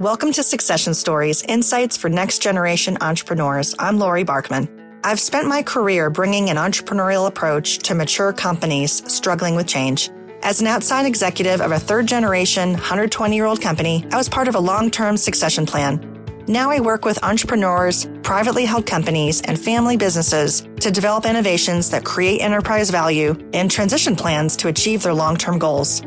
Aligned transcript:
Welcome 0.00 0.30
to 0.34 0.44
Succession 0.44 0.94
Stories 0.94 1.42
Insights 1.42 1.96
for 1.96 2.08
Next 2.08 2.40
Generation 2.40 2.96
Entrepreneurs. 3.00 3.74
I'm 3.80 3.98
Lori 3.98 4.24
Barkman. 4.24 4.68
I've 5.02 5.18
spent 5.18 5.48
my 5.48 5.60
career 5.60 6.08
bringing 6.08 6.50
an 6.50 6.56
entrepreneurial 6.56 7.26
approach 7.26 7.78
to 7.78 7.96
mature 7.96 8.32
companies 8.32 9.02
struggling 9.12 9.56
with 9.56 9.66
change. 9.66 10.08
As 10.44 10.60
an 10.60 10.68
outside 10.68 11.04
executive 11.04 11.60
of 11.60 11.72
a 11.72 11.80
third 11.80 12.06
generation, 12.06 12.74
120 12.74 13.34
year 13.34 13.46
old 13.46 13.60
company, 13.60 14.06
I 14.12 14.16
was 14.16 14.28
part 14.28 14.46
of 14.46 14.54
a 14.54 14.60
long 14.60 14.92
term 14.92 15.16
succession 15.16 15.66
plan. 15.66 15.98
Now 16.46 16.70
I 16.70 16.78
work 16.78 17.04
with 17.04 17.24
entrepreneurs, 17.24 18.06
privately 18.22 18.66
held 18.66 18.86
companies, 18.86 19.40
and 19.42 19.58
family 19.58 19.96
businesses 19.96 20.60
to 20.78 20.92
develop 20.92 21.26
innovations 21.26 21.90
that 21.90 22.04
create 22.04 22.40
enterprise 22.40 22.90
value 22.90 23.34
and 23.52 23.68
transition 23.68 24.14
plans 24.14 24.54
to 24.58 24.68
achieve 24.68 25.02
their 25.02 25.12
long 25.12 25.36
term 25.36 25.58
goals. 25.58 26.02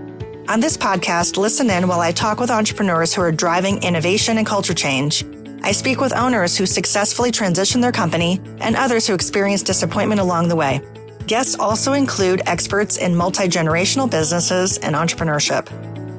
On 0.52 0.60
this 0.60 0.76
podcast, 0.76 1.38
listen 1.38 1.70
in 1.70 1.88
while 1.88 2.02
I 2.02 2.12
talk 2.12 2.42
with 2.42 2.52
entrepreneurs 2.52 3.14
who 3.14 3.22
are 3.22 3.32
driving 3.32 3.82
innovation 3.84 4.38
and 4.38 4.46
culture 4.46 4.74
change. 4.74 5.24
I 5.64 5.72
speak 5.72 6.02
with 6.02 6.14
owners 6.14 6.58
who 6.58 6.66
successfully 6.66 7.32
transition 7.32 7.80
their 7.80 7.94
company 7.94 8.42
and 8.60 8.76
others 8.76 9.08
who 9.08 9.14
experience 9.14 9.64
disappointment 9.64 10.20
along 10.20 10.50
the 10.50 10.58
way. 10.58 10.82
Guests 11.26 11.58
also 11.58 11.94
include 11.94 12.42
experts 12.48 12.98
in 12.98 13.16
multi 13.16 13.48
generational 13.48 14.12
businesses 14.12 14.78
and 14.80 14.94
entrepreneurship. 14.94 15.70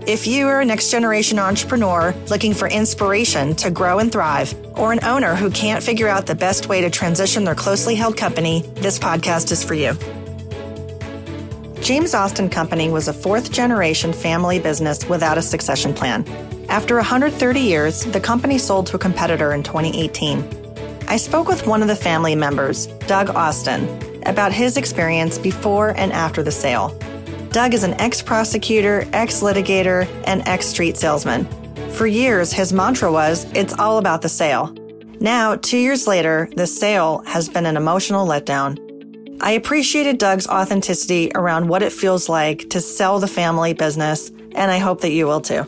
If 0.09 0.27
you 0.27 0.49
are 0.49 0.63
a 0.63 0.65
next 0.65 0.91
generation 0.91 1.39
entrepreneur 1.39 2.15
looking 2.31 2.55
for 2.55 2.69
inspiration 2.69 3.55
to 3.57 3.71
grow 3.71 3.99
and 3.99 4.11
thrive, 4.11 4.55
or 4.79 4.95
an 4.95 5.05
owner 5.05 5.35
who 5.35 5.51
can't 5.51 5.85
figure 5.85 6.09
out 6.09 6.25
the 6.25 6.35
best 6.35 6.71
way 6.71 6.81
to 6.81 6.89
transition 6.89 7.45
their 7.45 7.55
closely 7.55 7.97
held 7.97 8.17
company, 8.17 8.63
this 8.77 8.99
podcast 8.99 9.53
is 9.53 9.63
for 9.63 9.75
you. 9.75 9.95
James 11.83 12.15
Austin 12.15 12.49
Company 12.49 12.91
was 12.91 13.09
a 13.09 13.13
fourth 13.13 13.51
generation 13.51 14.13
family 14.13 14.61
business 14.61 15.05
without 15.09 15.37
a 15.37 15.43
succession 15.43 15.93
plan. 15.93 16.25
After 16.69 16.95
130 16.95 17.59
years, 17.59 18.05
the 18.05 18.21
company 18.21 18.57
sold 18.57 18.87
to 18.87 18.97
a 18.97 19.01
competitor 19.01 19.53
in 19.53 19.65
2018. 19.65 20.49
I 21.09 21.17
spoke 21.17 21.49
with 21.49 21.67
one 21.67 21.83
of 21.83 21.89
the 21.89 21.97
family 21.97 22.37
members, 22.37 22.87
Doug 23.09 23.31
Austin, 23.31 23.89
about 24.27 24.53
his 24.53 24.77
experience 24.77 25.39
before 25.39 25.89
and 25.97 26.13
after 26.13 26.45
the 26.45 26.53
sale. 26.53 26.97
Doug 27.51 27.75
is 27.75 27.83
an 27.83 27.95
ex 27.95 28.23
prosecutor, 28.23 29.05
ex 29.13 29.41
litigator, 29.41 30.07
and 30.25 30.47
ex 30.47 30.67
street 30.67 30.97
salesman. 30.97 31.47
For 31.91 32.07
years, 32.07 32.53
his 32.53 32.73
mantra 32.73 33.11
was, 33.11 33.45
It's 33.55 33.75
all 33.75 33.99
about 33.99 34.23
the 34.23 34.29
sale. 34.29 34.73
Now, 35.21 35.57
two 35.57 35.79
years 35.79 36.07
later, 36.07 36.49
the 36.55 36.69
sale 36.69 37.25
has 37.27 37.49
been 37.49 37.67
an 37.67 37.77
emotional 37.77 38.25
letdown. 38.25 38.79
I 39.45 39.53
appreciated 39.53 40.19
Doug's 40.19 40.47
authenticity 40.47 41.33
around 41.35 41.67
what 41.67 41.83
it 41.83 41.93
feels 41.93 42.29
like 42.29 42.71
to 42.71 42.81
sell 42.81 43.19
the 43.19 43.27
family 43.27 43.73
business, 43.73 44.31
and 44.31 44.71
I 44.71 44.79
hope 44.79 45.01
that 45.01 45.11
you 45.11 45.27
will 45.27 45.41
too. 45.41 45.65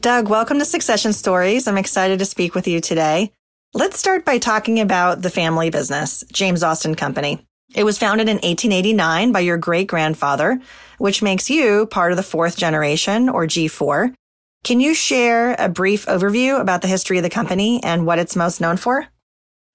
Doug, 0.00 0.28
welcome 0.28 0.58
to 0.58 0.64
Succession 0.64 1.12
Stories. 1.12 1.68
I'm 1.68 1.78
excited 1.78 2.18
to 2.18 2.24
speak 2.24 2.56
with 2.56 2.66
you 2.66 2.80
today. 2.80 3.30
Let's 3.72 4.00
start 4.00 4.24
by 4.24 4.38
talking 4.38 4.80
about 4.80 5.22
the 5.22 5.30
family 5.30 5.70
business, 5.70 6.24
James 6.32 6.64
Austin 6.64 6.96
Company. 6.96 7.46
It 7.72 7.84
was 7.84 7.98
founded 7.98 8.28
in 8.28 8.38
1889 8.38 9.30
by 9.30 9.40
your 9.40 9.58
great 9.58 9.86
grandfather, 9.86 10.60
which 10.98 11.22
makes 11.22 11.48
you 11.48 11.86
part 11.86 12.10
of 12.10 12.16
the 12.16 12.24
fourth 12.24 12.56
generation 12.56 13.28
or 13.28 13.46
G4. 13.46 14.12
Can 14.64 14.80
you 14.80 14.92
share 14.92 15.54
a 15.56 15.68
brief 15.68 16.06
overview 16.06 16.60
about 16.60 16.82
the 16.82 16.88
history 16.88 17.18
of 17.18 17.22
the 17.22 17.30
company 17.30 17.80
and 17.84 18.06
what 18.06 18.18
it's 18.18 18.34
most 18.34 18.60
known 18.60 18.76
for? 18.76 19.06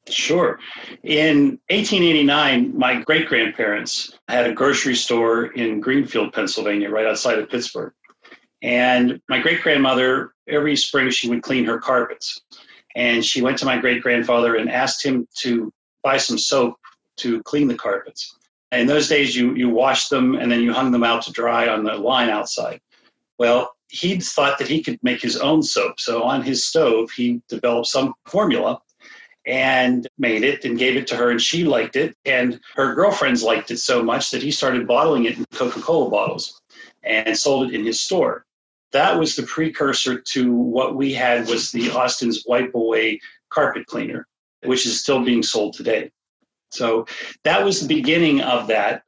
Sure. 0.09 0.59
In 1.03 1.59
1889, 1.69 2.77
my 2.77 3.01
great 3.01 3.27
grandparents 3.27 4.17
had 4.27 4.49
a 4.49 4.53
grocery 4.53 4.95
store 4.95 5.47
in 5.53 5.79
Greenfield, 5.79 6.33
Pennsylvania, 6.33 6.89
right 6.89 7.05
outside 7.05 7.37
of 7.37 7.49
Pittsburgh. 7.49 7.93
And 8.63 9.21
my 9.29 9.39
great 9.39 9.61
grandmother, 9.61 10.33
every 10.47 10.75
spring, 10.75 11.09
she 11.09 11.29
would 11.29 11.43
clean 11.43 11.65
her 11.65 11.79
carpets. 11.79 12.41
And 12.95 13.23
she 13.23 13.41
went 13.41 13.57
to 13.59 13.65
my 13.65 13.77
great 13.77 14.01
grandfather 14.01 14.55
and 14.55 14.69
asked 14.69 15.05
him 15.05 15.27
to 15.39 15.71
buy 16.03 16.17
some 16.17 16.37
soap 16.37 16.75
to 17.17 17.41
clean 17.43 17.67
the 17.67 17.75
carpets. 17.75 18.37
In 18.71 18.87
those 18.87 19.07
days, 19.07 19.35
you, 19.35 19.53
you 19.55 19.69
washed 19.69 20.09
them 20.09 20.35
and 20.35 20.51
then 20.51 20.61
you 20.61 20.73
hung 20.73 20.91
them 20.91 21.03
out 21.03 21.21
to 21.23 21.31
dry 21.31 21.67
on 21.67 21.83
the 21.83 21.93
line 21.95 22.29
outside. 22.29 22.79
Well, 23.37 23.73
he 23.89 24.19
thought 24.19 24.57
that 24.57 24.67
he 24.67 24.81
could 24.81 24.99
make 25.03 25.21
his 25.21 25.37
own 25.37 25.61
soap. 25.61 25.99
So 25.99 26.23
on 26.23 26.41
his 26.41 26.65
stove, 26.65 27.11
he 27.11 27.41
developed 27.49 27.87
some 27.87 28.13
formula 28.25 28.79
and 29.45 30.07
made 30.17 30.43
it 30.43 30.65
and 30.65 30.77
gave 30.77 30.95
it 30.95 31.07
to 31.07 31.15
her 31.15 31.31
and 31.31 31.41
she 31.41 31.63
liked 31.63 31.95
it. 31.95 32.15
And 32.25 32.59
her 32.75 32.93
girlfriends 32.93 33.43
liked 33.43 33.71
it 33.71 33.77
so 33.77 34.03
much 34.03 34.31
that 34.31 34.43
he 34.43 34.51
started 34.51 34.87
bottling 34.87 35.25
it 35.25 35.37
in 35.37 35.45
coca-cola 35.53 36.09
bottles 36.09 36.61
and 37.03 37.35
sold 37.37 37.69
it 37.69 37.75
in 37.75 37.85
his 37.85 37.99
store. 37.99 38.45
That 38.91 39.17
was 39.17 39.35
the 39.35 39.43
precursor 39.43 40.19
to 40.19 40.53
what 40.53 40.95
we 40.95 41.13
had 41.13 41.47
was 41.47 41.71
the 41.71 41.91
austin's 41.91 42.43
wipe 42.45 42.75
away 42.75 43.19
carpet 43.49 43.85
cleaner 43.85 44.27
which 44.63 44.85
is 44.85 45.01
still 45.01 45.23
being 45.23 45.43
sold 45.43 45.73
today. 45.73 46.11
So 46.69 47.05
that 47.43 47.63
was 47.63 47.81
the 47.81 47.87
beginning 47.87 48.41
of 48.41 48.67
that. 48.67 49.03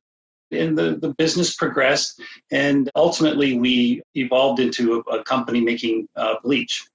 And 0.51 0.77
the, 0.77 0.97
the 1.01 1.13
business 1.15 1.55
progressed 1.55 2.21
and 2.51 2.89
ultimately 2.95 3.57
we 3.57 4.01
evolved 4.13 4.59
into 4.59 5.03
a, 5.07 5.17
a 5.17 5.23
company 5.23 5.61
making 5.61 6.07
uh, 6.15 6.35
bleach 6.43 6.87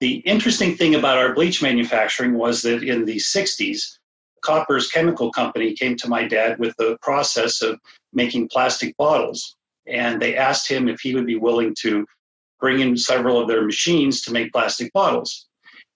the 0.00 0.16
interesting 0.18 0.76
thing 0.76 0.94
about 0.94 1.18
our 1.18 1.34
bleach 1.34 1.62
manufacturing 1.62 2.34
was 2.34 2.62
that 2.62 2.82
in 2.82 3.04
the 3.04 3.16
60s, 3.16 3.98
Koppers 4.42 4.90
Chemical 4.90 5.32
Company 5.32 5.74
came 5.74 5.96
to 5.96 6.08
my 6.08 6.26
dad 6.26 6.58
with 6.58 6.74
the 6.78 6.96
process 7.02 7.60
of 7.62 7.80
making 8.12 8.48
plastic 8.48 8.96
bottles. 8.96 9.56
And 9.86 10.20
they 10.20 10.36
asked 10.36 10.68
him 10.68 10.88
if 10.88 11.00
he 11.00 11.14
would 11.14 11.26
be 11.26 11.36
willing 11.36 11.74
to 11.80 12.06
bring 12.60 12.80
in 12.80 12.96
several 12.96 13.40
of 13.40 13.48
their 13.48 13.64
machines 13.64 14.22
to 14.22 14.32
make 14.32 14.52
plastic 14.52 14.92
bottles. 14.92 15.46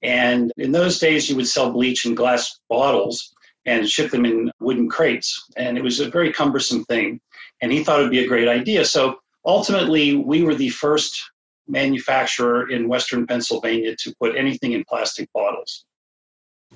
And 0.03 0.53
in 0.57 0.73
those 0.73 0.99
days, 0.99 1.29
you 1.29 1.37
would 1.37 1.47
sell 1.47 1.73
bleach 1.73 2.07
in 2.07 2.15
glass 2.15 2.59
bottles 2.69 3.33
and 3.67 3.89
ship 3.89 4.11
them 4.11 4.25
in 4.25 4.51
wooden 4.61 4.89
crates. 4.89 5.45
And 5.57 5.79
it 5.79 5.85
was 5.85 6.01
a 6.01 6.11
very 6.11 6.33
cumbersome 6.33 6.85
thing. 6.85 7.21
And 7.61 7.71
he 7.71 7.85
thought 7.85 8.01
it 8.01 8.03
would 8.03 8.11
be 8.11 8.25
a 8.25 8.29
great 8.29 8.49
idea. 8.49 8.85
So 8.85 9.19
ultimately, 9.45 10.17
we 10.17 10.43
were 10.43 10.55
the 10.55 10.71
first 10.71 11.23
manufacturer 11.69 12.71
in 12.71 12.89
Western 12.89 13.27
Pennsylvania 13.27 13.97
to 13.97 14.15
put 14.21 14.37
anything 14.37 14.73
in 14.73 14.85
plastic 14.89 15.29
bottles. 15.33 15.85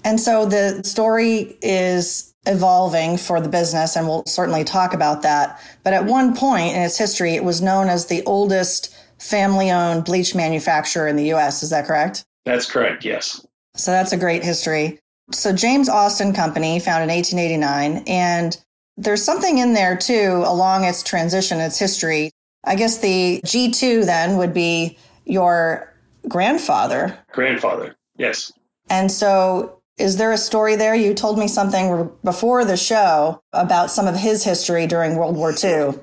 And 0.05 0.21
so 0.21 0.47
the 0.47 0.83
story 0.85 1.57
is 1.63 2.35
evolving 2.47 3.17
for 3.19 3.41
the 3.41 3.49
business, 3.49 3.97
and 3.97 4.07
we'll 4.07 4.25
certainly 4.27 4.65
talk 4.65 4.95
about 4.95 5.23
that. 5.23 5.61
But 5.83 5.95
at 5.95 6.05
one 6.05 6.37
point 6.37 6.77
in 6.77 6.83
its 6.83 6.97
history, 6.97 7.35
it 7.35 7.45
was 7.45 7.61
known 7.61 7.89
as 7.89 8.07
the 8.07 8.23
oldest 8.25 8.95
family 9.19 9.71
owned 9.71 10.05
bleach 10.05 10.35
manufacturer 10.35 11.09
in 11.09 11.17
the 11.17 11.33
US. 11.35 11.63
Is 11.63 11.71
that 11.71 11.87
correct? 11.87 12.25
That's 12.45 12.71
correct, 12.71 13.05
yes. 13.05 13.45
So 13.75 13.91
that's 13.91 14.13
a 14.13 14.17
great 14.17 14.45
history. 14.45 15.01
So, 15.33 15.53
James 15.53 15.89
Austin 15.89 16.33
Company, 16.33 16.79
founded 16.79 17.11
in 17.11 17.17
1889, 17.17 18.05
and 18.07 18.57
there's 18.97 19.25
something 19.25 19.59
in 19.59 19.75
there 19.75 19.97
too 19.97 20.43
along 20.47 20.85
its 20.85 21.03
transition, 21.03 21.59
its 21.59 21.79
history 21.79 22.31
I 22.67 22.75
guess 22.75 22.99
the 22.99 23.41
G2 23.45 24.05
then 24.05 24.37
would 24.37 24.53
be 24.53 24.99
your 25.25 25.95
grandfather. 26.29 27.17
Grandfather, 27.33 27.97
yes. 28.19 28.53
And 28.91 29.11
so 29.11 29.81
is 29.99 30.17
there 30.17 30.33
a 30.33 30.39
story 30.39 30.77
there? 30.77 30.95
You 30.95 31.15
told 31.15 31.39
me 31.39 31.49
something 31.49 32.11
before 32.23 32.65
the 32.65 32.77
show 32.77 33.41
about 33.53 33.91
some 33.91 34.07
of 34.07 34.17
his 34.17 34.45
history 34.45 34.87
during 34.87 35.17
World 35.17 35.37
War 35.37 35.53
II. 35.53 35.95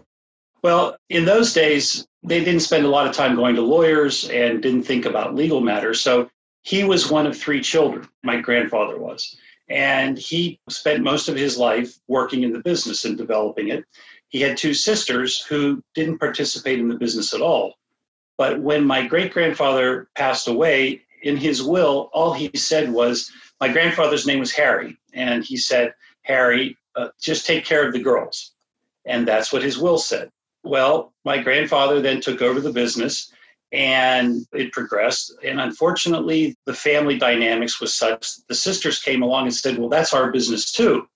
Well, 0.64 0.96
in 1.10 1.26
those 1.26 1.54
days, 1.54 2.08
they 2.24 2.44
didn't 2.44 2.62
spend 2.62 2.86
a 2.86 2.90
lot 2.90 3.06
of 3.06 3.14
time 3.14 3.36
going 3.36 3.56
to 3.56 3.62
lawyers 3.62 4.30
and 4.30 4.62
didn't 4.62 4.84
think 4.84 5.06
about 5.06 5.36
legal 5.36 5.62
matters. 5.62 6.02
So 6.02 6.30
he 6.64 6.84
was 6.84 7.12
one 7.12 7.28
of 7.28 7.38
three 7.38 7.62
children, 7.62 8.08
my 8.24 8.40
grandfather 8.40 8.98
was. 8.98 9.36
And 9.70 10.18
he 10.18 10.60
spent 10.70 11.04
most 11.04 11.28
of 11.28 11.36
his 11.36 11.58
life 11.58 11.98
working 12.08 12.44
in 12.44 12.54
the 12.54 12.60
business 12.60 13.06
and 13.06 13.18
developing 13.18 13.70
it. 13.70 13.86
He 14.34 14.42
had 14.42 14.58
two 14.58 14.74
sisters 14.74 15.40
who 15.42 15.82
didn't 15.94 16.18
participate 16.18 16.80
in 16.80 16.90
the 16.90 16.98
business 16.98 17.36
at 17.36 17.42
all. 17.42 17.76
But 18.36 18.60
when 18.60 18.84
my 18.84 19.06
great 19.06 19.32
grandfather 19.32 20.10
passed 20.16 20.48
away, 20.48 21.04
in 21.22 21.38
his 21.38 21.62
will, 21.64 22.10
all 22.14 22.34
he 22.34 22.50
said 22.56 22.92
was, 22.92 23.32
My 23.62 23.70
grandfather's 23.70 24.26
name 24.26 24.40
was 24.40 24.52
Harry. 24.52 24.98
And 25.14 25.46
he 25.46 25.56
said, 25.56 25.94
Harry, 26.24 26.76
uh, 26.96 27.10
just 27.22 27.46
take 27.46 27.64
care 27.64 27.88
of 27.88 27.94
the 27.94 28.02
girls. 28.02 28.54
And 29.06 29.28
that's 29.28 29.54
what 29.54 29.62
his 29.62 29.78
will 29.78 30.00
said. 30.00 30.32
Well, 30.64 31.14
my 31.24 31.38
grandfather 31.38 32.02
then 32.02 32.20
took 32.20 32.42
over 32.42 32.60
the 32.60 32.74
business 32.74 33.32
and 33.72 34.48
it 34.52 34.72
progressed. 34.72 35.36
And 35.44 35.62
unfortunately, 35.62 36.56
the 36.66 36.74
family 36.74 37.20
dynamics 37.20 37.80
was 37.80 37.94
such 37.94 38.36
that 38.36 38.48
the 38.48 38.56
sisters 38.56 39.00
came 39.00 39.22
along 39.22 39.44
and 39.44 39.56
said, 39.56 39.78
Well, 39.78 39.90
that's 39.90 40.14
our 40.14 40.32
business 40.32 40.72
too. 40.72 41.08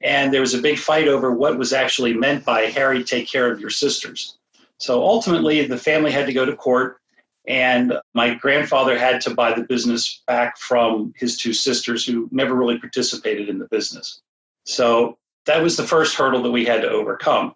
And 0.00 0.32
there 0.32 0.40
was 0.40 0.54
a 0.54 0.62
big 0.62 0.78
fight 0.78 1.08
over 1.08 1.30
what 1.30 1.58
was 1.58 1.72
actually 1.72 2.14
meant 2.14 2.44
by 2.44 2.62
Harry, 2.62 3.04
take 3.04 3.28
care 3.28 3.50
of 3.50 3.60
your 3.60 3.70
sisters. 3.70 4.38
So 4.78 5.02
ultimately, 5.02 5.66
the 5.66 5.76
family 5.76 6.10
had 6.10 6.26
to 6.26 6.32
go 6.32 6.46
to 6.46 6.56
court, 6.56 7.00
and 7.46 7.94
my 8.14 8.34
grandfather 8.34 8.98
had 8.98 9.20
to 9.22 9.34
buy 9.34 9.52
the 9.52 9.64
business 9.64 10.22
back 10.26 10.56
from 10.56 11.12
his 11.16 11.36
two 11.36 11.52
sisters 11.52 12.04
who 12.04 12.28
never 12.32 12.54
really 12.54 12.78
participated 12.78 13.48
in 13.48 13.58
the 13.58 13.68
business. 13.68 14.22
So 14.64 15.18
that 15.46 15.62
was 15.62 15.76
the 15.76 15.86
first 15.86 16.14
hurdle 16.14 16.42
that 16.42 16.50
we 16.50 16.64
had 16.64 16.82
to 16.82 16.88
overcome. 16.88 17.54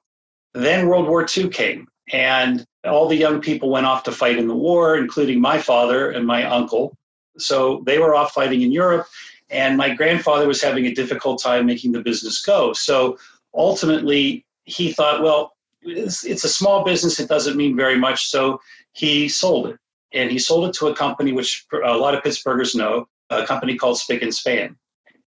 Then 0.53 0.89
World 0.89 1.09
War 1.09 1.27
II 1.37 1.49
came, 1.49 1.89
And 2.13 2.65
all 2.85 3.09
the 3.09 3.17
young 3.17 3.41
people 3.41 3.71
went 3.71 3.87
off 3.87 4.03
to 4.05 4.13
fight 4.13 4.39
in 4.39 4.49
the 4.49 4.55
war, 4.55 4.97
including 4.97 5.41
my 5.41 5.59
father 5.59 6.11
and 6.11 6.27
my 6.27 6.45
uncle. 6.45 6.97
So 7.39 7.83
they 7.87 7.99
were 7.99 8.15
off 8.15 8.33
fighting 8.33 8.63
in 8.63 8.71
Europe, 8.71 9.07
and 9.51 9.77
my 9.77 9.95
grandfather 9.95 10.47
was 10.47 10.63
having 10.63 10.87
a 10.87 10.95
difficult 10.95 11.43
time 11.43 11.67
making 11.67 11.93
the 11.93 12.01
business 12.01 12.43
go. 12.45 12.73
So 12.73 13.19
ultimately, 13.55 14.45
he 14.65 14.93
thought, 14.93 15.23
well, 15.23 15.53
it's, 15.83 16.25
it's 16.25 16.45
a 16.45 16.49
small 16.49 16.85
business, 16.85 17.21
it 17.21 17.29
doesn't 17.29 17.57
mean 17.57 17.77
very 17.77 17.99
much. 17.99 18.27
So 18.29 18.61
he 18.93 19.29
sold 19.29 19.69
it. 19.69 19.77
And 20.13 20.31
he 20.31 20.39
sold 20.39 20.69
it 20.69 20.75
to 20.75 20.87
a 20.87 20.95
company 20.95 21.33
which 21.33 21.67
a 21.73 21.97
lot 21.97 22.15
of 22.15 22.23
Pittsburghers 22.23 22.75
know, 22.75 23.09
a 23.31 23.45
company 23.45 23.77
called 23.77 23.99
Spic 23.99 24.23
and 24.23 24.35
Span. 24.35 24.77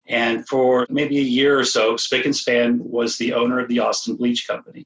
And 0.08 0.48
for 0.48 0.88
maybe 0.90 1.18
a 1.18 1.22
year 1.22 1.60
or 1.60 1.66
so, 1.66 1.96
Spic 1.96 2.24
and 2.26 2.36
Span 2.36 2.80
was 2.82 3.18
the 3.18 3.34
owner 3.34 3.60
of 3.60 3.68
the 3.68 3.80
Austin 3.80 4.16
Bleach 4.16 4.48
Company. 4.48 4.86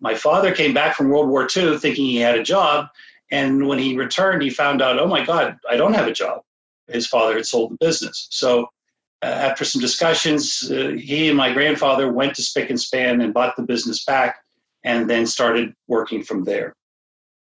My 0.00 0.14
father 0.14 0.52
came 0.52 0.74
back 0.74 0.96
from 0.96 1.08
World 1.08 1.28
War 1.28 1.46
II 1.54 1.78
thinking 1.78 2.06
he 2.06 2.16
had 2.16 2.38
a 2.38 2.42
job. 2.42 2.88
And 3.30 3.68
when 3.68 3.78
he 3.78 3.96
returned, 3.96 4.42
he 4.42 4.50
found 4.50 4.82
out, 4.82 4.98
oh 4.98 5.06
my 5.06 5.24
God, 5.24 5.56
I 5.68 5.76
don't 5.76 5.94
have 5.94 6.08
a 6.08 6.12
job. 6.12 6.42
His 6.92 7.06
father 7.06 7.34
had 7.34 7.46
sold 7.46 7.72
the 7.72 7.84
business. 7.84 8.28
So 8.30 8.68
uh, 9.22 9.26
after 9.26 9.64
some 9.64 9.80
discussions, 9.80 10.70
uh, 10.70 10.92
he 10.98 11.28
and 11.28 11.36
my 11.36 11.52
grandfather 11.52 12.12
went 12.12 12.34
to 12.36 12.42
Spic 12.42 12.70
and 12.70 12.80
Span 12.80 13.20
and 13.20 13.34
bought 13.34 13.56
the 13.56 13.62
business 13.62 14.04
back 14.04 14.36
and 14.84 15.08
then 15.08 15.26
started 15.26 15.74
working 15.88 16.22
from 16.22 16.44
there. 16.44 16.74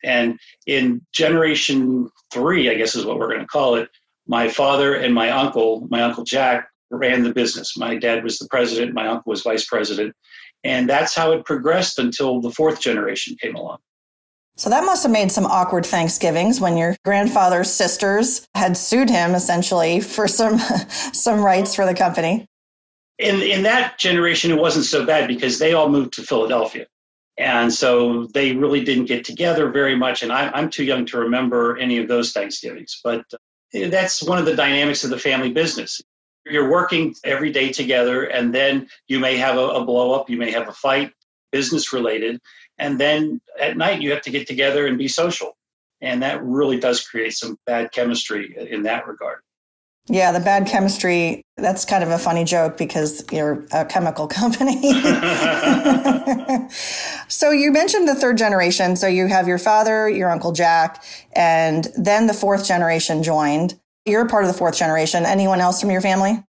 And 0.03 0.39
in 0.67 1.01
generation 1.11 2.09
three, 2.31 2.69
I 2.69 2.75
guess 2.75 2.95
is 2.95 3.05
what 3.05 3.17
we're 3.17 3.29
going 3.29 3.41
to 3.41 3.47
call 3.47 3.75
it, 3.75 3.89
my 4.27 4.47
father 4.47 4.95
and 4.95 5.13
my 5.13 5.29
uncle, 5.31 5.87
my 5.89 6.01
uncle 6.01 6.23
Jack, 6.23 6.69
ran 6.91 7.23
the 7.23 7.33
business. 7.33 7.75
My 7.77 7.95
dad 7.97 8.23
was 8.23 8.37
the 8.37 8.47
president, 8.47 8.93
my 8.93 9.07
uncle 9.07 9.29
was 9.29 9.41
vice 9.41 9.65
president. 9.65 10.15
And 10.63 10.89
that's 10.89 11.15
how 11.15 11.31
it 11.33 11.45
progressed 11.45 11.99
until 11.99 12.41
the 12.41 12.51
fourth 12.51 12.79
generation 12.79 13.35
came 13.39 13.55
along. 13.55 13.79
So 14.57 14.69
that 14.69 14.85
must 14.85 15.03
have 15.03 15.11
made 15.11 15.31
some 15.31 15.45
awkward 15.45 15.85
Thanksgivings 15.85 16.61
when 16.61 16.77
your 16.77 16.95
grandfather's 17.03 17.69
sisters 17.69 18.47
had 18.55 18.77
sued 18.77 19.09
him 19.09 19.35
essentially 19.35 19.99
for 19.99 20.27
some 20.27 20.57
some 21.13 21.41
rights 21.41 21.75
for 21.75 21.85
the 21.85 21.93
company. 21.93 22.45
In 23.19 23.41
in 23.41 23.63
that 23.63 23.99
generation 23.99 24.51
it 24.51 24.57
wasn't 24.57 24.85
so 24.85 25.05
bad 25.05 25.27
because 25.27 25.59
they 25.59 25.73
all 25.73 25.89
moved 25.89 26.13
to 26.13 26.23
Philadelphia. 26.23 26.87
And 27.37 27.73
so 27.73 28.27
they 28.27 28.53
really 28.53 28.83
didn't 28.83 29.05
get 29.05 29.25
together 29.25 29.69
very 29.69 29.95
much. 29.95 30.23
And 30.23 30.31
I, 30.31 30.49
I'm 30.51 30.69
too 30.69 30.85
young 30.85 31.05
to 31.07 31.17
remember 31.17 31.77
any 31.77 31.97
of 31.97 32.07
those 32.07 32.31
Thanksgivings. 32.31 33.01
But 33.03 33.25
uh, 33.33 33.89
that's 33.89 34.23
one 34.23 34.37
of 34.37 34.45
the 34.45 34.55
dynamics 34.55 35.03
of 35.03 35.09
the 35.09 35.19
family 35.19 35.51
business. 35.51 36.01
You're 36.45 36.69
working 36.69 37.13
every 37.23 37.51
day 37.51 37.71
together, 37.73 38.25
and 38.25 38.53
then 38.53 38.87
you 39.07 39.19
may 39.19 39.35
have 39.35 39.57
a, 39.57 39.67
a 39.67 39.83
blow 39.83 40.13
up, 40.13 40.29
you 40.29 40.37
may 40.37 40.51
have 40.51 40.69
a 40.69 40.73
fight, 40.73 41.11
business 41.51 41.91
related. 41.91 42.39
And 42.77 42.99
then 42.99 43.41
at 43.59 43.77
night, 43.77 44.01
you 44.01 44.11
have 44.11 44.21
to 44.23 44.31
get 44.31 44.47
together 44.47 44.85
and 44.85 44.97
be 44.97 45.07
social. 45.07 45.55
And 46.01 46.21
that 46.23 46.43
really 46.43 46.79
does 46.79 47.05
create 47.05 47.33
some 47.33 47.57
bad 47.65 47.91
chemistry 47.91 48.55
in 48.69 48.83
that 48.83 49.07
regard. 49.07 49.39
Yeah, 50.07 50.31
the 50.31 50.39
bad 50.39 50.67
chemistry, 50.67 51.41
that's 51.57 51.83
kind 51.83 52.03
of 52.03 52.11
a 52.11 52.19
funny 52.19 52.43
joke 52.43 52.77
because 52.77 53.25
you're 53.31 53.65
a 53.71 53.85
chemical 53.85 54.27
company. 54.31 54.81
so 57.27 57.49
you 57.49 57.71
mentioned 57.71 58.07
the 58.07 58.13
third 58.13 58.37
generation. 58.37 58.95
So 58.95 59.07
you 59.07 59.27
have 59.27 59.47
your 59.47 59.57
father, 59.57 60.07
your 60.07 60.29
uncle 60.29 60.51
Jack, 60.51 61.03
and 61.33 61.87
then 61.97 62.27
the 62.27 62.35
fourth 62.35 62.67
generation 62.67 63.23
joined. 63.23 63.79
You're 64.05 64.27
part 64.27 64.43
of 64.43 64.51
the 64.51 64.57
fourth 64.57 64.77
generation. 64.77 65.25
Anyone 65.25 65.59
else 65.59 65.81
from 65.81 65.89
your 65.89 66.01
family? 66.01 66.43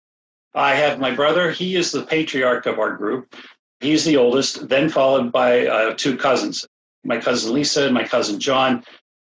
I 0.54 0.74
have 0.74 0.98
my 0.98 1.10
brother. 1.10 1.50
He 1.50 1.76
is 1.76 1.92
the 1.92 2.02
patriarch 2.02 2.66
of 2.66 2.78
our 2.78 2.94
group. 2.94 3.34
He's 3.80 4.04
the 4.04 4.16
oldest, 4.16 4.68
then 4.68 4.88
followed 4.88 5.30
by 5.32 5.66
uh, 5.66 5.94
two 5.94 6.16
cousins 6.16 6.66
my 7.06 7.18
cousin 7.18 7.54
Lisa 7.54 7.84
and 7.84 7.94
my 7.94 8.04
cousin 8.04 8.40
John. 8.40 8.82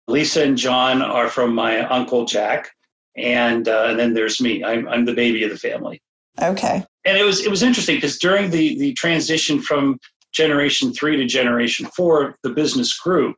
Lisa 0.06 0.44
and 0.44 0.56
John 0.56 1.02
are 1.02 1.28
from 1.28 1.54
my 1.54 1.80
uncle 1.80 2.24
Jack 2.26 2.70
and 3.16 3.68
uh, 3.68 3.86
and 3.88 3.98
then 3.98 4.14
there's 4.14 4.40
me. 4.40 4.62
I'm 4.64 4.88
I'm 4.88 5.04
the 5.04 5.14
baby 5.14 5.44
of 5.44 5.50
the 5.50 5.56
family. 5.56 6.00
Okay. 6.40 6.84
And 7.04 7.16
it 7.16 7.24
was 7.24 7.44
it 7.44 7.50
was 7.50 7.62
interesting 7.62 7.96
because 7.96 8.18
during 8.18 8.50
the 8.50 8.78
the 8.78 8.92
transition 8.94 9.60
from 9.60 9.98
generation 10.32 10.92
three 10.92 11.16
to 11.16 11.26
generation 11.26 11.86
four, 11.96 12.36
the 12.42 12.50
business 12.50 12.96
grew. 12.98 13.34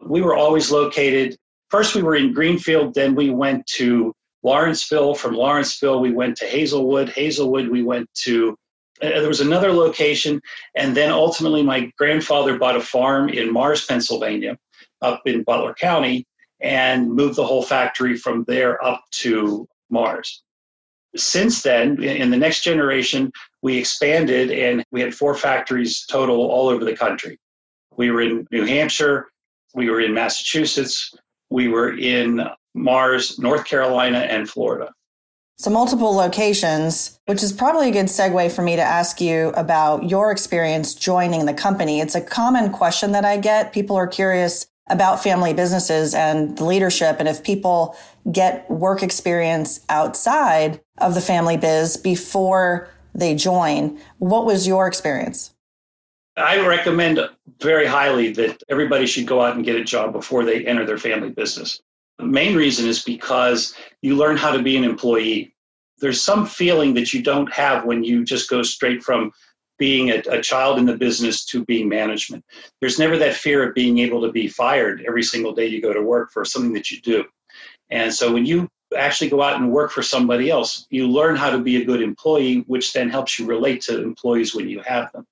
We 0.00 0.22
were 0.22 0.36
always 0.36 0.70
located. 0.70 1.36
First, 1.70 1.94
we 1.94 2.02
were 2.02 2.16
in 2.16 2.32
Greenfield. 2.32 2.94
Then 2.94 3.14
we 3.14 3.30
went 3.30 3.66
to 3.78 4.12
Lawrenceville. 4.42 5.14
From 5.14 5.34
Lawrenceville, 5.34 6.00
we 6.00 6.12
went 6.12 6.36
to 6.38 6.46
Hazelwood. 6.46 7.08
Hazelwood, 7.10 7.68
we 7.68 7.82
went 7.82 8.08
to. 8.24 8.56
Uh, 9.02 9.08
there 9.08 9.28
was 9.28 9.40
another 9.40 9.72
location, 9.72 10.40
and 10.74 10.96
then 10.96 11.10
ultimately, 11.10 11.62
my 11.62 11.90
grandfather 11.98 12.58
bought 12.58 12.76
a 12.76 12.80
farm 12.80 13.28
in 13.28 13.52
Mars, 13.52 13.84
Pennsylvania, 13.84 14.56
up 15.02 15.22
in 15.26 15.42
Butler 15.42 15.74
County, 15.74 16.26
and 16.60 17.12
moved 17.12 17.36
the 17.36 17.46
whole 17.46 17.62
factory 17.62 18.16
from 18.16 18.44
there 18.44 18.82
up 18.84 19.04
to 19.10 19.66
Mars. 19.90 20.42
Since 21.16 21.62
then, 21.62 22.02
in 22.02 22.30
the 22.30 22.36
next 22.36 22.62
generation, 22.62 23.30
we 23.62 23.78
expanded 23.78 24.50
and 24.50 24.84
we 24.90 25.00
had 25.00 25.14
four 25.14 25.34
factories 25.34 26.04
total 26.06 26.36
all 26.36 26.68
over 26.68 26.84
the 26.84 26.96
country. 26.96 27.38
We 27.96 28.10
were 28.10 28.22
in 28.22 28.46
New 28.50 28.64
Hampshire, 28.64 29.28
we 29.74 29.90
were 29.90 30.00
in 30.00 30.12
Massachusetts, 30.12 31.14
we 31.50 31.68
were 31.68 31.96
in 31.96 32.42
Mars, 32.74 33.38
North 33.38 33.64
Carolina, 33.64 34.18
and 34.18 34.48
Florida. 34.48 34.92
So, 35.56 35.70
multiple 35.70 36.12
locations, 36.12 37.20
which 37.26 37.42
is 37.42 37.52
probably 37.52 37.88
a 37.88 37.92
good 37.92 38.06
segue 38.06 38.50
for 38.52 38.62
me 38.62 38.74
to 38.74 38.82
ask 38.82 39.20
you 39.20 39.48
about 39.50 40.10
your 40.10 40.32
experience 40.32 40.94
joining 40.94 41.46
the 41.46 41.54
company. 41.54 42.00
It's 42.00 42.16
a 42.16 42.20
common 42.20 42.72
question 42.72 43.12
that 43.12 43.24
I 43.24 43.36
get. 43.36 43.72
People 43.72 43.94
are 43.94 44.08
curious 44.08 44.66
about 44.90 45.22
family 45.22 45.54
businesses 45.54 46.12
and 46.12 46.58
the 46.58 46.64
leadership. 46.64 47.16
And 47.20 47.28
if 47.28 47.42
people 47.44 47.96
get 48.30 48.68
work 48.68 49.02
experience 49.02 49.80
outside 49.88 50.80
of 50.98 51.14
the 51.14 51.20
family 51.20 51.56
biz 51.56 51.96
before 51.96 52.88
they 53.14 53.34
join, 53.36 53.98
what 54.18 54.46
was 54.46 54.66
your 54.66 54.88
experience? 54.88 55.54
I 56.36 56.66
recommend 56.66 57.20
very 57.60 57.86
highly 57.86 58.32
that 58.32 58.60
everybody 58.68 59.06
should 59.06 59.26
go 59.26 59.40
out 59.40 59.54
and 59.54 59.64
get 59.64 59.76
a 59.76 59.84
job 59.84 60.12
before 60.12 60.44
they 60.44 60.66
enter 60.66 60.84
their 60.84 60.98
family 60.98 61.30
business. 61.30 61.80
Main 62.20 62.54
reason 62.54 62.86
is 62.86 63.02
because 63.02 63.74
you 64.02 64.16
learn 64.16 64.36
how 64.36 64.52
to 64.52 64.62
be 64.62 64.76
an 64.76 64.84
employee. 64.84 65.54
There's 65.98 66.22
some 66.22 66.46
feeling 66.46 66.94
that 66.94 67.12
you 67.12 67.22
don't 67.22 67.52
have 67.52 67.84
when 67.84 68.04
you 68.04 68.24
just 68.24 68.48
go 68.48 68.62
straight 68.62 69.02
from 69.02 69.32
being 69.78 70.10
a, 70.10 70.22
a, 70.30 70.40
child 70.40 70.78
in 70.78 70.86
the 70.86 70.96
business 70.96 71.44
to 71.46 71.64
being 71.64 71.88
management. 71.88 72.44
There's 72.80 72.98
never 72.98 73.16
that 73.18 73.34
fear 73.34 73.68
of 73.68 73.74
being 73.74 73.98
able 73.98 74.22
to 74.22 74.30
be 74.30 74.46
fired 74.46 75.04
every 75.06 75.22
single 75.22 75.52
day 75.52 75.66
you 75.66 75.82
go 75.82 75.92
to 75.92 76.02
work 76.02 76.30
for 76.30 76.44
something 76.44 76.72
that 76.74 76.90
you 76.90 77.00
do. 77.00 77.24
And 77.90 78.12
so 78.14 78.32
when 78.32 78.46
you 78.46 78.68
actually 78.96 79.30
go 79.30 79.42
out 79.42 79.60
and 79.60 79.72
work 79.72 79.90
for 79.90 80.02
somebody 80.02 80.50
else, 80.50 80.86
you 80.90 81.08
learn 81.08 81.34
how 81.34 81.50
to 81.50 81.58
be 81.58 81.76
a 81.82 81.84
good 81.84 82.02
employee, 82.02 82.64
which 82.66 82.92
then 82.92 83.10
helps 83.10 83.38
you 83.38 83.46
relate 83.46 83.80
to 83.82 84.02
employees 84.02 84.54
when 84.54 84.68
you 84.68 84.80
have 84.80 85.10
them. 85.12 85.26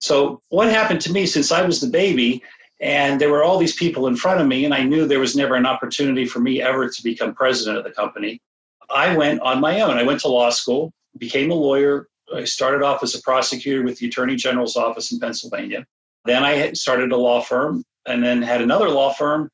So 0.00 0.40
what 0.48 0.70
happened 0.70 1.00
to 1.02 1.12
me 1.12 1.26
since 1.26 1.52
I 1.52 1.62
was 1.62 1.80
the 1.80 1.88
baby 1.88 2.42
and 2.80 3.20
there 3.20 3.30
were 3.30 3.44
all 3.44 3.58
these 3.58 3.76
people 3.76 4.06
in 4.06 4.16
front 4.16 4.40
of 4.40 4.46
me 4.46 4.64
and 4.64 4.74
I 4.74 4.82
knew 4.82 5.06
there 5.06 5.20
was 5.20 5.36
never 5.36 5.54
an 5.54 5.66
opportunity 5.66 6.24
for 6.24 6.40
me 6.40 6.62
ever 6.62 6.88
to 6.88 7.02
become 7.02 7.34
president 7.34 7.78
of 7.78 7.84
the 7.84 7.90
company. 7.90 8.40
I 8.88 9.16
went 9.16 9.40
on 9.40 9.60
my 9.60 9.80
own. 9.82 9.98
I 9.98 10.02
went 10.02 10.20
to 10.20 10.28
law 10.28 10.50
school, 10.50 10.92
became 11.18 11.50
a 11.50 11.54
lawyer, 11.54 12.08
I 12.34 12.44
started 12.44 12.82
off 12.82 13.02
as 13.02 13.14
a 13.14 13.22
prosecutor 13.22 13.82
with 13.82 13.98
the 13.98 14.06
Attorney 14.06 14.36
General's 14.36 14.76
office 14.76 15.12
in 15.12 15.18
Pennsylvania. 15.18 15.84
Then 16.24 16.44
I 16.44 16.72
started 16.72 17.12
a 17.12 17.16
law 17.16 17.40
firm 17.40 17.84
and 18.06 18.22
then 18.22 18.42
had 18.42 18.60
another 18.60 18.88
law 18.88 19.12
firm. 19.12 19.50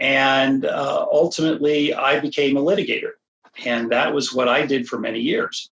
And 0.00 0.64
uh, 0.64 1.06
ultimately, 1.12 1.94
I 1.94 2.20
became 2.20 2.56
a 2.56 2.62
litigator. 2.62 3.12
And 3.64 3.90
that 3.92 4.12
was 4.12 4.32
what 4.32 4.48
I 4.48 4.66
did 4.66 4.88
for 4.88 4.98
many 4.98 5.20
years. 5.20 5.70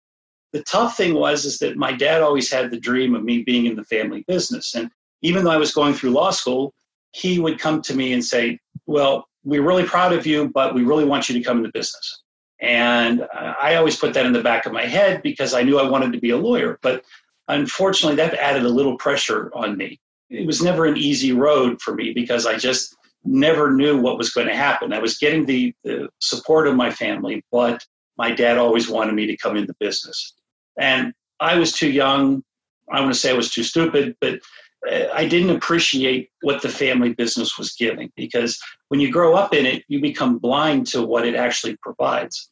The 0.53 0.63
tough 0.65 0.97
thing 0.97 1.15
was 1.15 1.45
is 1.45 1.59
that 1.59 1.77
my 1.77 1.93
dad 1.93 2.23
always 2.23 2.51
had 2.51 2.71
the 2.71 2.81
dream 2.81 3.15
of 3.15 3.23
me 3.23 3.43
being 3.43 3.67
in 3.67 3.77
the 3.77 3.85
family 3.85 4.25
business. 4.27 4.75
And 4.75 4.91
even 5.23 5.45
though 5.45 5.51
I 5.51 5.59
was 5.59 5.75
going 5.75 5.95
through 5.95 6.11
law 6.11 6.31
school, 6.31 6.73
he 7.13 7.39
would 7.39 7.59
come 7.59 7.83
to 7.83 7.95
me 7.95 8.13
and 8.13 8.25
say, 8.25 8.59
Well, 8.87 9.27
we're 9.45 9.63
really 9.63 9.85
proud 9.85 10.13
of 10.13 10.27
you, 10.27 10.49
but 10.49 10.75
we 10.75 10.85
really 10.85 11.05
want 11.05 11.29
you 11.29 11.39
to 11.39 11.45
come 11.45 11.59
into 11.59 11.71
business. 11.73 12.23
And 12.61 13.23
uh, 13.23 13.55
I 13.61 13.77
always 13.77 13.97
put 13.97 14.15
that 14.15 14.27
in 14.27 14.33
the 14.33 14.43
back 14.43 14.67
of 14.67 14.73
my 14.73 14.85
head 14.85 15.23
because 15.23 15.55
I 15.55 15.63
knew 15.63 15.79
I 15.79 15.89
wanted 15.89 16.13
to 16.13 16.21
be 16.21 16.31
a 16.31 16.37
lawyer. 16.37 16.79
But 16.83 17.05
unfortunately, 17.47 18.17
that 18.17 18.35
added 18.35 18.65
a 18.65 18.69
little 18.69 18.97
pressure 18.97 19.51
on 19.55 19.77
me. 19.77 20.01
It 20.29 20.47
was 20.47 20.61
never 20.61 20.85
an 20.85 20.97
easy 20.97 21.33
road 21.33 21.81
for 21.81 21.95
me 21.95 22.13
because 22.13 22.47
I 22.47 22.57
just 22.57 22.95
never 23.25 23.73
knew 23.73 24.01
what 24.01 24.19
was 24.19 24.31
going 24.31 24.49
to 24.49 24.57
happen. 24.57 24.93
I 24.93 24.99
was 24.99 25.19
getting 25.19 25.47
the, 25.47 25.75
the 25.85 26.09
support 26.21 26.67
of 26.67 26.77
my 26.77 26.91
family, 26.91 27.45
but 27.51 27.85
my 28.17 28.33
dad 28.33 28.59
always 28.59 28.89
wanted 28.89 29.15
me 29.15 29.27
to 29.27 29.37
come 29.37 29.57
into 29.57 29.75
business. 29.79 30.35
And 30.79 31.13
I 31.41 31.59
was 31.59 31.73
too 31.73 31.91
young. 31.91 32.43
I 32.91 33.01
want 33.01 33.13
to 33.13 33.19
say 33.19 33.31
I 33.31 33.35
was 33.35 33.51
too 33.51 33.63
stupid, 33.63 34.17
but 34.21 34.41
I 34.87 35.27
didn't 35.27 35.57
appreciate 35.57 36.31
what 36.43 36.63
the 36.63 36.69
family 36.69 37.13
business 37.13 37.59
was 37.59 37.75
giving 37.75 38.13
because 38.17 38.59
when 38.89 39.01
you 39.01 39.11
grow 39.11 39.35
up 39.35 39.53
in 39.53 39.67
it, 39.67 39.85
you 39.89 40.01
become 40.01 40.39
blind 40.39 40.87
to 40.89 41.03
what 41.03 41.27
it 41.27 41.35
actually 41.35 41.77
provides. 41.83 42.51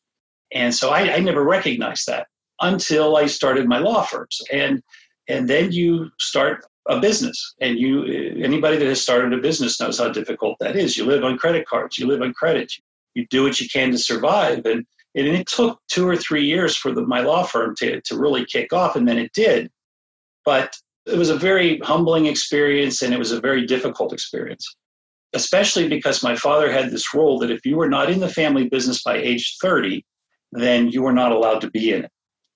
And 0.52 0.74
so 0.74 0.90
I, 0.90 1.14
I 1.14 1.20
never 1.20 1.44
recognized 1.44 2.06
that 2.08 2.26
until 2.60 3.16
I 3.16 3.26
started 3.26 3.68
my 3.68 3.78
law 3.78 4.02
firms. 4.02 4.40
And 4.52 4.82
and 5.28 5.48
then 5.48 5.72
you 5.72 6.10
start 6.18 6.64
a 6.88 7.00
business. 7.00 7.54
And 7.60 7.78
you, 7.78 8.04
anybody 8.42 8.76
that 8.76 8.86
has 8.86 9.02
started 9.02 9.32
a 9.32 9.38
business 9.38 9.80
knows 9.80 9.98
how 9.98 10.08
difficult 10.08 10.56
that 10.60 10.76
is. 10.76 10.96
You 10.96 11.04
live 11.04 11.24
on 11.24 11.38
credit 11.38 11.66
cards, 11.66 11.98
you 11.98 12.06
live 12.06 12.22
on 12.22 12.32
credit, 12.32 12.72
you 13.14 13.26
do 13.28 13.42
what 13.42 13.60
you 13.60 13.68
can 13.68 13.90
to 13.90 13.98
survive. 13.98 14.64
And, 14.66 14.86
and 15.14 15.26
it 15.26 15.46
took 15.46 15.80
two 15.88 16.06
or 16.08 16.16
three 16.16 16.44
years 16.44 16.76
for 16.76 16.92
the, 16.92 17.02
my 17.02 17.20
law 17.20 17.42
firm 17.42 17.74
to, 17.78 18.00
to 18.02 18.18
really 18.18 18.44
kick 18.44 18.72
off, 18.72 18.96
and 18.96 19.08
then 19.08 19.18
it 19.18 19.32
did. 19.32 19.70
But 20.44 20.76
it 21.06 21.16
was 21.16 21.30
a 21.30 21.36
very 21.36 21.78
humbling 21.78 22.26
experience 22.26 23.02
and 23.02 23.14
it 23.14 23.18
was 23.18 23.32
a 23.32 23.40
very 23.40 23.64
difficult 23.64 24.12
experience, 24.12 24.76
especially 25.34 25.88
because 25.88 26.22
my 26.22 26.34
father 26.34 26.70
had 26.70 26.90
this 26.90 27.14
rule 27.14 27.38
that 27.38 27.50
if 27.50 27.64
you 27.64 27.76
were 27.76 27.88
not 27.88 28.10
in 28.10 28.20
the 28.20 28.28
family 28.28 28.68
business 28.68 29.02
by 29.02 29.16
age 29.16 29.56
30, 29.62 30.04
then 30.52 30.88
you 30.88 31.02
were 31.02 31.12
not 31.12 31.32
allowed 31.32 31.60
to 31.60 31.70
be 31.70 31.92
in 31.92 32.04
it. 32.04 32.10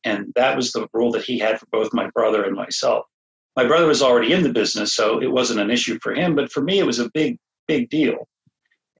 And 0.04 0.32
that 0.34 0.56
was 0.56 0.72
the 0.72 0.88
rule 0.92 1.12
that 1.12 1.24
he 1.24 1.38
had 1.38 1.60
for 1.60 1.66
both 1.70 1.92
my 1.92 2.08
brother 2.10 2.44
and 2.44 2.56
myself. 2.56 3.04
My 3.56 3.66
brother 3.66 3.86
was 3.86 4.02
already 4.02 4.32
in 4.32 4.42
the 4.42 4.52
business, 4.52 4.94
so 4.94 5.20
it 5.20 5.30
wasn't 5.30 5.60
an 5.60 5.70
issue 5.70 5.98
for 6.02 6.14
him, 6.14 6.34
but 6.34 6.50
for 6.50 6.62
me, 6.62 6.78
it 6.78 6.86
was 6.86 6.98
a 6.98 7.10
big, 7.10 7.36
big 7.68 7.90
deal. 7.90 8.26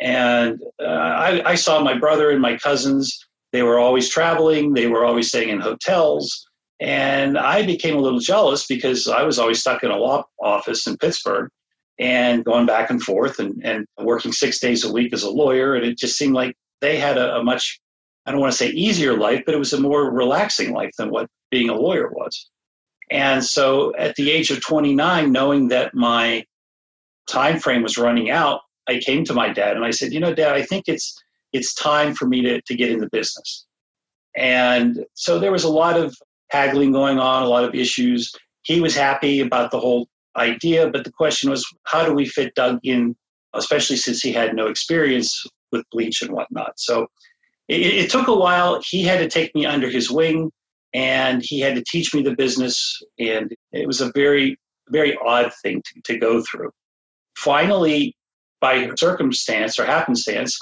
And 0.00 0.60
uh, 0.82 0.86
I, 0.86 1.50
I 1.50 1.54
saw 1.54 1.82
my 1.82 1.96
brother 1.96 2.30
and 2.30 2.40
my 2.40 2.56
cousins, 2.56 3.26
they 3.52 3.62
were 3.62 3.78
always 3.78 4.08
traveling, 4.08 4.74
they 4.74 4.86
were 4.86 5.04
always 5.04 5.28
staying 5.28 5.50
in 5.50 5.60
hotels. 5.60 6.49
And 6.80 7.36
I 7.36 7.64
became 7.66 7.96
a 7.96 8.00
little 8.00 8.20
jealous 8.20 8.66
because 8.66 9.06
I 9.06 9.22
was 9.22 9.38
always 9.38 9.60
stuck 9.60 9.82
in 9.82 9.90
a 9.90 9.96
law 9.96 10.24
office 10.40 10.86
in 10.86 10.96
Pittsburgh 10.96 11.50
and 11.98 12.44
going 12.44 12.64
back 12.64 12.88
and 12.88 13.02
forth 13.02 13.38
and, 13.38 13.60
and 13.62 13.86
working 13.98 14.32
six 14.32 14.58
days 14.58 14.84
a 14.84 14.92
week 14.92 15.12
as 15.12 15.22
a 15.22 15.30
lawyer. 15.30 15.74
And 15.74 15.84
it 15.84 15.98
just 15.98 16.16
seemed 16.16 16.34
like 16.34 16.56
they 16.80 16.96
had 16.96 17.18
a, 17.18 17.36
a 17.36 17.44
much 17.44 17.80
I 18.26 18.32
don't 18.32 18.40
want 18.40 18.52
to 18.52 18.58
say 18.58 18.68
easier 18.68 19.16
life, 19.16 19.42
but 19.44 19.54
it 19.54 19.58
was 19.58 19.72
a 19.72 19.80
more 19.80 20.10
relaxing 20.10 20.72
life 20.72 20.92
than 20.98 21.10
what 21.10 21.28
being 21.50 21.68
a 21.68 21.74
lawyer 21.74 22.10
was. 22.10 22.48
And 23.10 23.44
so 23.44 23.94
at 23.96 24.14
the 24.16 24.30
age 24.30 24.50
of 24.50 24.60
29, 24.60 25.32
knowing 25.32 25.68
that 25.68 25.94
my 25.94 26.44
time 27.28 27.58
frame 27.58 27.82
was 27.82 27.98
running 27.98 28.30
out, 28.30 28.60
I 28.88 28.98
came 28.98 29.24
to 29.24 29.34
my 29.34 29.52
dad 29.52 29.76
and 29.76 29.84
I 29.84 29.90
said, 29.90 30.12
you 30.12 30.20
know, 30.20 30.34
dad, 30.34 30.54
I 30.54 30.62
think 30.62 30.84
it's 30.86 31.20
it's 31.52 31.74
time 31.74 32.14
for 32.14 32.26
me 32.26 32.42
to, 32.42 32.60
to 32.60 32.74
get 32.76 32.90
in 32.90 33.00
the 33.00 33.08
business. 33.10 33.66
And 34.36 35.04
so 35.14 35.40
there 35.40 35.50
was 35.50 35.64
a 35.64 35.68
lot 35.68 35.96
of 35.96 36.16
haggling 36.50 36.92
going 36.92 37.18
on, 37.18 37.42
a 37.42 37.48
lot 37.48 37.64
of 37.64 37.74
issues. 37.74 38.32
He 38.62 38.80
was 38.80 38.94
happy 38.94 39.40
about 39.40 39.70
the 39.70 39.80
whole 39.80 40.08
idea, 40.36 40.90
but 40.90 41.04
the 41.04 41.12
question 41.12 41.50
was, 41.50 41.66
how 41.84 42.04
do 42.04 42.12
we 42.12 42.26
fit 42.26 42.54
Doug 42.54 42.78
in, 42.84 43.16
especially 43.54 43.96
since 43.96 44.20
he 44.20 44.32
had 44.32 44.54
no 44.54 44.66
experience 44.66 45.44
with 45.72 45.84
bleach 45.90 46.22
and 46.22 46.32
whatnot. 46.32 46.78
So 46.78 47.06
it, 47.68 47.80
it 47.80 48.10
took 48.10 48.28
a 48.28 48.34
while. 48.34 48.80
He 48.84 49.02
had 49.02 49.18
to 49.18 49.28
take 49.28 49.54
me 49.54 49.66
under 49.66 49.88
his 49.88 50.10
wing 50.10 50.50
and 50.92 51.42
he 51.44 51.60
had 51.60 51.76
to 51.76 51.84
teach 51.84 52.14
me 52.14 52.22
the 52.22 52.34
business. 52.34 53.00
And 53.18 53.54
it 53.72 53.86
was 53.86 54.00
a 54.00 54.12
very, 54.14 54.58
very 54.88 55.16
odd 55.24 55.52
thing 55.62 55.82
to, 55.82 56.12
to 56.12 56.18
go 56.18 56.42
through. 56.42 56.70
Finally, 57.36 58.16
by 58.60 58.90
circumstance 58.96 59.78
or 59.78 59.86
happenstance, 59.86 60.58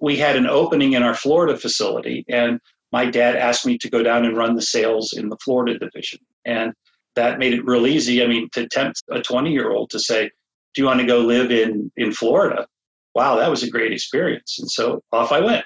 we 0.00 0.16
had 0.16 0.36
an 0.36 0.46
opening 0.46 0.94
in 0.94 1.02
our 1.02 1.14
Florida 1.14 1.56
facility, 1.58 2.24
and 2.28 2.58
my 2.92 3.06
dad 3.06 3.36
asked 3.36 3.66
me 3.66 3.78
to 3.78 3.90
go 3.90 4.02
down 4.02 4.24
and 4.24 4.36
run 4.36 4.54
the 4.54 4.62
sales 4.62 5.12
in 5.12 5.28
the 5.28 5.36
Florida 5.42 5.78
division. 5.78 6.18
And 6.44 6.72
that 7.16 7.38
made 7.38 7.54
it 7.54 7.64
real 7.64 7.86
easy. 7.86 8.22
I 8.22 8.26
mean, 8.26 8.48
to 8.52 8.68
tempt 8.68 9.02
a 9.10 9.20
20 9.20 9.52
year 9.52 9.70
old 9.70 9.90
to 9.90 9.98
say, 9.98 10.30
Do 10.74 10.82
you 10.82 10.86
want 10.86 11.00
to 11.00 11.06
go 11.06 11.18
live 11.18 11.50
in, 11.50 11.90
in 11.96 12.12
Florida? 12.12 12.66
Wow, 13.14 13.36
that 13.36 13.50
was 13.50 13.62
a 13.62 13.70
great 13.70 13.92
experience. 13.92 14.58
And 14.58 14.70
so 14.70 15.02
off 15.12 15.32
I 15.32 15.40
went. 15.40 15.64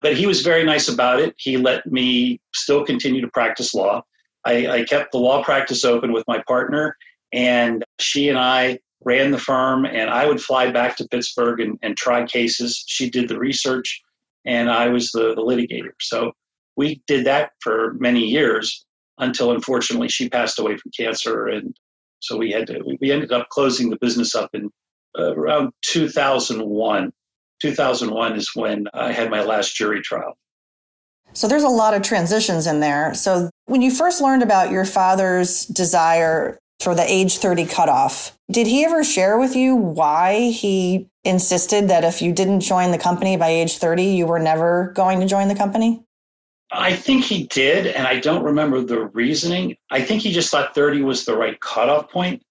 But 0.00 0.16
he 0.16 0.26
was 0.26 0.42
very 0.42 0.64
nice 0.64 0.88
about 0.88 1.20
it. 1.20 1.34
He 1.38 1.56
let 1.56 1.86
me 1.86 2.40
still 2.54 2.84
continue 2.84 3.20
to 3.20 3.28
practice 3.28 3.72
law. 3.72 4.02
I, 4.44 4.66
I 4.66 4.84
kept 4.84 5.12
the 5.12 5.18
law 5.18 5.44
practice 5.44 5.84
open 5.84 6.12
with 6.12 6.24
my 6.26 6.42
partner, 6.48 6.96
and 7.32 7.84
she 8.00 8.28
and 8.28 8.36
I 8.36 8.80
ran 9.04 9.30
the 9.30 9.38
firm. 9.38 9.84
And 9.84 10.10
I 10.10 10.26
would 10.26 10.40
fly 10.40 10.72
back 10.72 10.96
to 10.96 11.06
Pittsburgh 11.06 11.60
and, 11.60 11.78
and 11.82 11.96
try 11.96 12.26
cases. 12.26 12.82
She 12.88 13.08
did 13.08 13.28
the 13.28 13.38
research, 13.38 14.02
and 14.44 14.68
I 14.68 14.88
was 14.88 15.12
the, 15.12 15.36
the 15.36 15.42
litigator. 15.42 15.92
So 16.00 16.32
we 16.76 17.02
did 17.06 17.26
that 17.26 17.50
for 17.60 17.94
many 17.94 18.20
years 18.20 18.84
until 19.18 19.52
unfortunately 19.52 20.08
she 20.08 20.28
passed 20.28 20.58
away 20.58 20.76
from 20.76 20.90
cancer 20.96 21.46
and 21.48 21.76
so 22.20 22.36
we 22.36 22.50
had 22.50 22.66
to 22.66 22.80
we 23.00 23.10
ended 23.10 23.32
up 23.32 23.48
closing 23.50 23.90
the 23.90 23.98
business 24.00 24.34
up 24.34 24.50
in 24.54 24.70
uh, 25.18 25.34
around 25.34 25.72
2001 25.82 27.12
2001 27.62 28.36
is 28.36 28.50
when 28.54 28.88
I 28.92 29.12
had 29.12 29.30
my 29.30 29.42
last 29.42 29.76
jury 29.76 30.02
trial. 30.02 30.36
So 31.32 31.48
there's 31.48 31.62
a 31.62 31.68
lot 31.68 31.94
of 31.94 32.02
transitions 32.02 32.66
in 32.66 32.80
there. 32.80 33.14
So 33.14 33.48
when 33.66 33.80
you 33.80 33.90
first 33.90 34.20
learned 34.20 34.42
about 34.42 34.70
your 34.70 34.84
father's 34.84 35.64
desire 35.66 36.58
for 36.80 36.94
the 36.94 37.10
age 37.10 37.38
30 37.38 37.66
cutoff, 37.66 38.36
did 38.50 38.66
he 38.66 38.84
ever 38.84 39.04
share 39.04 39.38
with 39.38 39.54
you 39.56 39.76
why 39.76 40.50
he 40.50 41.08
insisted 41.24 41.88
that 41.88 42.04
if 42.04 42.20
you 42.20 42.32
didn't 42.32 42.60
join 42.60 42.90
the 42.90 42.98
company 42.98 43.36
by 43.36 43.48
age 43.48 43.78
30, 43.78 44.04
you 44.04 44.26
were 44.26 44.40
never 44.40 44.92
going 44.94 45.20
to 45.20 45.26
join 45.26 45.48
the 45.48 45.54
company? 45.54 46.04
I 46.72 46.96
think 46.96 47.24
he 47.24 47.46
did, 47.48 47.86
and 47.86 48.06
I 48.06 48.18
don't 48.18 48.44
remember 48.44 48.80
the 48.82 49.06
reasoning. 49.06 49.76
I 49.90 50.02
think 50.02 50.22
he 50.22 50.32
just 50.32 50.50
thought 50.50 50.74
30 50.74 51.02
was 51.02 51.24
the 51.24 51.36
right 51.36 51.60
cutoff 51.60 52.10
point. 52.10 52.42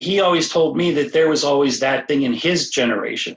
He 0.00 0.20
always 0.20 0.48
told 0.48 0.76
me 0.76 0.92
that 0.92 1.12
there 1.12 1.28
was 1.28 1.44
always 1.44 1.80
that 1.80 2.08
thing 2.08 2.22
in 2.22 2.32
his 2.32 2.70
generation 2.70 3.36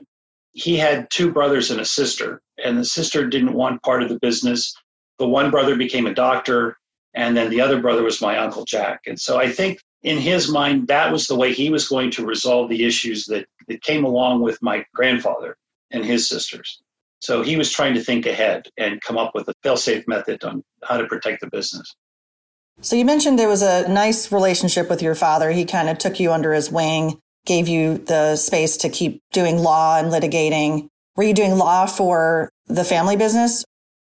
he 0.52 0.76
had 0.76 1.08
two 1.10 1.32
brothers 1.32 1.70
and 1.70 1.80
a 1.80 1.84
sister, 1.84 2.42
and 2.62 2.76
the 2.76 2.84
sister 2.84 3.26
didn't 3.26 3.54
want 3.54 3.82
part 3.82 4.02
of 4.02 4.08
the 4.08 4.18
business. 4.18 4.74
The 5.18 5.28
one 5.28 5.50
brother 5.50 5.76
became 5.76 6.06
a 6.06 6.14
doctor, 6.14 6.76
and 7.14 7.36
then 7.36 7.50
the 7.50 7.60
other 7.60 7.80
brother 7.80 8.02
was 8.02 8.20
my 8.20 8.36
Uncle 8.36 8.64
Jack. 8.64 9.00
And 9.06 9.20
so 9.20 9.38
I 9.38 9.50
think 9.50 9.80
in 10.02 10.18
his 10.18 10.50
mind, 10.50 10.88
that 10.88 11.12
was 11.12 11.26
the 11.26 11.36
way 11.36 11.52
he 11.52 11.70
was 11.70 11.88
going 11.88 12.10
to 12.12 12.26
resolve 12.26 12.68
the 12.68 12.84
issues 12.84 13.26
that, 13.26 13.46
that 13.68 13.82
came 13.82 14.04
along 14.04 14.42
with 14.42 14.60
my 14.62 14.84
grandfather 14.94 15.56
and 15.90 16.04
his 16.04 16.28
sisters. 16.28 16.80
So 17.20 17.42
he 17.42 17.56
was 17.56 17.70
trying 17.70 17.94
to 17.94 18.00
think 18.00 18.26
ahead 18.26 18.68
and 18.76 19.00
come 19.00 19.18
up 19.18 19.32
with 19.34 19.48
a 19.48 19.54
fail 19.62 19.76
safe 19.76 20.06
method 20.08 20.42
on 20.42 20.62
how 20.82 20.96
to 20.96 21.06
protect 21.06 21.40
the 21.42 21.48
business. 21.48 21.94
So 22.80 22.96
you 22.96 23.04
mentioned 23.04 23.38
there 23.38 23.48
was 23.48 23.62
a 23.62 23.86
nice 23.88 24.32
relationship 24.32 24.88
with 24.88 25.02
your 25.02 25.14
father. 25.14 25.50
He 25.50 25.66
kind 25.66 25.88
of 25.88 25.98
took 25.98 26.18
you 26.18 26.32
under 26.32 26.52
his 26.52 26.70
wing 26.70 27.20
gave 27.46 27.68
you 27.68 27.98
the 27.98 28.36
space 28.36 28.76
to 28.78 28.88
keep 28.88 29.22
doing 29.32 29.58
law 29.58 29.98
and 29.98 30.12
litigating. 30.12 30.88
Were 31.16 31.24
you 31.24 31.34
doing 31.34 31.56
law 31.56 31.86
for 31.86 32.50
the 32.66 32.84
family 32.84 33.16
business? 33.16 33.64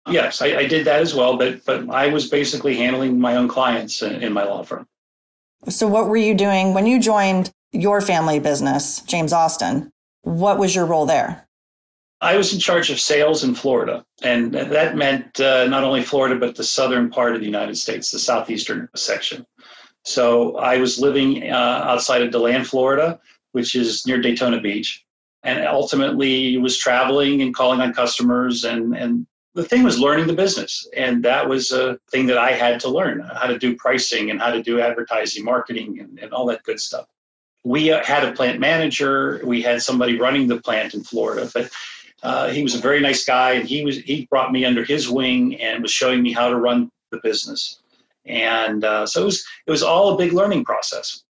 Yes, 0.08 0.40
I, 0.40 0.56
I 0.56 0.66
did 0.66 0.86
that 0.86 1.00
as 1.00 1.14
well, 1.14 1.36
but 1.36 1.64
but 1.64 1.90
I 1.90 2.08
was 2.08 2.28
basically 2.28 2.76
handling 2.76 3.20
my 3.20 3.36
own 3.36 3.48
clients 3.48 4.02
in, 4.02 4.22
in 4.22 4.32
my 4.32 4.44
law 4.44 4.62
firm. 4.62 4.86
So, 5.68 5.88
what 5.88 6.08
were 6.08 6.16
you 6.16 6.34
doing 6.34 6.74
when 6.74 6.86
you 6.86 7.00
joined 7.00 7.50
your 7.72 8.00
family 8.00 8.38
business, 8.38 9.00
James 9.00 9.32
Austin? 9.32 9.90
What 10.22 10.58
was 10.58 10.74
your 10.74 10.86
role 10.86 11.06
there? 11.06 11.45
I 12.26 12.36
was 12.36 12.52
in 12.52 12.58
charge 12.58 12.90
of 12.90 12.98
sales 12.98 13.44
in 13.44 13.54
Florida, 13.54 14.04
and 14.20 14.52
that 14.52 14.96
meant 14.96 15.38
uh, 15.38 15.68
not 15.68 15.84
only 15.84 16.02
Florida, 16.02 16.34
but 16.34 16.56
the 16.56 16.64
southern 16.64 17.08
part 17.08 17.34
of 17.34 17.40
the 17.40 17.46
United 17.46 17.76
States, 17.76 18.10
the 18.10 18.18
southeastern 18.18 18.88
section. 18.96 19.46
So 20.02 20.56
I 20.56 20.78
was 20.78 20.98
living 20.98 21.52
uh, 21.52 21.82
outside 21.90 22.22
of 22.22 22.32
DeLand, 22.32 22.66
Florida, 22.66 23.20
which 23.52 23.76
is 23.76 24.04
near 24.08 24.20
Daytona 24.20 24.60
Beach, 24.60 25.04
and 25.44 25.64
ultimately 25.68 26.58
was 26.58 26.76
traveling 26.76 27.42
and 27.42 27.54
calling 27.54 27.80
on 27.80 27.94
customers. 27.94 28.64
And, 28.64 28.96
and 28.96 29.24
the 29.54 29.62
thing 29.62 29.84
was 29.84 30.00
learning 30.00 30.26
the 30.26 30.32
business. 30.32 30.84
And 30.96 31.24
that 31.24 31.48
was 31.48 31.70
a 31.70 31.96
thing 32.10 32.26
that 32.26 32.38
I 32.38 32.50
had 32.50 32.80
to 32.80 32.88
learn 32.88 33.20
how 33.20 33.46
to 33.46 33.56
do 33.56 33.76
pricing 33.76 34.32
and 34.32 34.40
how 34.40 34.50
to 34.50 34.64
do 34.64 34.80
advertising, 34.80 35.44
marketing, 35.44 36.00
and, 36.00 36.18
and 36.18 36.32
all 36.32 36.46
that 36.46 36.64
good 36.64 36.80
stuff. 36.80 37.06
We 37.64 37.92
uh, 37.92 38.04
had 38.04 38.24
a 38.24 38.32
plant 38.32 38.58
manager, 38.58 39.40
we 39.44 39.62
had 39.62 39.80
somebody 39.80 40.18
running 40.18 40.48
the 40.48 40.60
plant 40.60 40.94
in 40.94 41.02
Florida, 41.02 41.48
but 41.54 41.70
uh, 42.22 42.48
he 42.48 42.62
was 42.62 42.74
a 42.74 42.78
very 42.78 43.00
nice 43.00 43.24
guy, 43.24 43.52
and 43.52 43.68
he 43.68 43.84
was 43.84 43.98
he 43.98 44.26
brought 44.30 44.52
me 44.52 44.64
under 44.64 44.84
his 44.84 45.08
wing 45.08 45.60
and 45.60 45.82
was 45.82 45.92
showing 45.92 46.22
me 46.22 46.32
how 46.32 46.48
to 46.48 46.56
run 46.56 46.90
the 47.10 47.18
business. 47.22 47.80
And 48.24 48.84
uh, 48.84 49.06
so 49.06 49.22
it 49.22 49.24
was, 49.26 49.46
it 49.66 49.70
was 49.70 49.82
all 49.82 50.12
a 50.12 50.18
big 50.18 50.32
learning 50.32 50.64
process. 50.64 51.22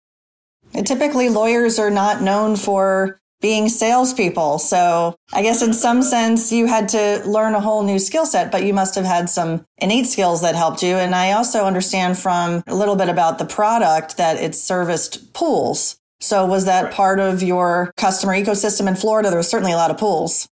And 0.73 0.87
typically, 0.87 1.29
lawyers 1.29 1.79
are 1.79 1.91
not 1.91 2.23
known 2.23 2.57
for 2.57 3.21
being 3.41 3.69
salespeople. 3.69 4.59
So 4.59 5.15
I 5.33 5.43
guess 5.43 5.63
in 5.63 5.75
some 5.75 6.03
sense, 6.03 6.51
you 6.51 6.67
had 6.67 6.89
to 6.91 7.23
learn 7.27 7.55
a 7.55 7.61
whole 7.61 7.83
new 7.83 7.99
skill 7.99 8.25
set, 8.25 8.51
but 8.51 8.65
you 8.65 8.73
must 8.73 8.95
have 8.95 9.05
had 9.05 9.29
some 9.29 9.65
innate 9.79 10.07
skills 10.07 10.41
that 10.41 10.55
helped 10.55 10.83
you. 10.83 10.95
And 10.97 11.15
I 11.15 11.33
also 11.33 11.65
understand 11.65 12.19
from 12.19 12.65
a 12.67 12.75
little 12.75 12.97
bit 12.97 13.09
about 13.09 13.39
the 13.39 13.45
product 13.45 14.17
that 14.17 14.39
it 14.39 14.55
serviced 14.55 15.35
pools. 15.35 15.99
So 16.21 16.47
was 16.47 16.65
that 16.65 16.85
right. 16.85 16.93
part 16.95 17.21
of 17.21 17.43
your 17.43 17.93
customer 17.99 18.33
ecosystem 18.33 18.89
in 18.89 18.97
Florida? 18.97 19.29
There 19.29 19.39
was 19.39 19.49
certainly 19.49 19.73
a 19.73 19.77
lot 19.77 19.91
of 19.91 19.99
pools. 19.99 20.49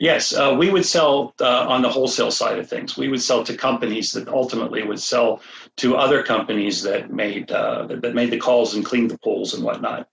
Yes, 0.00 0.34
uh, 0.34 0.56
we 0.58 0.70
would 0.70 0.86
sell 0.86 1.34
uh, 1.42 1.66
on 1.68 1.82
the 1.82 1.90
wholesale 1.90 2.30
side 2.30 2.58
of 2.58 2.66
things. 2.66 2.96
We 2.96 3.08
would 3.08 3.20
sell 3.20 3.44
to 3.44 3.54
companies 3.54 4.12
that 4.12 4.28
ultimately 4.28 4.82
would 4.82 4.98
sell 4.98 5.42
to 5.76 5.94
other 5.94 6.22
companies 6.22 6.82
that 6.84 7.12
made 7.12 7.52
uh, 7.52 7.86
that 7.86 8.14
made 8.14 8.30
the 8.30 8.38
calls 8.38 8.74
and 8.74 8.82
cleaned 8.82 9.10
the 9.10 9.18
pools 9.18 9.52
and 9.52 9.62
whatnot. 9.62 10.08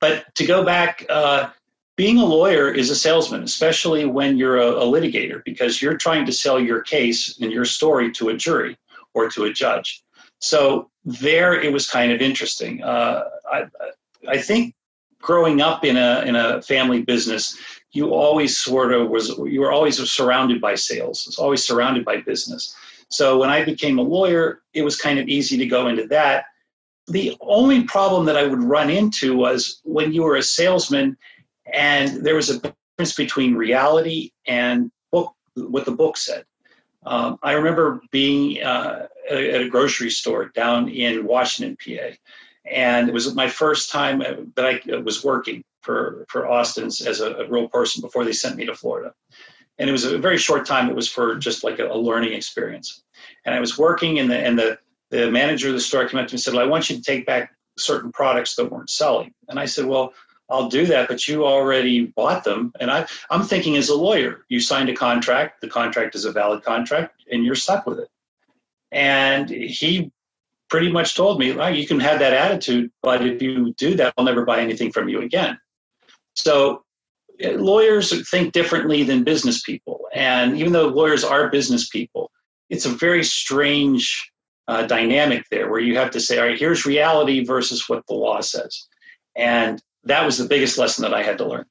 But 0.00 0.34
to 0.36 0.46
go 0.46 0.64
back, 0.64 1.04
uh, 1.10 1.50
being 1.96 2.16
a 2.16 2.24
lawyer 2.24 2.70
is 2.70 2.88
a 2.88 2.96
salesman, 2.96 3.42
especially 3.42 4.06
when 4.06 4.38
you're 4.38 4.56
a, 4.56 4.70
a 4.70 4.86
litigator, 4.86 5.44
because 5.44 5.82
you're 5.82 5.98
trying 5.98 6.24
to 6.24 6.32
sell 6.32 6.58
your 6.58 6.80
case 6.80 7.38
and 7.38 7.52
your 7.52 7.66
story 7.66 8.10
to 8.12 8.30
a 8.30 8.34
jury 8.34 8.78
or 9.12 9.28
to 9.28 9.44
a 9.44 9.52
judge. 9.52 10.02
So 10.38 10.90
there, 11.04 11.52
it 11.60 11.74
was 11.74 11.90
kind 11.90 12.10
of 12.10 12.22
interesting. 12.22 12.82
Uh, 12.82 13.24
I, 13.52 13.64
I 14.26 14.38
think 14.38 14.74
growing 15.20 15.60
up 15.60 15.84
in 15.84 15.98
a 15.98 16.22
in 16.22 16.36
a 16.36 16.62
family 16.62 17.02
business, 17.02 17.58
you 17.92 18.12
always 18.12 18.58
sort 18.58 18.92
of 18.92 19.08
was 19.08 19.36
you 19.38 19.60
were 19.60 19.72
always 19.72 19.98
surrounded 20.10 20.60
by 20.60 20.74
sales. 20.74 21.26
It's 21.26 21.38
always 21.38 21.64
surrounded 21.64 22.04
by 22.04 22.18
business. 22.18 22.74
So 23.08 23.38
when 23.38 23.50
I 23.50 23.64
became 23.64 23.98
a 23.98 24.02
lawyer, 24.02 24.62
it 24.74 24.82
was 24.82 24.96
kind 24.96 25.18
of 25.18 25.28
easy 25.28 25.56
to 25.58 25.66
go 25.66 25.88
into 25.88 26.06
that. 26.08 26.46
The 27.08 27.36
only 27.40 27.84
problem 27.84 28.26
that 28.26 28.36
I 28.36 28.46
would 28.46 28.62
run 28.62 28.90
into 28.90 29.36
was 29.36 29.80
when 29.84 30.12
you 30.12 30.22
were 30.22 30.36
a 30.36 30.42
salesman 30.42 31.16
and 31.72 32.24
there 32.24 32.34
was 32.34 32.50
a 32.50 32.60
difference 32.60 33.14
between 33.14 33.54
reality 33.54 34.32
and 34.46 34.90
book 35.12 35.32
what 35.54 35.84
the 35.84 35.92
book 35.92 36.16
said. 36.16 36.44
Um, 37.04 37.38
I 37.42 37.52
remember 37.52 38.00
being 38.10 38.62
uh, 38.62 39.06
at 39.30 39.60
a 39.60 39.68
grocery 39.68 40.10
store 40.10 40.46
down 40.46 40.88
in 40.88 41.24
Washington, 41.24 41.76
PA, 41.76 42.16
and 42.68 43.08
it 43.08 43.14
was 43.14 43.32
my 43.36 43.48
first 43.48 43.90
time 43.90 44.18
that 44.56 44.64
I 44.64 44.96
was 44.96 45.22
working 45.22 45.62
for 45.86 46.26
for 46.28 46.48
Austin's 46.48 47.00
as 47.00 47.20
a, 47.20 47.32
a 47.36 47.48
real 47.48 47.68
person 47.68 48.02
before 48.02 48.24
they 48.24 48.32
sent 48.32 48.56
me 48.56 48.66
to 48.66 48.74
Florida. 48.74 49.14
And 49.78 49.88
it 49.88 49.92
was 49.92 50.04
a 50.04 50.18
very 50.18 50.38
short 50.38 50.66
time. 50.66 50.90
It 50.90 50.96
was 50.96 51.08
for 51.08 51.36
just 51.36 51.62
like 51.64 51.78
a, 51.78 51.86
a 51.86 51.96
learning 51.96 52.32
experience. 52.32 53.02
And 53.44 53.54
I 53.54 53.60
was 53.60 53.78
working, 53.78 54.18
and 54.18 54.30
the 54.30 54.38
and 54.38 54.58
the 54.58 54.78
the 55.10 55.30
manager 55.30 55.68
of 55.68 55.74
the 55.74 55.80
store 55.80 56.06
came 56.08 56.20
up 56.20 56.26
to 56.26 56.32
me 56.32 56.36
and 56.36 56.42
said, 56.42 56.54
well, 56.54 56.66
"I 56.66 56.68
want 56.68 56.90
you 56.90 56.96
to 56.96 57.02
take 57.02 57.24
back 57.24 57.54
certain 57.78 58.10
products 58.12 58.56
that 58.56 58.70
weren't 58.70 58.90
selling." 58.90 59.32
And 59.48 59.58
I 59.58 59.66
said, 59.66 59.86
"Well." 59.86 60.12
I'll 60.48 60.68
do 60.68 60.86
that, 60.86 61.08
but 61.08 61.26
you 61.26 61.44
already 61.44 62.06
bought 62.06 62.44
them. 62.44 62.72
And 62.78 62.88
I, 62.88 63.04
I'm 63.30 63.42
thinking 63.42 63.76
as 63.76 63.88
a 63.88 63.96
lawyer, 63.96 64.44
you 64.48 64.60
signed 64.60 64.88
a 64.88 64.94
contract, 64.94 65.60
the 65.60 65.66
contract 65.66 66.14
is 66.14 66.24
a 66.24 66.30
valid 66.30 66.62
contract, 66.62 67.24
and 67.32 67.44
you're 67.44 67.56
stuck 67.56 67.84
with 67.84 67.98
it. 67.98 68.08
And 68.92 69.50
he 69.50 70.12
pretty 70.68 70.90
much 70.90 71.16
told 71.16 71.38
me, 71.38 71.52
well, 71.52 71.74
you 71.74 71.86
can 71.86 72.00
have 72.00 72.18
that 72.20 72.32
attitude, 72.32 72.90
but 73.02 73.26
if 73.26 73.42
you 73.42 73.74
do 73.74 73.96
that, 73.96 74.14
I'll 74.16 74.24
never 74.24 74.44
buy 74.44 74.60
anything 74.60 74.92
from 74.92 75.08
you 75.08 75.20
again. 75.22 75.58
So 76.36 76.84
eh, 77.40 77.56
lawyers 77.56 78.28
think 78.30 78.52
differently 78.52 79.02
than 79.02 79.24
business 79.24 79.62
people. 79.62 80.00
And 80.14 80.56
even 80.56 80.72
though 80.72 80.88
lawyers 80.88 81.24
are 81.24 81.50
business 81.50 81.88
people, 81.88 82.30
it's 82.70 82.86
a 82.86 82.90
very 82.90 83.24
strange 83.24 84.30
uh, 84.68 84.86
dynamic 84.86 85.44
there 85.50 85.70
where 85.70 85.80
you 85.80 85.96
have 85.96 86.10
to 86.10 86.20
say, 86.20 86.38
all 86.38 86.46
right, 86.46 86.58
here's 86.58 86.86
reality 86.86 87.44
versus 87.44 87.88
what 87.88 88.06
the 88.06 88.14
law 88.14 88.40
says. 88.40 88.86
And 89.36 89.82
that 90.04 90.24
was 90.24 90.38
the 90.38 90.46
biggest 90.46 90.78
lesson 90.78 91.02
that 91.02 91.14
I 91.14 91.22
had 91.22 91.38
to 91.38 91.46
learn. 91.46 91.66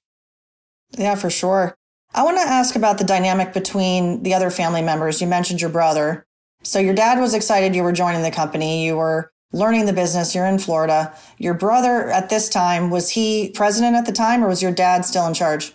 Yeah, 0.98 1.16
for 1.16 1.30
sure. 1.30 1.76
I 2.14 2.24
want 2.24 2.38
to 2.38 2.44
ask 2.44 2.76
about 2.76 2.98
the 2.98 3.04
dynamic 3.04 3.54
between 3.54 4.24
the 4.24 4.34
other 4.34 4.50
family 4.50 4.82
members. 4.82 5.20
You 5.20 5.28
mentioned 5.28 5.60
your 5.60 5.70
brother. 5.70 6.26
So 6.64 6.80
your 6.80 6.94
dad 6.94 7.20
was 7.20 7.34
excited 7.34 7.76
you 7.76 7.84
were 7.84 7.92
joining 7.92 8.24
the 8.24 8.32
company. 8.32 8.86
You 8.86 8.96
were 8.96 9.32
learning 9.52 9.86
the 9.86 9.94
business. 9.94 10.36
You're 10.36 10.46
in 10.46 10.60
Florida. 10.60 11.14
Your 11.38 11.54
brother 11.54 12.10
at 12.10 12.30
this 12.30 12.50
time, 12.50 12.90
was 12.90 13.10
he 13.10 13.52
president 13.52 13.96
at 13.96 14.06
the 14.06 14.12
time 14.12 14.44
or 14.44 14.48
was 14.48 14.62
your 14.62 14.72
dad 14.72 15.06
still 15.06 15.26
in 15.26 15.34
charge? 15.34 15.74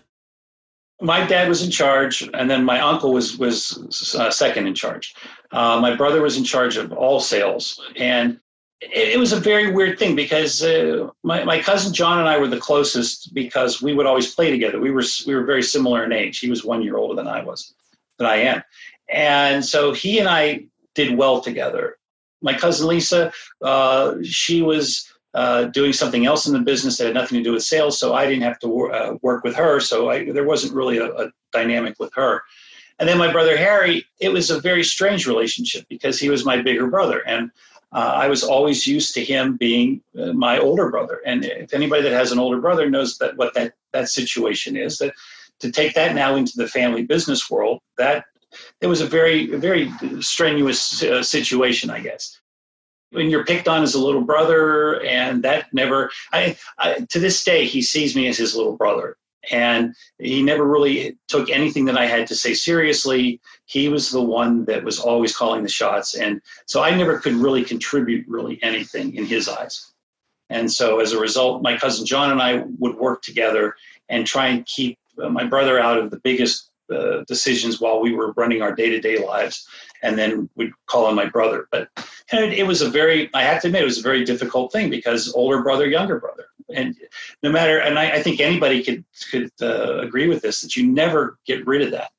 My 1.02 1.24
dad 1.24 1.48
was 1.48 1.62
in 1.62 1.70
charge, 1.70 2.28
and 2.34 2.50
then 2.50 2.62
my 2.62 2.78
uncle 2.78 3.12
was 3.12 3.38
was 3.38 4.14
uh, 4.18 4.30
second 4.30 4.66
in 4.66 4.74
charge. 4.74 5.14
Uh, 5.50 5.80
my 5.80 5.96
brother 5.96 6.20
was 6.20 6.36
in 6.36 6.44
charge 6.44 6.76
of 6.76 6.92
all 6.92 7.20
sales, 7.20 7.80
and 7.96 8.38
it, 8.80 9.14
it 9.14 9.18
was 9.18 9.32
a 9.32 9.40
very 9.40 9.72
weird 9.72 9.98
thing 9.98 10.14
because 10.14 10.62
uh, 10.62 11.08
my 11.22 11.42
my 11.44 11.58
cousin 11.60 11.94
John 11.94 12.18
and 12.18 12.28
I 12.28 12.36
were 12.36 12.48
the 12.48 12.60
closest 12.60 13.32
because 13.32 13.80
we 13.80 13.94
would 13.94 14.04
always 14.04 14.34
play 14.34 14.50
together. 14.50 14.78
We 14.78 14.90
were 14.90 15.04
we 15.26 15.34
were 15.34 15.44
very 15.44 15.62
similar 15.62 16.04
in 16.04 16.12
age. 16.12 16.38
He 16.38 16.50
was 16.50 16.64
one 16.64 16.82
year 16.82 16.98
older 16.98 17.14
than 17.14 17.28
I 17.28 17.42
was, 17.42 17.74
than 18.18 18.26
I 18.26 18.36
am, 18.36 18.62
and 19.08 19.64
so 19.64 19.94
he 19.94 20.18
and 20.18 20.28
I 20.28 20.66
did 20.94 21.16
well 21.16 21.40
together. 21.40 21.96
My 22.42 22.54
cousin 22.54 22.88
Lisa, 22.88 23.32
uh, 23.62 24.14
she 24.22 24.62
was 24.62 25.10
uh, 25.34 25.64
doing 25.64 25.92
something 25.92 26.26
else 26.26 26.46
in 26.46 26.52
the 26.52 26.60
business 26.60 26.98
that 26.98 27.06
had 27.06 27.14
nothing 27.14 27.38
to 27.38 27.44
do 27.44 27.52
with 27.52 27.62
sales, 27.62 27.98
so 27.98 28.14
I 28.14 28.26
didn't 28.26 28.42
have 28.42 28.58
to 28.60 28.68
wor- 28.68 28.92
uh, 28.92 29.14
work 29.22 29.44
with 29.44 29.54
her. 29.54 29.80
So 29.80 30.10
I, 30.10 30.30
there 30.32 30.44
wasn't 30.44 30.74
really 30.74 30.98
a, 30.98 31.06
a, 31.06 31.30
dynamic 31.52 31.96
with 31.98 32.12
her. 32.14 32.42
And 33.00 33.08
then 33.08 33.18
my 33.18 33.32
brother 33.32 33.56
Harry, 33.56 34.04
it 34.20 34.28
was 34.28 34.50
a 34.50 34.60
very 34.60 34.84
strange 34.84 35.26
relationship 35.26 35.84
because 35.88 36.20
he 36.20 36.30
was 36.30 36.44
my 36.44 36.62
bigger 36.62 36.86
brother, 36.86 37.26
and 37.26 37.50
uh, 37.92 38.12
I 38.14 38.28
was 38.28 38.44
always 38.44 38.86
used 38.86 39.14
to 39.14 39.24
him 39.24 39.56
being 39.56 40.00
uh, 40.16 40.32
my 40.32 40.58
older 40.58 40.90
brother. 40.90 41.20
And 41.26 41.44
if 41.44 41.74
anybody 41.74 42.02
that 42.02 42.12
has 42.12 42.30
an 42.30 42.38
older 42.38 42.60
brother 42.60 42.88
knows 42.88 43.18
that 43.18 43.36
what 43.36 43.54
that 43.54 43.74
that 43.92 44.08
situation 44.08 44.76
is, 44.76 44.98
that 44.98 45.14
to 45.60 45.70
take 45.70 45.94
that 45.94 46.14
now 46.14 46.36
into 46.36 46.52
the 46.56 46.68
family 46.68 47.04
business 47.04 47.50
world, 47.50 47.80
that 47.98 48.24
it 48.80 48.86
was 48.86 49.00
a 49.00 49.06
very, 49.06 49.46
very 49.56 49.92
strenuous 50.20 51.02
uh, 51.02 51.22
situation, 51.22 51.90
I 51.90 52.00
guess. 52.00 52.40
When 53.10 53.28
you're 53.28 53.44
picked 53.44 53.68
on 53.68 53.82
as 53.82 53.94
a 53.94 54.04
little 54.04 54.22
brother, 54.22 55.02
and 55.04 55.42
that 55.42 55.72
never, 55.72 56.10
I, 56.32 56.56
I, 56.78 57.06
to 57.10 57.18
this 57.18 57.42
day, 57.42 57.64
he 57.66 57.82
sees 57.82 58.14
me 58.14 58.28
as 58.28 58.38
his 58.38 58.54
little 58.54 58.76
brother. 58.76 59.16
And 59.50 59.94
he 60.18 60.42
never 60.42 60.64
really 60.64 61.16
took 61.26 61.48
anything 61.48 61.86
that 61.86 61.96
I 61.96 62.06
had 62.06 62.26
to 62.26 62.34
say 62.34 62.52
seriously. 62.52 63.40
He 63.64 63.88
was 63.88 64.10
the 64.10 64.22
one 64.22 64.66
that 64.66 64.84
was 64.84 65.00
always 65.00 65.34
calling 65.34 65.62
the 65.62 65.68
shots. 65.68 66.14
And 66.14 66.42
so 66.66 66.82
I 66.82 66.94
never 66.94 67.18
could 67.18 67.32
really 67.32 67.64
contribute 67.64 68.26
really 68.28 68.62
anything 68.62 69.14
in 69.16 69.24
his 69.24 69.48
eyes. 69.48 69.92
And 70.50 70.70
so 70.70 71.00
as 71.00 71.12
a 71.12 71.18
result, 71.18 71.62
my 71.62 71.76
cousin 71.78 72.04
John 72.04 72.30
and 72.30 72.42
I 72.42 72.64
would 72.78 72.96
work 72.96 73.22
together 73.22 73.76
and 74.08 74.26
try 74.26 74.48
and 74.48 74.66
keep 74.66 74.98
uh, 75.22 75.28
my 75.30 75.44
brother 75.44 75.78
out 75.78 75.96
of 75.96 76.10
the 76.10 76.18
biggest 76.18 76.69
uh, 76.90 77.24
decisions 77.26 77.80
while 77.80 78.00
we 78.00 78.12
were 78.12 78.32
running 78.32 78.62
our 78.62 78.74
day-to-day 78.74 79.24
lives 79.24 79.66
and 80.02 80.18
then 80.18 80.48
we'd 80.56 80.72
call 80.86 81.06
on 81.06 81.14
my 81.14 81.26
brother. 81.26 81.66
But 81.70 81.88
it 82.32 82.66
was 82.66 82.82
a 82.82 82.90
very 82.90 83.30
i 83.34 83.42
have 83.42 83.60
to 83.62 83.68
admit 83.68 83.82
it 83.82 83.86
was 83.86 83.98
a 83.98 84.02
very 84.02 84.24
difficult 84.24 84.72
thing 84.72 84.90
because 84.90 85.32
older 85.34 85.62
brother 85.62 85.86
younger 85.86 86.18
brother. 86.18 86.46
And 86.74 86.96
no 87.42 87.50
matter 87.50 87.78
and 87.78 87.98
i, 87.98 88.10
I 88.10 88.22
think 88.22 88.40
anybody 88.40 88.82
could 88.82 89.04
could 89.30 89.50
uh, 89.60 89.98
agree 89.98 90.28
with 90.28 90.42
this 90.42 90.62
that 90.62 90.76
you 90.76 90.86
never 90.86 91.38
get 91.46 91.66
rid 91.66 91.82
of 91.82 91.90
that. 91.92 92.10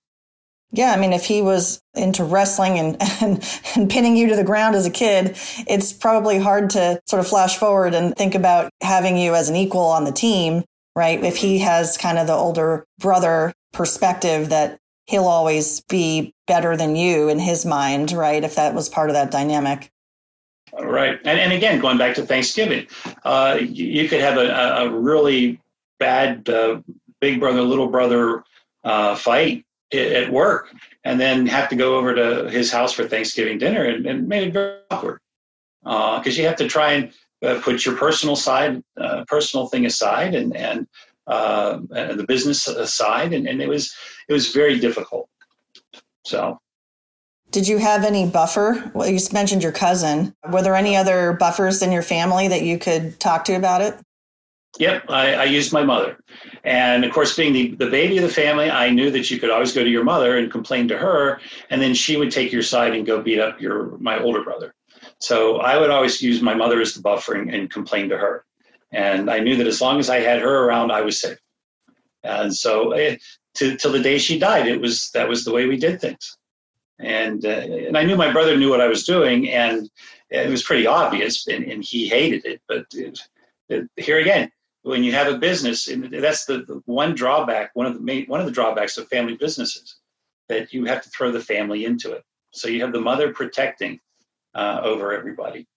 Yeah, 0.74 0.94
I 0.94 0.98
mean, 0.98 1.12
if 1.12 1.26
he 1.26 1.42
was 1.42 1.82
into 1.96 2.24
wrestling 2.24 2.80
and, 2.80 2.98
and, 3.22 3.62
and 3.76 3.90
pinning 3.90 4.16
you 4.16 4.30
to 4.30 4.36
the 4.36 4.44
ground 4.44 4.76
as 4.76 4.86
a 4.86 4.92
kid, 4.92 5.38
it's 5.68 5.92
probably 5.92 6.40
hard 6.40 6.70
to 6.72 7.00
sort 7.08 7.20
of 7.20 7.28
flash 7.28 7.58
forward 7.58 7.94
and 7.94 8.16
think 8.16 8.36
about 8.36 8.72
having 8.82 9.18
you 9.18 9.36
as 9.36 9.50
an 9.50 9.58
equal 9.58 9.82
on 9.82 10.06
the 10.06 10.14
team, 10.14 10.64
right? 10.96 11.22
If 11.22 11.36
he 11.36 11.60
has 11.60 11.98
kind 11.98 12.18
of 12.18 12.28
the 12.28 12.34
older 12.34 12.86
brother 13.00 13.54
perspective 13.72 14.50
that 14.50 14.80
he'll 15.06 15.26
always 15.26 15.82
be 15.82 16.34
better 16.48 16.78
than 16.78 16.96
you 16.96 17.30
in 17.30 17.40
his 17.40 17.66
mind, 17.66 18.12
right? 18.12 18.44
If 18.44 18.56
that 18.56 18.74
was 18.74 18.90
part 18.90 19.10
of 19.10 19.14
that 19.14 19.32
dynamic. 19.32 19.92
Right. 20.80 21.20
And, 21.26 21.40
and 21.40 21.52
again, 21.52 21.80
going 21.80 21.98
back 21.98 22.16
to 22.16 22.26
Thanksgiving, 22.26 22.88
uh, 23.24 23.58
you 23.62 24.08
could 24.08 24.22
have 24.22 24.38
a, 24.38 24.86
a 24.86 24.90
really 24.90 25.60
bad 26.00 26.48
uh, 26.50 26.82
big 27.20 27.40
brother, 27.40 27.62
little 27.62 27.88
brother 27.88 28.44
uh, 28.84 29.16
fight 29.16 29.66
at 29.94 30.32
work 30.32 30.74
and 31.04 31.20
then 31.20 31.46
have 31.46 31.68
to 31.70 31.76
go 31.76 31.98
over 31.98 32.16
to 32.16 32.50
his 32.50 32.72
house 32.72 32.94
for 32.94 33.06
Thanksgiving 33.08 33.58
dinner 33.58 33.84
and, 33.84 34.06
and 34.06 34.28
made 34.28 34.48
it 34.48 34.54
very 34.54 34.80
awkward 34.90 35.20
because 35.84 36.38
uh, 36.38 36.42
you 36.42 36.48
have 36.48 36.56
to 36.56 36.68
try 36.68 36.94
and 36.94 37.12
uh, 37.44 37.60
put 37.62 37.86
your 37.86 37.98
personal 37.98 38.36
side, 38.36 38.82
uh, 38.98 39.26
personal 39.28 39.68
thing 39.68 39.86
aside 39.86 40.36
and, 40.36 40.56
and 40.56 40.88
uh, 41.32 41.80
the 41.90 42.26
business 42.28 42.64
side, 42.86 43.34
and, 43.34 43.48
and 43.48 43.62
it 43.62 43.70
was 43.70 43.94
it 44.28 44.34
was 44.34 44.52
very 44.52 44.80
difficult. 44.80 45.30
So 46.26 46.60
did 47.52 47.68
you 47.68 47.78
have 47.78 48.06
any 48.06 48.26
buffer? 48.26 48.92
Well, 48.94 49.10
you 49.10 49.20
mentioned 49.34 49.62
your 49.62 49.74
cousin. 49.74 50.34
Were 50.50 50.62
there 50.62 50.76
any 50.76 50.96
other 50.96 51.34
buffers 51.34 51.82
in 51.82 51.92
your 51.92 52.02
family 52.02 52.48
that 52.48 52.64
you 52.64 52.80
could 52.80 53.20
talk 53.20 53.44
to 53.46 53.54
about 53.54 53.82
it? 53.82 53.96
Yep, 54.80 55.06
I, 55.10 55.34
I, 55.34 55.44
used 55.44 55.74
my 55.74 55.84
mother. 55.84 56.18
And 56.64 57.04
of 57.04 57.12
course, 57.12 57.36
being 57.36 57.52
the, 57.52 57.76
the 57.76 57.90
baby 57.90 58.18
of 58.18 58.24
the 58.24 58.30
family, 58.30 58.72
I 58.72 58.90
knew 58.90 59.12
that 59.12 59.30
you 59.30 59.38
could 59.38 59.50
always 59.50 59.74
go 59.74 59.84
to 59.84 59.90
your 59.90 60.06
mother 60.06 60.38
and 60.38 60.50
complain 60.50 60.88
to 60.88 60.98
her, 60.98 61.42
and 61.70 61.82
then 61.82 61.94
she 61.94 62.16
would 62.16 62.32
take 62.32 62.54
your 62.54 62.64
side 62.64 62.94
and 62.94 63.06
go 63.06 63.22
beat 63.22 63.40
up 63.40 63.60
your 63.60 63.98
my 63.98 64.22
older 64.22 64.44
brother. 64.46 64.74
So 65.20 65.58
I 65.58 65.78
would 65.78 65.90
always 65.90 66.22
use 66.22 66.42
my 66.42 66.54
mother 66.54 66.80
as 66.80 66.94
the 66.94 67.02
buffer 67.02 67.34
and, 67.34 67.54
and 67.54 67.70
complain 67.70 68.08
to 68.10 68.18
her. 68.18 68.46
And 68.92 69.30
I 69.30 69.40
knew 69.40 69.56
that 69.58 69.68
as 69.68 69.82
long 69.82 70.00
as 70.00 70.10
I 70.10 70.20
had 70.20 70.42
her 70.42 70.66
around, 70.66 70.92
I 70.92 71.02
was 71.02 71.20
safe. 71.20 71.38
And 72.24 72.54
so, 72.54 72.92
eh, 72.92 73.18
to, 73.56 73.76
till 73.78 73.92
the 73.92 74.02
day 74.02 74.18
she 74.18 74.38
died, 74.40 74.68
it 74.68 74.80
was 74.80 75.10
that 75.12 75.28
was 75.28 75.44
the 75.44 75.52
way 75.52 75.66
we 75.66 75.78
did 75.78 76.00
things. 76.00 76.38
And 77.00 77.46
uh, 77.46 77.50
and 77.50 77.98
I 77.98 78.04
knew 78.04 78.16
my 78.16 78.32
brother 78.32 78.56
knew 78.58 78.70
what 78.70 78.82
I 78.82 78.88
was 78.88 79.06
doing, 79.06 79.50
and 79.50 79.90
it 80.30 80.50
was 80.50 80.64
pretty 80.64 80.86
obvious, 80.88 81.48
and, 81.48 81.64
and 81.66 81.84
he 81.84 82.08
hated 82.08 82.46
it. 82.46 82.62
But 82.68 82.86
it, 82.94 83.20
it, 83.70 83.90
here 83.98 84.20
again, 84.20 84.52
when 84.84 85.04
you 85.04 85.12
have 85.14 85.28
a 85.28 85.38
business, 85.38 85.88
and 85.88 86.06
that's 86.06 86.46
the, 86.46 86.60
the 86.60 86.82
one 86.86 87.16
drawback, 87.16 87.72
one 87.74 87.88
of 87.88 87.96
the 87.96 88.02
main, 88.02 88.26
one 88.26 88.40
of 88.40 88.46
the 88.46 88.52
drawbacks 88.52 88.98
of 88.98 89.08
family 89.08 89.36
businesses, 89.36 89.98
that 90.48 90.74
you 90.74 90.86
have 90.86 91.02
to 91.02 91.10
throw 91.10 91.32
the 91.32 91.40
family 91.40 91.86
into 91.86 92.12
it. 92.12 92.24
So 92.52 92.68
you 92.68 92.82
have 92.82 92.94
the 92.94 93.02
mother 93.02 93.34
protecting 93.34 94.00
uh, 94.54 94.82
over 94.84 95.14
everybody. 95.14 95.68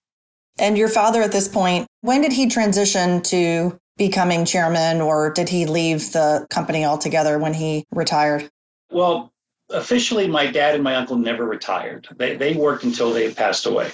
And 0.58 0.78
your 0.78 0.88
father 0.88 1.22
at 1.22 1.32
this 1.32 1.48
point, 1.48 1.86
when 2.04 2.20
did 2.20 2.34
he 2.34 2.46
transition 2.46 3.22
to 3.22 3.78
becoming 3.96 4.44
chairman 4.44 5.00
or 5.00 5.32
did 5.32 5.48
he 5.48 5.64
leave 5.64 6.12
the 6.12 6.46
company 6.50 6.84
altogether 6.84 7.38
when 7.38 7.54
he 7.54 7.86
retired? 7.92 8.50
Well, 8.90 9.32
officially, 9.70 10.28
my 10.28 10.46
dad 10.46 10.74
and 10.74 10.84
my 10.84 10.96
uncle 10.96 11.16
never 11.16 11.46
retired. 11.46 12.06
They, 12.14 12.36
they 12.36 12.52
worked 12.52 12.84
until 12.84 13.10
they 13.10 13.32
passed 13.32 13.64
away. 13.64 13.90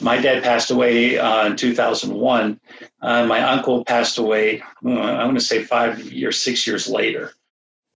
My 0.00 0.20
dad 0.20 0.42
passed 0.42 0.72
away 0.72 1.20
uh, 1.20 1.46
in 1.46 1.56
2001. 1.56 2.60
Uh, 3.00 3.26
my 3.26 3.40
uncle 3.40 3.84
passed 3.84 4.18
away, 4.18 4.60
I 4.84 5.24
want 5.24 5.38
to 5.38 5.44
say 5.44 5.62
five 5.62 6.00
years, 6.00 6.42
six 6.42 6.66
years 6.66 6.88
later. 6.88 7.32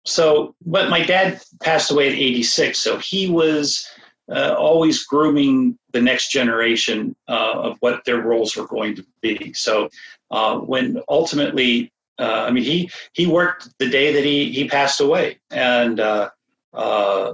So, 0.05 0.55
but 0.65 0.91
my 0.91 1.03
dad 1.03 1.43
passed 1.61 1.91
away 1.91 2.07
at 2.07 2.15
86. 2.15 2.79
So 2.79 2.99
he 2.99 3.29
was 3.29 3.89
uh, 4.31 4.55
always 4.59 5.05
grooming 5.05 5.79
the 5.93 6.01
next 6.01 6.31
generation 6.31 7.15
uh, 7.29 7.53
of 7.55 7.77
what 7.81 8.05
their 8.05 8.23
roles 8.23 8.57
were 8.57 8.67
going 8.67 8.97
to 8.97 9.05
be. 9.21 9.53
So 9.53 9.89
uh, 10.31 10.59
when 10.59 11.01
ultimately, 11.09 11.93
I 12.19 12.51
mean, 12.51 12.65
he, 12.65 12.91
he 13.13 13.27
worked 13.27 13.69
the 13.79 13.89
day 13.89 14.13
that 14.13 14.25
he, 14.25 14.51
he 14.51 14.69
passed 14.69 15.01
away. 15.01 15.39
And 15.51 16.01
uh, 16.01 16.31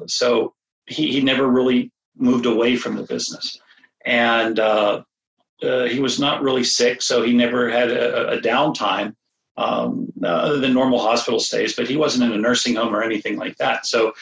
so 0.07 0.55
he, 0.87 1.13
he 1.13 1.21
never 1.21 1.47
really 1.47 1.91
moved 2.17 2.47
away 2.47 2.77
from 2.77 2.97
the 2.97 3.05
business. 3.05 3.59
And 4.05 4.59
uh, 4.59 5.03
uh, 5.63 5.85
he 5.85 6.01
was 6.01 6.19
not 6.19 6.43
really 6.43 6.65
sick, 6.65 7.03
so 7.03 7.23
he 7.23 7.33
never 7.33 7.71
had 7.71 7.91
a, 7.91 8.33
a 8.33 8.41
downtime 8.41 9.15
um, 9.57 10.13
other 10.25 10.59
than 10.59 10.75
normal 10.75 10.99
hospital 10.99 11.39
stays, 11.39 11.75
but 11.75 11.89
he 11.89 11.97
wasn't 11.97 12.25
in 12.25 12.33
a 12.33 12.41
nursing 12.41 12.77
home 12.77 12.95
or 12.95 13.03
anything 13.03 13.37
like 13.37 13.57
that. 13.59 13.87
So 13.87 14.13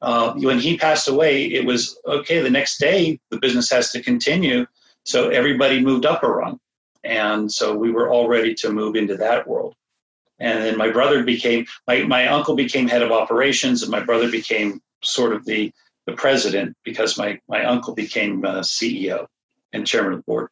uh, 0.00 0.32
when 0.34 0.58
he 0.58 0.76
passed 0.76 1.08
away, 1.08 1.44
it 1.46 1.64
was 1.64 1.98
okay, 2.06 2.40
the 2.40 2.50
next 2.50 2.78
day 2.78 3.18
the 3.30 3.38
business 3.38 3.70
has 3.70 3.90
to 3.92 4.02
continue. 4.02 4.66
So 5.04 5.30
everybody 5.30 5.80
moved 5.80 6.06
up 6.06 6.22
a 6.22 6.28
rung. 6.28 6.58
And 7.04 7.50
so 7.50 7.74
we 7.74 7.90
were 7.90 8.10
all 8.10 8.28
ready 8.28 8.54
to 8.54 8.70
move 8.70 8.96
into 8.96 9.16
that 9.16 9.48
world 9.48 9.74
and 10.40 10.64
then 10.64 10.76
my 10.76 10.90
brother 10.90 11.22
became 11.24 11.66
my, 11.86 12.02
my 12.02 12.26
uncle 12.28 12.54
became 12.54 12.88
head 12.88 13.02
of 13.02 13.12
operations 13.12 13.82
and 13.82 13.90
my 13.90 14.00
brother 14.00 14.30
became 14.30 14.80
sort 15.02 15.32
of 15.32 15.44
the 15.44 15.72
the 16.06 16.12
president 16.12 16.76
because 16.84 17.18
my 17.18 17.38
my 17.48 17.64
uncle 17.64 17.94
became 17.94 18.44
uh, 18.44 18.60
ceo 18.60 19.26
and 19.72 19.86
chairman 19.86 20.12
of 20.12 20.18
the 20.20 20.24
board 20.24 20.48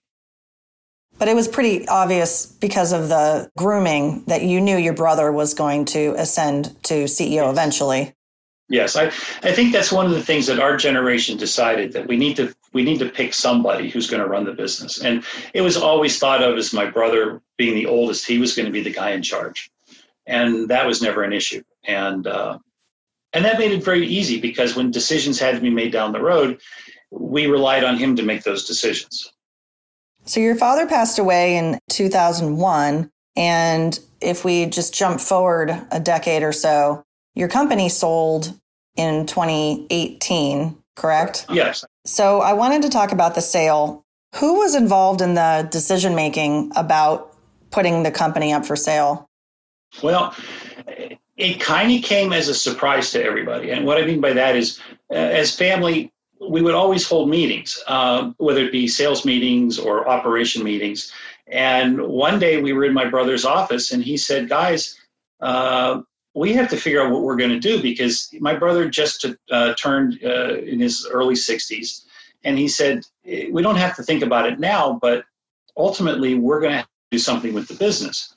but 1.18 1.28
it 1.28 1.34
was 1.34 1.48
pretty 1.48 1.88
obvious 1.88 2.46
because 2.46 2.92
of 2.92 3.08
the 3.08 3.50
grooming 3.56 4.22
that 4.26 4.42
you 4.42 4.60
knew 4.60 4.76
your 4.76 4.92
brother 4.92 5.32
was 5.32 5.54
going 5.54 5.84
to 5.84 6.14
ascend 6.16 6.76
to 6.82 7.04
ceo 7.04 7.50
eventually 7.50 8.12
yes 8.68 8.96
I, 8.96 9.06
I 9.06 9.52
think 9.52 9.72
that's 9.72 9.92
one 9.92 10.06
of 10.06 10.12
the 10.12 10.22
things 10.22 10.46
that 10.46 10.60
our 10.60 10.76
generation 10.76 11.36
decided 11.36 11.92
that 11.92 12.08
we 12.08 12.16
need 12.16 12.36
to 12.36 12.54
we 12.72 12.82
need 12.82 12.98
to 12.98 13.08
pick 13.08 13.32
somebody 13.32 13.88
who's 13.88 14.10
going 14.10 14.22
to 14.22 14.28
run 14.28 14.44
the 14.44 14.52
business 14.52 15.00
and 15.00 15.24
it 15.54 15.62
was 15.62 15.76
always 15.76 16.18
thought 16.18 16.42
of 16.42 16.56
as 16.56 16.72
my 16.72 16.86
brother 16.86 17.40
being 17.56 17.74
the 17.74 17.86
oldest 17.86 18.26
he 18.26 18.38
was 18.38 18.54
going 18.54 18.66
to 18.66 18.72
be 18.72 18.82
the 18.82 18.92
guy 18.92 19.10
in 19.10 19.22
charge 19.22 19.70
and 20.26 20.68
that 20.68 20.86
was 20.86 21.00
never 21.00 21.22
an 21.22 21.32
issue. 21.32 21.62
And 21.86 22.26
uh, 22.26 22.58
and 23.32 23.44
that 23.44 23.58
made 23.58 23.72
it 23.72 23.84
very 23.84 24.06
easy 24.06 24.40
because 24.40 24.76
when 24.76 24.90
decisions 24.90 25.38
had 25.38 25.54
to 25.54 25.60
be 25.60 25.70
made 25.70 25.92
down 25.92 26.12
the 26.12 26.20
road, 26.20 26.60
we 27.10 27.46
relied 27.46 27.84
on 27.84 27.96
him 27.96 28.16
to 28.16 28.22
make 28.22 28.42
those 28.42 28.66
decisions. 28.66 29.32
So 30.24 30.40
your 30.40 30.56
father 30.56 30.86
passed 30.86 31.18
away 31.18 31.56
in 31.56 31.78
2001, 31.90 33.10
and 33.36 34.00
if 34.20 34.44
we 34.44 34.66
just 34.66 34.94
jump 34.94 35.20
forward 35.20 35.70
a 35.92 36.00
decade 36.00 36.42
or 36.42 36.52
so, 36.52 37.04
your 37.36 37.48
company 37.48 37.88
sold 37.88 38.58
in 38.96 39.26
2018, 39.26 40.76
correct? 40.96 41.46
Yes. 41.50 41.84
So 42.04 42.40
I 42.40 42.54
wanted 42.54 42.82
to 42.82 42.88
talk 42.88 43.12
about 43.12 43.36
the 43.36 43.42
sale. 43.42 44.04
Who 44.36 44.54
was 44.54 44.74
involved 44.74 45.20
in 45.20 45.34
the 45.34 45.68
decision 45.70 46.16
making 46.16 46.72
about 46.74 47.36
putting 47.70 48.02
the 48.02 48.10
company 48.10 48.52
up 48.52 48.66
for 48.66 48.74
sale? 48.74 49.28
Well, 50.02 50.34
it 51.36 51.60
kind 51.60 51.92
of 51.92 52.02
came 52.02 52.32
as 52.32 52.48
a 52.48 52.54
surprise 52.54 53.12
to 53.12 53.22
everybody. 53.22 53.70
And 53.70 53.84
what 53.86 53.98
I 53.98 54.06
mean 54.06 54.20
by 54.20 54.32
that 54.32 54.56
is, 54.56 54.80
uh, 55.10 55.14
as 55.14 55.54
family, 55.54 56.12
we 56.40 56.62
would 56.62 56.74
always 56.74 57.06
hold 57.06 57.28
meetings, 57.28 57.82
uh, 57.86 58.32
whether 58.38 58.64
it 58.64 58.72
be 58.72 58.88
sales 58.88 59.24
meetings 59.24 59.78
or 59.78 60.08
operation 60.08 60.62
meetings. 60.62 61.12
And 61.46 62.00
one 62.00 62.38
day 62.38 62.60
we 62.60 62.72
were 62.72 62.84
in 62.84 62.94
my 62.94 63.04
brother's 63.04 63.44
office 63.44 63.92
and 63.92 64.02
he 64.02 64.16
said, 64.16 64.48
Guys, 64.48 64.98
uh, 65.40 66.00
we 66.36 66.52
have 66.52 66.68
to 66.70 66.76
figure 66.76 67.02
out 67.02 67.10
what 67.10 67.22
we're 67.22 67.36
going 67.36 67.50
to 67.50 67.58
do 67.58 67.82
because 67.82 68.32
my 68.40 68.54
brother 68.54 68.88
just 68.88 69.24
uh, 69.50 69.74
turned 69.74 70.20
uh, 70.24 70.56
in 70.56 70.80
his 70.80 71.08
early 71.10 71.34
60s. 71.34 72.04
And 72.44 72.58
he 72.58 72.68
said, 72.68 73.04
We 73.24 73.62
don't 73.62 73.76
have 73.76 73.96
to 73.96 74.02
think 74.02 74.22
about 74.22 74.46
it 74.46 74.60
now, 74.60 74.98
but 75.02 75.24
ultimately 75.76 76.34
we're 76.34 76.60
going 76.60 76.78
to 76.78 76.86
do 77.10 77.18
something 77.18 77.52
with 77.52 77.68
the 77.68 77.74
business 77.74 78.34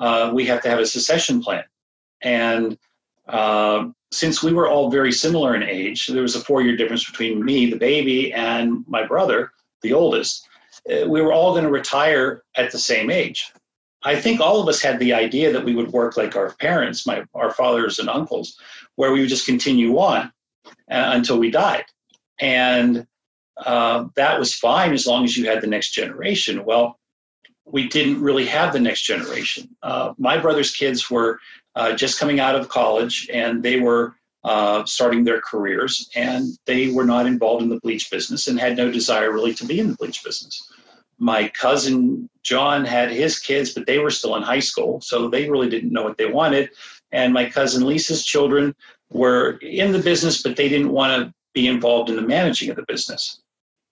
uh, 0.00 0.30
we 0.32 0.46
have 0.46 0.62
to 0.62 0.70
have 0.70 0.78
a 0.78 0.86
succession 0.86 1.40
plan. 1.42 1.64
And 2.22 2.78
uh, 3.28 3.88
since 4.10 4.42
we 4.42 4.52
were 4.52 4.68
all 4.68 4.90
very 4.90 5.12
similar 5.12 5.54
in 5.54 5.62
age, 5.62 6.08
there 6.08 6.22
was 6.22 6.34
a 6.34 6.40
four 6.40 6.62
year 6.62 6.76
difference 6.76 7.08
between 7.08 7.44
me, 7.44 7.70
the 7.70 7.78
baby, 7.78 8.32
and 8.32 8.84
my 8.88 9.06
brother, 9.06 9.52
the 9.82 9.92
oldest. 9.92 10.48
Uh, 10.90 11.06
we 11.06 11.20
were 11.20 11.32
all 11.32 11.52
going 11.52 11.64
to 11.64 11.70
retire 11.70 12.42
at 12.56 12.72
the 12.72 12.78
same 12.78 13.10
age. 13.10 13.52
I 14.02 14.16
think 14.16 14.40
all 14.40 14.60
of 14.60 14.68
us 14.68 14.80
had 14.80 14.98
the 14.98 15.12
idea 15.12 15.52
that 15.52 15.64
we 15.64 15.74
would 15.74 15.92
work 15.92 16.16
like 16.16 16.36
our 16.36 16.54
parents, 16.54 17.06
my 17.06 17.24
our 17.34 17.52
fathers 17.52 17.98
and 17.98 18.08
uncles, 18.08 18.58
where 18.96 19.12
we 19.12 19.20
would 19.20 19.28
just 19.28 19.46
continue 19.46 19.98
on 19.98 20.32
uh, 20.90 21.10
until 21.12 21.38
we 21.38 21.50
died, 21.50 21.84
and 22.40 23.06
uh, 23.58 24.06
that 24.16 24.38
was 24.38 24.54
fine 24.54 24.92
as 24.92 25.06
long 25.06 25.24
as 25.24 25.36
you 25.36 25.46
had 25.46 25.60
the 25.60 25.66
next 25.66 25.90
generation. 25.92 26.64
Well, 26.64 26.98
we 27.66 27.88
didn't 27.88 28.20
really 28.20 28.46
have 28.46 28.72
the 28.72 28.80
next 28.80 29.02
generation. 29.02 29.68
Uh, 29.82 30.14
my 30.18 30.38
brother's 30.38 30.74
kids 30.74 31.10
were 31.10 31.38
uh, 31.74 31.94
just 31.94 32.18
coming 32.18 32.40
out 32.40 32.56
of 32.56 32.68
college 32.68 33.28
and 33.32 33.62
they 33.62 33.78
were 33.78 34.14
uh, 34.44 34.84
starting 34.86 35.24
their 35.24 35.40
careers 35.40 36.08
and 36.16 36.58
they 36.66 36.90
were 36.90 37.04
not 37.04 37.26
involved 37.26 37.62
in 37.62 37.68
the 37.68 37.80
bleach 37.80 38.10
business 38.10 38.48
and 38.48 38.58
had 38.58 38.76
no 38.76 38.90
desire 38.90 39.32
really 39.32 39.54
to 39.54 39.66
be 39.66 39.78
in 39.78 39.88
the 39.88 39.96
bleach 39.96 40.24
business. 40.24 40.72
My 41.18 41.48
cousin 41.48 42.29
John 42.42 42.84
had 42.84 43.10
his 43.10 43.38
kids, 43.38 43.72
but 43.74 43.86
they 43.86 43.98
were 43.98 44.10
still 44.10 44.36
in 44.36 44.42
high 44.42 44.60
school, 44.60 45.00
so 45.00 45.28
they 45.28 45.50
really 45.50 45.68
didn't 45.68 45.92
know 45.92 46.02
what 46.02 46.18
they 46.18 46.26
wanted. 46.26 46.70
And 47.12 47.32
my 47.32 47.48
cousin 47.48 47.86
Lisa's 47.86 48.24
children 48.24 48.74
were 49.10 49.58
in 49.62 49.92
the 49.92 49.98
business, 49.98 50.42
but 50.42 50.56
they 50.56 50.68
didn't 50.68 50.92
want 50.92 51.22
to 51.22 51.34
be 51.52 51.66
involved 51.66 52.08
in 52.08 52.16
the 52.16 52.22
managing 52.22 52.70
of 52.70 52.76
the 52.76 52.84
business. 52.86 53.40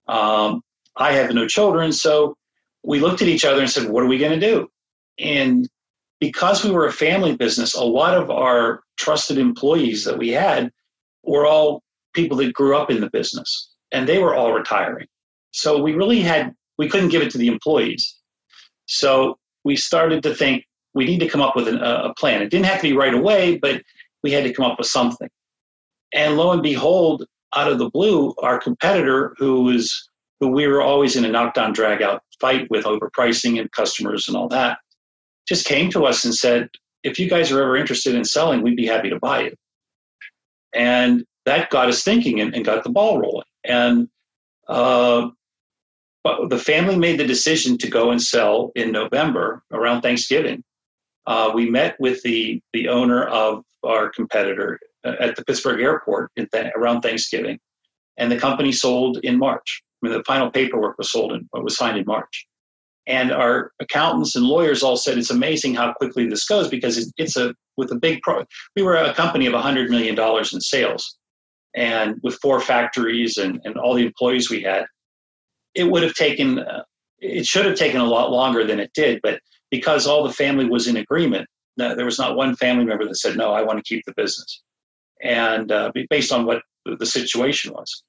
Um, 0.07 0.63
I 0.97 1.13
have 1.13 1.35
no 1.35 1.47
children, 1.47 1.93
so 1.93 2.37
we 2.83 3.01
looked 3.01 3.23
at 3.23 3.29
each 3.29 3.45
other 3.45 3.61
and 3.61 3.71
said, 3.71 3.91
what 3.91 4.03
are 4.03 4.09
we 4.09 4.19
going 4.19 4.39
to 4.39 4.47
do? 4.47 4.71
And 5.19 5.69
because 6.21 6.65
we 6.65 6.71
were 6.71 6.87
a 6.87 6.93
family 6.93 7.37
business, 7.37 7.75
a 7.75 7.85
lot 7.85 8.15
of 8.15 8.31
our 8.31 8.83
trusted 8.97 9.39
employees 9.39 10.05
that 10.05 10.19
we 10.19 10.31
had 10.31 10.71
were 11.23 11.47
all 11.47 11.83
people 12.15 12.37
that 12.39 12.53
grew 12.53 12.77
up 12.77 12.91
in 12.91 13.01
the 13.01 13.11
business 13.11 13.71
and 13.93 14.09
they 14.09 14.19
were 14.19 14.35
all 14.35 14.53
retiring. 14.53 15.07
So 15.53 15.81
we 15.81 15.95
really 15.95 16.21
had, 16.21 16.55
we 16.79 16.89
couldn't 16.89 17.11
give 17.11 17.23
it 17.23 17.31
to 17.33 17.39
the 17.39 17.49
employees. 17.49 18.18
So 18.89 19.39
we 19.65 19.77
started 19.77 20.23
to 20.25 20.35
think 20.35 20.65
we 20.95 21.05
need 21.05 21.21
to 21.21 21.29
come 21.29 21.41
up 21.41 21.55
with 21.55 21.69
an, 21.69 21.79
a 21.79 22.13
plan. 22.15 22.43
It 22.43 22.51
didn't 22.51 22.67
have 22.67 22.81
to 22.81 22.89
be 22.89 22.97
right 22.97 23.15
away, 23.15 23.57
but 23.59 23.83
we 24.23 24.33
had 24.33 24.45
to 24.45 24.53
come 24.53 24.65
up 24.65 24.79
with 24.79 24.89
something. 24.89 25.29
And 26.13 26.37
lo 26.37 26.53
and 26.53 26.63
behold, 26.63 27.25
out 27.55 27.71
of 27.71 27.79
the 27.79 27.91
blue, 27.91 28.35
our 28.43 28.59
competitor, 28.59 29.35
who 29.39 29.65
was 29.65 30.09
who 30.41 30.49
we 30.49 30.67
were 30.67 30.83
always 30.83 31.17
in 31.17 31.25
a 31.25 31.29
knockdown 31.29 31.73
drag 31.73 32.03
out 32.03 32.23
fight 32.41 32.71
with 32.71 32.85
overpricing 32.85 33.61
and 33.61 33.71
customers 33.73 34.29
and 34.29 34.37
all 34.37 34.49
that, 34.49 34.79
just 35.49 35.67
came 35.67 35.91
to 35.91 36.05
us 36.05 36.25
and 36.25 36.35
said, 36.35 36.69
if 37.03 37.19
you 37.19 37.29
guys 37.29 37.51
are 37.51 37.63
ever 37.63 37.77
interested 37.77 38.15
in 38.15 38.25
selling, 38.25 38.63
we'd 38.63 38.77
be 38.77 38.87
happy 38.87 39.11
to 39.11 39.19
buy 39.19 39.43
it. 39.43 39.59
And 40.75 41.25
that 41.47 41.71
got 41.71 41.89
us 41.89 42.03
thinking 42.03 42.41
and, 42.41 42.55
and 42.55 42.65
got 42.65 42.85
the 42.85 42.91
ball 42.91 43.19
rolling. 43.19 43.47
And 43.65 44.09
uh, 44.69 45.29
but 46.25 46.49
the 46.51 46.59
family 46.59 46.97
made 46.97 47.19
the 47.19 47.27
decision 47.27 47.79
to 47.79 47.89
go 47.89 48.11
and 48.11 48.21
sell 48.21 48.73
in 48.75 48.93
November 48.93 49.63
around 49.73 50.03
Thanksgiving. 50.03 50.63
Uh, 51.27 51.51
we 51.55 51.69
met 51.69 51.97
with 52.01 52.23
the 52.23 52.61
the 52.73 52.89
owner 52.89 53.25
of 53.25 53.63
our 53.85 54.11
competitor 54.11 54.79
uh, 55.05 55.15
at 55.21 55.37
the 55.37 55.45
Pittsburgh 55.45 55.81
airport 55.81 56.31
th- 56.37 56.73
around 56.77 57.03
Thanksgiving, 57.03 57.59
and 58.17 58.33
the 58.33 58.39
company 58.39 58.73
sold 58.73 59.19
in 59.23 59.39
March. 59.39 59.83
I 60.03 60.09
mean, 60.09 60.17
the 60.17 60.25
final 60.25 60.51
paperwork 60.51 60.97
was 60.99 61.11
sold 61.11 61.33
in, 61.33 61.49
was 61.53 61.77
signed 61.77 61.99
in 61.99 62.05
March. 62.07 62.47
And 63.07 63.33
our 63.33 63.73
accountants 63.81 64.37
and 64.37 64.45
lawyers 64.45 64.83
all 64.83 64.99
said 64.99 65.17
it's 65.17 65.31
amazing 65.31 65.75
how 65.75 65.95
quickly 65.95 66.29
this 66.29 66.45
goes 66.45 66.69
because 66.69 67.11
it's 67.17 67.37
a 67.37 67.55
with 67.79 67.91
a 67.91 67.97
big 67.97 68.21
pro. 68.23 68.45
We 68.77 68.83
were 68.83 68.97
a 68.97 69.15
company 69.15 69.47
of 69.47 69.55
$100 69.55 69.89
million 69.89 70.19
in 70.19 70.61
sales, 70.61 71.17
and 71.75 72.17
with 72.23 72.39
four 72.43 72.61
factories 72.61 73.39
and, 73.39 73.61
and 73.65 73.79
all 73.79 73.95
the 73.95 74.05
employees 74.05 74.51
we 74.51 74.63
had, 74.63 74.85
it 75.75 75.85
would 75.85 76.03
have 76.03 76.15
taken. 76.15 76.59
Uh, 76.61 76.83
it 77.21 77.47
should 77.47 77.67
have 77.67 77.77
taken 77.77 78.01
a 78.01 78.07
lot 78.07 78.31
longer 78.31 78.65
than 78.65 78.79
it 78.79 78.93
did, 78.95 79.21
but 79.23 79.41
because 79.71 80.07
all 80.07 80.23
the 80.23 80.33
family 80.33 80.67
was 80.67 80.87
in 80.87 80.97
agreement, 80.97 81.49
there 81.77 82.05
was 82.05 82.19
not 82.19 82.37
one 82.37 82.55
family 82.57 82.85
member 82.85 83.05
that 83.07 83.17
said 83.17 83.37
no, 83.37 83.53
I 83.53 83.63
want 83.63 83.79
to 83.79 83.83
keep 83.83 84.05
the 84.05 84.15
business, 84.17 84.63
and 85.23 85.71
uh, 85.73 85.91
based 86.11 86.33
on 86.33 86.47
what 86.47 86.63
the 86.85 87.07
situation 87.07 87.73
was. 87.73 88.03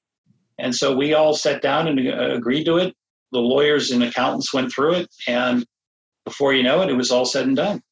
And 0.58 0.74
so 0.74 0.94
we 0.94 1.14
all 1.14 1.34
sat 1.34 1.62
down 1.62 1.88
and 1.88 2.08
uh, 2.08 2.34
agreed 2.34 2.64
to 2.64 2.76
it. 2.76 2.94
The 3.32 3.38
lawyers 3.38 3.90
and 3.90 4.02
accountants 4.02 4.52
went 4.52 4.72
through 4.72 4.94
it, 4.94 5.08
and 5.26 5.64
before 6.24 6.52
you 6.52 6.62
know 6.62 6.82
it, 6.82 6.90
it 6.90 6.94
was 6.94 7.10
all 7.10 7.24
said 7.24 7.46
and 7.46 7.56
done. 7.56 7.82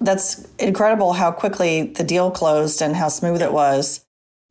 That's 0.00 0.48
incredible 0.58 1.12
how 1.12 1.30
quickly 1.30 1.84
the 1.84 2.04
deal 2.04 2.30
closed 2.30 2.82
and 2.82 2.96
how 2.96 3.08
smooth 3.08 3.42
it 3.42 3.52
was. 3.52 4.01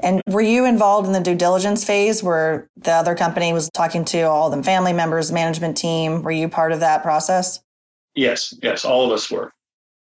And 0.03 0.21
were 0.27 0.41
you 0.41 0.65
involved 0.65 1.07
in 1.07 1.13
the 1.13 1.19
due 1.19 1.35
diligence 1.35 1.83
phase 1.83 2.23
where 2.23 2.67
the 2.77 2.91
other 2.91 3.15
company 3.15 3.53
was 3.53 3.69
talking 3.73 4.05
to 4.05 4.21
all 4.21 4.49
the 4.49 4.61
family 4.63 4.93
members, 4.93 5.31
management 5.31 5.77
team? 5.77 6.23
Were 6.23 6.31
you 6.31 6.49
part 6.49 6.71
of 6.71 6.79
that 6.79 7.03
process? 7.03 7.61
Yes, 8.15 8.53
yes, 8.61 8.83
all 8.83 9.05
of 9.05 9.11
us 9.11 9.29
were. 9.31 9.51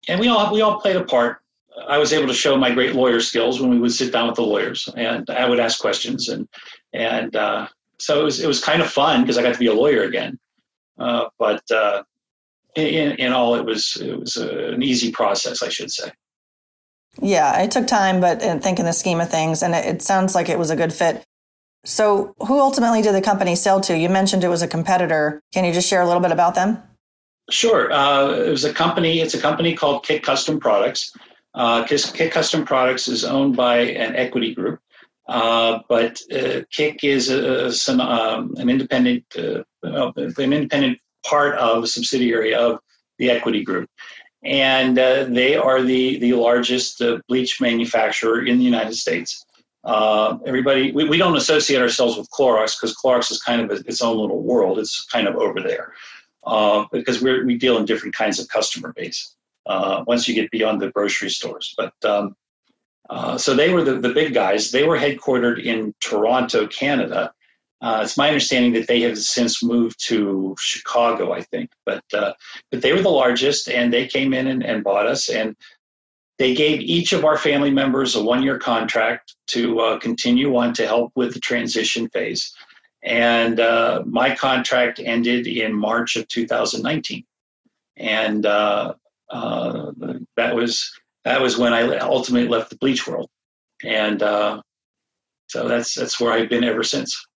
And 0.09 0.21
we 0.21 0.29
all 0.29 0.53
we 0.53 0.61
all 0.61 0.81
played 0.81 0.97
a 0.97 1.05
part. 1.05 1.41
I 1.89 1.99
was 1.99 2.13
able 2.13 2.27
to 2.29 2.35
show 2.35 2.57
my 2.57 2.71
great 2.71 2.95
lawyer 2.95 3.21
skills 3.21 3.61
when 3.61 3.71
we 3.71 3.79
would 3.79 3.93
sit 3.93 4.13
down 4.13 4.27
with 4.27 4.37
the 4.37 4.43
lawyers, 4.43 4.89
and 4.97 5.29
I 5.31 5.49
would 5.49 5.61
ask 5.61 5.81
questions, 5.81 6.29
and 6.29 6.49
and 6.93 7.35
uh, 7.37 7.69
so 7.99 8.21
it 8.21 8.25
was 8.25 8.41
it 8.41 8.47
was 8.47 8.63
kind 8.63 8.83
of 8.83 8.91
fun 8.91 9.23
because 9.23 9.39
I 9.39 9.43
got 9.43 9.53
to 9.53 9.59
be 9.59 9.67
a 9.67 9.75
lawyer 9.75 10.05
again. 10.05 10.39
Uh, 10.99 11.27
but 11.39 11.63
uh, 11.71 12.03
in, 12.75 13.13
in 13.13 13.33
all, 13.33 13.55
it 13.55 13.65
was 13.65 13.97
it 14.01 14.19
was 14.19 14.37
a, 14.37 14.73
an 14.73 14.83
easy 14.83 15.11
process, 15.11 15.63
I 15.63 15.69
should 15.69 15.93
say. 15.93 16.11
Yeah, 17.21 17.61
it 17.63 17.71
took 17.71 17.87
time, 17.87 18.21
but 18.21 18.43
I 18.43 18.59
think 18.59 18.79
in 18.79 18.85
the 18.85 18.93
scheme 18.93 19.21
of 19.21 19.31
things, 19.31 19.63
and 19.63 19.75
it, 19.75 19.85
it 19.87 20.03
sounds 20.03 20.35
like 20.35 20.49
it 20.49 20.59
was 20.59 20.71
a 20.71 20.77
good 20.77 20.93
fit. 20.93 21.25
So, 21.85 22.35
who 22.39 22.61
ultimately 22.61 23.03
did 23.03 23.15
the 23.15 23.23
company 23.23 23.57
sell 23.57 23.81
to? 23.83 23.97
You 23.97 24.09
mentioned 24.09 24.45
it 24.45 24.49
was 24.49 24.63
a 24.63 24.69
competitor. 24.69 25.41
Can 25.53 25.65
you 25.65 25.73
just 25.73 25.89
share 25.89 26.03
a 26.03 26.07
little 26.07 26.23
bit 26.23 26.33
about 26.33 26.55
them? 26.55 26.83
Sure. 27.51 27.91
Uh, 27.93 28.33
it 28.33 28.51
was 28.51 28.65
a 28.65 28.73
company. 28.73 29.21
It's 29.21 29.35
a 29.35 29.41
company 29.41 29.75
called 29.75 30.05
KIK 30.05 30.23
Custom 30.23 30.61
Products. 30.61 31.13
Uh, 31.55 31.85
KIK 31.85 32.31
Custom 32.31 32.65
Products 32.65 33.09
is 33.09 33.25
owned 33.25 33.57
by 33.57 33.79
an 33.79 34.15
equity 34.17 34.55
group, 34.55 34.81
uh, 35.29 35.81
but 35.89 36.21
uh, 36.31 36.63
KIK 36.71 37.05
is 37.05 37.31
a, 37.31 37.73
some, 37.73 38.01
um, 38.01 38.55
an 38.59 38.69
independent, 38.69 39.25
uh, 39.39 39.63
an 39.83 40.53
independent 40.53 40.99
part 41.25 41.57
of 41.57 41.85
a 41.85 41.87
subsidiary 41.87 42.55
of 42.55 42.81
the 43.19 43.31
equity 43.31 43.65
group 43.65 43.89
and 44.45 44.99
uh, 44.99 45.25
they 45.25 45.57
are 45.57 45.83
the 45.83 46.19
the 46.19 46.33
largest 46.35 47.01
uh, 47.03 47.19
bleach 47.29 47.61
manufacturer 47.61 48.45
in 48.45 48.59
the 48.59 48.65
United 48.65 48.95
States. 48.95 49.45
Uh, 49.85 50.39
everybody, 50.45 50.93
we, 50.93 51.09
we 51.09 51.17
don't 51.17 51.37
associate 51.37 51.81
ourselves 51.81 52.17
with 52.17 52.29
Clorox 52.31 52.77
because 52.79 52.97
Clorox 52.97 53.31
is 53.31 53.41
kind 53.41 53.63
of 53.63 53.71
a, 53.71 53.81
its 53.87 54.03
own 54.03 54.19
little 54.19 54.43
world. 54.43 54.79
It's 54.79 55.05
kind 55.07 55.27
of 55.27 55.37
over 55.37 55.61
there 55.61 55.95
uh, 56.45 56.85
because 56.93 57.23
we 57.23 57.45
we 57.45 57.57
deal 57.57 57.79
in 57.79 57.85
different 57.85 58.15
kinds 58.15 58.39
of 58.39 58.49
customer 58.49 58.93
base. 58.95 59.35
Uh, 59.67 60.03
once 60.07 60.27
you 60.27 60.35
get 60.35 60.51
beyond 60.51 60.81
the 60.81 60.91
grocery 60.93 61.29
stores, 61.29 61.75
but 61.77 61.93
um, 62.03 62.35
uh, 63.11 63.37
so 63.37 63.55
they 63.55 63.73
were 63.73 63.83
the, 63.83 63.99
the 63.99 64.09
big 64.09 64.33
guys. 64.35 64.71
They 64.71 64.85
were 64.85 64.99
headquartered 64.99 65.63
in 65.63 65.95
Toronto, 66.01 66.67
Canada, 66.67 67.33
uh, 67.81 68.01
it's 68.03 68.17
my 68.17 68.29
understanding 68.29 68.73
that 68.73 68.89
they 68.89 69.01
have 69.03 69.17
since 69.19 69.63
moved 69.63 70.05
to 70.07 70.57
Chicago, 70.59 71.33
I 71.33 71.43
think, 71.43 71.71
but 71.87 72.03
uh, 72.13 72.33
but 72.71 72.83
they 72.83 72.93
were 72.93 73.03
the 73.03 73.09
largest, 73.09 73.69
and 73.69 73.93
they 73.93 74.07
came 74.07 74.35
in 74.35 74.49
and, 74.49 74.65
and, 74.65 74.83
bought 74.83 75.07
us, 75.07 75.29
and 75.29 75.55
they 76.39 76.55
gave 76.55 76.81
each 76.81 77.13
of 77.13 77.25
our 77.25 77.39
family 77.39 77.71
members 77.71 78.17
a 78.17 78.23
one-year 78.23 78.59
contract 78.59 79.37
to 79.49 79.79
uh, 79.79 79.99
continue 80.01 80.57
on 80.57 80.73
to 80.75 80.87
help 80.87 81.13
with 81.15 81.35
the 81.35 81.41
transition 81.41 82.09
phase, 82.09 82.53
and 83.05 83.61
uh, 83.61 84.03
my 84.07 84.35
contract 84.35 85.01
ended 85.05 85.47
in 85.47 85.73
March 85.73 86.17
of 86.17 86.27
2019, 86.27 87.25
and 87.97 88.45
uh, 88.45 88.93
uh, 89.31 89.93
that 90.37 90.53
was 90.57 90.91
that 91.25 91.41
was 91.41 91.57
when 91.57 91.73
I 91.73 91.99
ultimately 91.99 92.49
left 92.49 92.71
the 92.71 92.77
bleach 92.79 93.07
world, 93.07 93.31
and 93.85 94.19
so 94.19 95.69
that's 95.69 95.95
that's 95.95 96.19
where 96.19 96.33
I've 96.33 96.51
been 96.51 96.65
ever 96.65 96.83
since. 96.83 97.28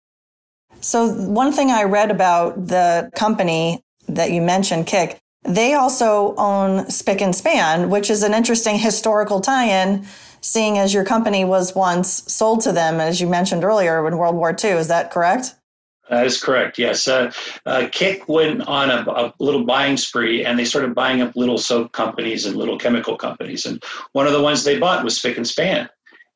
So, 0.83 1.09
one 1.09 1.53
thing 1.53 1.71
I 1.71 1.85
read 1.85 2.11
about 2.11 2.67
the 2.67 3.09
company 3.15 3.85
that 4.09 4.33
you 4.33 4.43
mentioned, 4.43 4.87
KIK, 4.87 5.17
they 5.45 5.75
also 5.75 6.35
own 6.37 6.87
Spic 6.87 7.21
and 7.21 7.35
Span, 7.35 7.89
which 7.89 8.11
is 8.11 8.25
an 8.25 8.35
interesting 8.35 8.79
historical 8.79 9.41
tie 9.41 9.67
in, 9.67 10.05
seeing 10.41 10.79
as 10.79 10.93
your 10.93 11.05
company 11.05 11.45
was 11.45 11.75
once 11.75 12.25
sold 12.33 12.63
to 12.63 12.73
them, 12.73 13.01
as 13.01 13.21
you 13.21 13.29
mentioned 13.29 13.63
earlier, 13.63 14.07
in 14.09 14.19
World 14.19 14.35
War 14.35 14.57
II. 14.63 14.71
Is 14.71 14.89
that 14.89 15.13
correct? 15.13 15.55
That 16.11 16.27
is 16.27 16.43
correct. 16.43 16.79
Yes, 16.79 17.07
uh, 17.07 17.33
uh, 17.65 17.87
KIK 17.93 18.29
went 18.29 18.63
on 18.63 18.91
a, 18.91 19.09
a, 19.09 19.33
little 19.39 19.65
buying 19.65 19.97
spree, 19.97 20.45
and 20.45 20.59
they 20.59 20.65
started 20.65 20.97
buying 20.97 21.23
up 21.23 21.37
little 21.37 21.59
soap 21.59 21.93
companies 21.93 22.45
and 22.45 22.57
little 22.57 22.77
chemical 22.77 23.17
companies. 23.17 23.65
And 23.65 23.83
one 24.13 24.27
of 24.27 24.33
the 24.33 24.43
ones 24.43 24.65
they 24.65 24.79
bought 24.81 25.05
was 25.05 25.19
Spic 25.19 25.37
and 25.37 25.47
Span. 25.47 25.89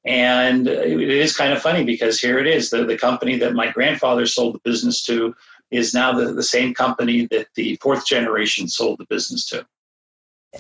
And 0.07 0.69
it 0.69 1.01
is 1.01 1.37
kind 1.37 1.53
of 1.53 1.61
funny 1.61 1.85
because 1.85 2.21
here 2.21 2.38
it 2.38 2.47
is 2.47 2.71
the, 2.71 2.85
the 2.85 2.97
company 2.97 3.37
that 3.38 3.55
my 3.55 3.71
grandfather 3.71 4.27
sold 4.27 4.55
the 4.55 4.61
business 4.61 5.03
to 5.05 5.35
is 5.73 5.92
now 5.92 6.12
the, 6.12 6.33
the 6.33 6.45
same 6.45 6.75
company 6.75 7.27
that 7.27 7.49
the 7.57 7.77
fourth 7.83 8.07
generation 8.07 8.69
sold 8.69 8.99
the 8.99 9.07
business 9.07 9.45
to. 9.47 9.66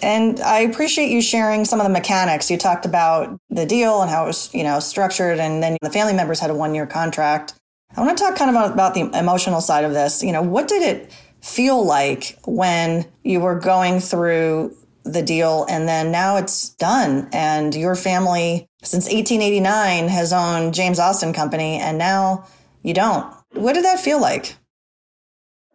And 0.02 0.40
I 0.40 0.58
appreciate 0.60 1.10
you 1.10 1.22
sharing 1.22 1.64
some 1.64 1.80
of 1.80 1.84
the 1.84 1.92
mechanics. 1.92 2.50
You 2.50 2.58
talked 2.58 2.84
about 2.84 3.38
the 3.48 3.64
deal 3.64 4.02
and 4.02 4.10
how 4.10 4.24
it 4.24 4.26
was, 4.26 4.52
you 4.52 4.64
know, 4.64 4.80
structured, 4.80 5.38
and 5.38 5.62
then 5.62 5.76
the 5.80 5.90
family 5.90 6.12
members 6.12 6.40
had 6.40 6.50
a 6.50 6.54
one 6.54 6.74
year 6.74 6.86
contract. 6.86 7.54
I 7.96 8.00
want 8.00 8.18
to 8.18 8.22
talk 8.22 8.36
kind 8.36 8.54
of 8.54 8.72
about 8.72 8.94
the 8.94 9.08
emotional 9.18 9.60
side 9.60 9.84
of 9.84 9.92
this. 9.92 10.22
You 10.22 10.32
know, 10.32 10.42
what 10.42 10.68
did 10.68 10.82
it 10.82 11.12
feel 11.40 11.84
like 11.84 12.36
when 12.46 13.06
you 13.22 13.40
were 13.40 13.58
going 13.58 14.00
through 14.00 14.76
the 15.04 15.22
deal 15.22 15.64
and 15.68 15.88
then 15.88 16.10
now 16.10 16.36
it's 16.36 16.70
done 16.70 17.28
and 17.32 17.74
your 17.74 17.94
family 17.94 18.68
since 18.86 19.06
1889 19.06 20.08
has 20.08 20.32
owned 20.32 20.72
James 20.72 20.98
Austin 20.98 21.32
Company 21.32 21.78
and 21.78 21.98
now 21.98 22.46
you 22.82 22.94
don't. 22.94 23.26
What 23.52 23.72
did 23.72 23.84
that 23.84 24.00
feel 24.00 24.20
like? 24.20 24.56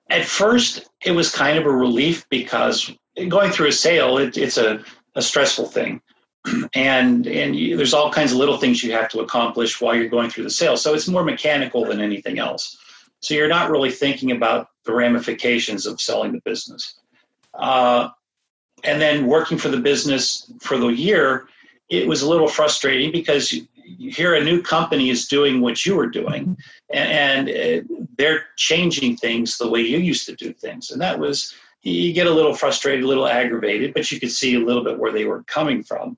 At 0.09 0.25
first, 0.25 0.89
it 1.05 1.11
was 1.11 1.31
kind 1.31 1.57
of 1.57 1.65
a 1.65 1.71
relief 1.71 2.25
because 2.29 2.91
going 3.27 3.51
through 3.51 3.67
a 3.67 3.73
sale, 3.73 4.17
it, 4.17 4.37
it's 4.37 4.57
a, 4.57 4.83
a 5.15 5.21
stressful 5.21 5.67
thing. 5.67 6.01
and 6.73 7.27
and 7.27 7.55
you, 7.55 7.77
there's 7.77 7.93
all 7.93 8.11
kinds 8.11 8.31
of 8.31 8.37
little 8.37 8.57
things 8.57 8.83
you 8.83 8.91
have 8.93 9.09
to 9.09 9.19
accomplish 9.19 9.79
while 9.79 9.95
you're 9.95 10.09
going 10.09 10.29
through 10.29 10.45
the 10.45 10.49
sale. 10.49 10.77
So 10.77 10.93
it's 10.93 11.07
more 11.07 11.23
mechanical 11.23 11.85
than 11.85 12.01
anything 12.01 12.39
else. 12.39 12.77
So 13.19 13.33
you're 13.33 13.47
not 13.47 13.69
really 13.69 13.91
thinking 13.91 14.31
about 14.31 14.67
the 14.85 14.93
ramifications 14.93 15.85
of 15.85 16.01
selling 16.01 16.31
the 16.31 16.41
business. 16.43 16.99
Uh, 17.53 18.09
and 18.83 18.99
then 18.99 19.27
working 19.27 19.57
for 19.57 19.69
the 19.69 19.77
business 19.77 20.51
for 20.59 20.77
the 20.77 20.87
year, 20.87 21.47
it 21.91 22.07
was 22.07 22.21
a 22.21 22.29
little 22.29 22.47
frustrating 22.47 23.11
because 23.11 23.53
here 23.99 24.33
a 24.33 24.43
new 24.43 24.61
company 24.61 25.09
is 25.09 25.27
doing 25.27 25.59
what 25.59 25.85
you 25.85 25.93
were 25.93 26.07
doing 26.07 26.57
and, 26.93 27.49
and 27.49 27.49
uh, 27.49 28.05
they're 28.17 28.45
changing 28.55 29.17
things 29.17 29.57
the 29.57 29.69
way 29.69 29.81
you 29.81 29.97
used 29.97 30.25
to 30.25 30.35
do 30.35 30.53
things. 30.53 30.91
And 30.91 31.01
that 31.01 31.19
was, 31.19 31.53
you 31.81 32.13
get 32.13 32.27
a 32.27 32.33
little 32.33 32.53
frustrated, 32.53 33.03
a 33.03 33.07
little 33.07 33.27
aggravated, 33.27 33.93
but 33.93 34.09
you 34.09 34.21
could 34.21 34.31
see 34.31 34.55
a 34.55 34.59
little 34.59 34.85
bit 34.85 34.97
where 34.97 35.11
they 35.11 35.25
were 35.25 35.43
coming 35.43 35.83
from. 35.83 36.17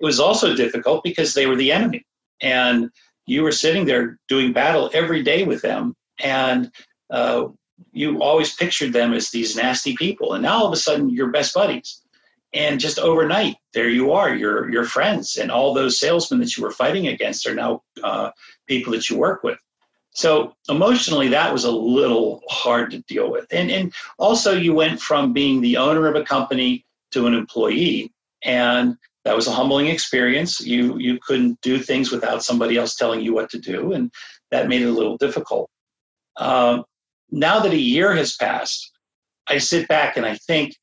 It 0.00 0.04
was 0.04 0.18
also 0.18 0.56
difficult 0.56 1.04
because 1.04 1.34
they 1.34 1.46
were 1.46 1.56
the 1.56 1.70
enemy. 1.70 2.04
And 2.40 2.90
you 3.26 3.44
were 3.44 3.52
sitting 3.52 3.84
there 3.86 4.18
doing 4.28 4.52
battle 4.52 4.90
every 4.92 5.22
day 5.22 5.44
with 5.44 5.62
them. 5.62 5.94
And 6.18 6.72
uh, 7.10 7.44
you 7.92 8.20
always 8.20 8.56
pictured 8.56 8.92
them 8.92 9.12
as 9.12 9.30
these 9.30 9.54
nasty 9.54 9.94
people. 9.94 10.32
And 10.34 10.42
now 10.42 10.58
all 10.58 10.66
of 10.66 10.72
a 10.72 10.76
sudden 10.76 11.10
you're 11.10 11.30
best 11.30 11.54
buddies 11.54 12.01
and 12.54 12.80
just 12.80 12.98
overnight 12.98 13.56
there 13.72 13.88
you 13.88 14.12
are 14.12 14.34
you're 14.34 14.70
your 14.70 14.84
friends 14.84 15.36
and 15.36 15.50
all 15.50 15.72
those 15.72 15.98
salesmen 15.98 16.40
that 16.40 16.56
you 16.56 16.62
were 16.62 16.70
fighting 16.70 17.08
against 17.08 17.46
are 17.46 17.54
now 17.54 17.82
uh, 18.02 18.30
people 18.66 18.92
that 18.92 19.08
you 19.08 19.16
work 19.16 19.42
with. 19.42 19.58
So 20.14 20.54
emotionally 20.68 21.28
that 21.28 21.52
was 21.52 21.64
a 21.64 21.70
little 21.70 22.42
hard 22.48 22.90
to 22.90 22.98
deal 23.02 23.30
with. 23.30 23.46
And 23.50 23.70
and 23.70 23.92
also 24.18 24.52
you 24.54 24.74
went 24.74 25.00
from 25.00 25.32
being 25.32 25.60
the 25.60 25.76
owner 25.76 26.06
of 26.06 26.16
a 26.16 26.24
company 26.24 26.84
to 27.12 27.26
an 27.26 27.34
employee 27.34 28.12
and 28.44 28.96
that 29.24 29.36
was 29.36 29.46
a 29.46 29.52
humbling 29.52 29.86
experience. 29.86 30.60
You 30.60 30.98
you 30.98 31.18
couldn't 31.26 31.60
do 31.62 31.78
things 31.78 32.10
without 32.10 32.42
somebody 32.42 32.76
else 32.76 32.96
telling 32.96 33.20
you 33.20 33.32
what 33.32 33.50
to 33.50 33.58
do 33.58 33.92
and 33.92 34.10
that 34.50 34.68
made 34.68 34.82
it 34.82 34.88
a 34.88 34.92
little 34.92 35.16
difficult. 35.16 35.70
Uh, 36.36 36.82
now 37.32 37.60
that 37.60 37.72
a 37.72 37.78
year 37.78 38.14
has 38.14 38.36
passed 38.36 38.92
i 39.48 39.58
sit 39.58 39.88
back 39.88 40.16
and 40.16 40.24
i 40.24 40.36
think 40.46 40.76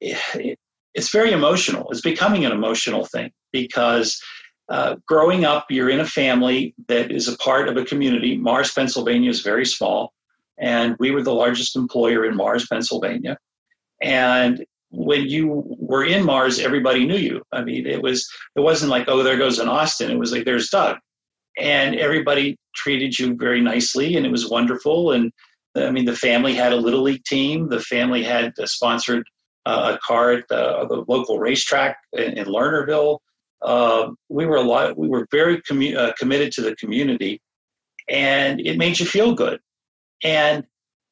it, 0.00 0.58
it's 0.94 1.10
very 1.10 1.32
emotional. 1.32 1.88
It's 1.90 2.00
becoming 2.00 2.44
an 2.44 2.52
emotional 2.52 3.06
thing 3.06 3.30
because 3.52 4.20
uh, 4.68 4.96
growing 5.06 5.44
up, 5.44 5.66
you're 5.70 5.90
in 5.90 6.00
a 6.00 6.06
family 6.06 6.74
that 6.88 7.10
is 7.10 7.28
a 7.28 7.36
part 7.38 7.68
of 7.68 7.76
a 7.76 7.84
community. 7.84 8.36
Mars, 8.36 8.72
Pennsylvania 8.72 9.30
is 9.30 9.42
very 9.42 9.66
small, 9.66 10.12
and 10.58 10.96
we 10.98 11.10
were 11.10 11.22
the 11.22 11.34
largest 11.34 11.76
employer 11.76 12.24
in 12.24 12.36
Mars, 12.36 12.66
Pennsylvania. 12.66 13.36
And 14.00 14.64
when 14.90 15.22
you 15.28 15.64
were 15.78 16.04
in 16.04 16.24
Mars, 16.24 16.58
everybody 16.58 17.06
knew 17.06 17.16
you. 17.16 17.42
I 17.52 17.62
mean, 17.64 17.86
it 17.86 18.02
was 18.02 18.28
it 18.56 18.60
wasn't 18.60 18.90
like 18.90 19.08
oh, 19.08 19.22
there 19.22 19.38
goes 19.38 19.58
an 19.58 19.68
Austin. 19.68 20.10
It 20.10 20.18
was 20.18 20.32
like 20.32 20.44
there's 20.44 20.68
Doug, 20.68 20.96
and 21.58 21.96
everybody 21.96 22.56
treated 22.74 23.18
you 23.18 23.34
very 23.34 23.60
nicely, 23.60 24.16
and 24.16 24.24
it 24.24 24.32
was 24.32 24.50
wonderful. 24.50 25.12
And 25.12 25.32
I 25.74 25.90
mean, 25.90 26.04
the 26.04 26.16
family 26.16 26.54
had 26.54 26.72
a 26.72 26.76
little 26.76 27.02
league 27.02 27.24
team. 27.24 27.68
The 27.68 27.80
family 27.80 28.22
had 28.22 28.52
sponsored 28.64 29.20
uh, 29.20 29.24
a 29.66 29.98
car 30.04 30.32
at 30.32 30.48
the, 30.48 30.86
the 30.88 31.04
local 31.08 31.38
racetrack 31.38 31.96
in, 32.12 32.38
in 32.38 32.46
Lernerville. 32.46 33.18
Uh, 33.62 34.10
we 34.28 34.44
were 34.46 34.56
a 34.56 34.62
lot. 34.62 34.98
We 34.98 35.08
were 35.08 35.26
very 35.30 35.60
commu- 35.62 35.96
uh, 35.96 36.12
committed 36.18 36.52
to 36.52 36.62
the 36.62 36.74
community, 36.76 37.40
and 38.08 38.60
it 38.60 38.76
made 38.78 38.98
you 38.98 39.06
feel 39.06 39.34
good. 39.34 39.60
And 40.24 40.64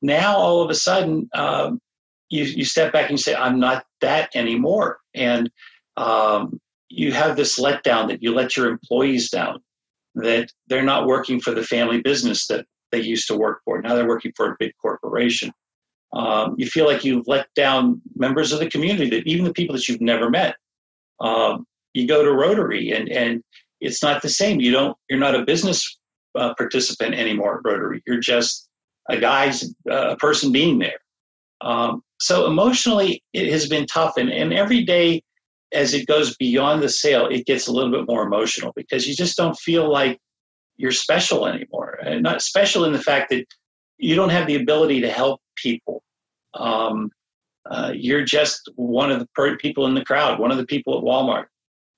now, 0.03 0.37
all 0.37 0.63
of 0.63 0.71
a 0.71 0.75
sudden, 0.75 1.29
um, 1.35 1.81
you 2.29 2.45
you 2.45 2.65
step 2.65 2.93
back 2.93 3.05
and 3.09 3.13
you 3.13 3.19
say, 3.19 3.35
"I'm 3.35 3.61
not 3.61 3.85
that 4.01 4.31
anymore," 4.35 4.99
and 5.15 5.51
um, 5.97 6.61
you 6.89 7.13
have 7.13 7.37
this 7.37 7.59
letdown 7.61 8.09
that 8.09 8.23
you 8.23 8.35
let 8.35 8.57
your 8.57 8.69
employees 8.69 9.31
down. 9.31 9.61
that 10.17 10.51
they're 10.67 10.83
not 10.83 11.07
working 11.07 11.41
for 11.41 11.53
the 11.53 11.63
family 11.63 12.01
business 12.03 12.47
that 12.49 12.67
they 12.91 13.01
used 13.01 13.29
to 13.29 13.37
work 13.37 13.61
for. 13.65 13.81
Now 13.81 13.95
they're 13.95 14.09
working 14.09 14.33
for 14.37 14.51
a 14.51 14.57
big 14.59 14.73
corporation. 14.83 15.53
Um, 16.13 16.55
you 16.59 16.67
feel 16.67 16.87
like 16.87 17.05
you've 17.05 17.29
let 17.29 17.47
down 17.55 18.01
members 18.17 18.53
of 18.53 18.59
the 18.59 18.69
community, 18.69 19.09
that 19.11 19.27
even 19.27 19.45
the 19.45 19.53
people 19.53 19.75
that 19.75 19.89
you've 19.89 20.01
never 20.01 20.29
met. 20.29 20.57
Um, 21.21 21.67
you 21.95 22.07
go 22.07 22.23
to 22.25 22.33
Rotary, 22.33 22.93
and 22.93 23.09
and 23.09 23.43
it's 23.81 24.03
not 24.03 24.23
the 24.23 24.29
same. 24.29 24.61
You 24.61 24.73
don't. 24.73 24.97
You're 25.09 25.19
not 25.19 25.35
a 25.35 25.45
business 25.45 25.99
uh, 26.35 26.55
participant 26.55 27.15
anymore 27.15 27.59
at 27.59 27.71
Rotary. 27.71 28.03
You're 28.07 28.21
just 28.21 28.69
a 29.09 29.19
guy's 29.19 29.65
uh, 29.91 30.11
a 30.11 30.17
person 30.17 30.53
being 30.53 30.79
there. 30.79 30.99
Um, 31.61 32.03
so 32.21 32.47
emotionally, 32.47 33.23
it 33.33 33.51
has 33.53 33.69
been 33.69 33.87
tough, 33.87 34.17
and 34.17 34.31
and 34.31 34.53
every 34.53 34.85
day 34.85 35.23
as 35.73 35.95
it 35.95 36.07
goes 36.07 36.37
beyond 36.37 36.83
the 36.83 36.89
sale, 36.89 37.27
it 37.29 37.47
gets 37.47 37.69
a 37.69 37.73
little 37.73 37.93
bit 37.93 38.09
more 38.09 38.25
emotional 38.25 38.73
because 38.75 39.07
you 39.07 39.15
just 39.15 39.37
don't 39.37 39.57
feel 39.59 39.91
like 39.91 40.19
you're 40.77 40.91
special 40.91 41.47
anymore. 41.47 41.99
And 42.05 42.23
not 42.23 42.43
special 42.43 42.85
in 42.85 42.93
the 42.93 42.99
fact 42.99 43.31
that 43.31 43.45
you 43.99 44.17
don't 44.17 44.31
have 44.31 44.47
the 44.47 44.57
ability 44.57 45.01
to 45.03 45.11
help 45.11 45.41
people. 45.63 46.03
Um, 46.55 47.11
uh, 47.71 47.93
you're 47.95 48.25
just 48.25 48.69
one 48.77 49.11
of 49.11 49.21
the 49.21 49.57
people 49.59 49.87
in 49.87 49.95
the 49.95 50.05
crowd, 50.05 50.39
one 50.39 50.51
of 50.51 50.57
the 50.57 50.67
people 50.67 50.97
at 50.99 51.05
Walmart. 51.05 51.47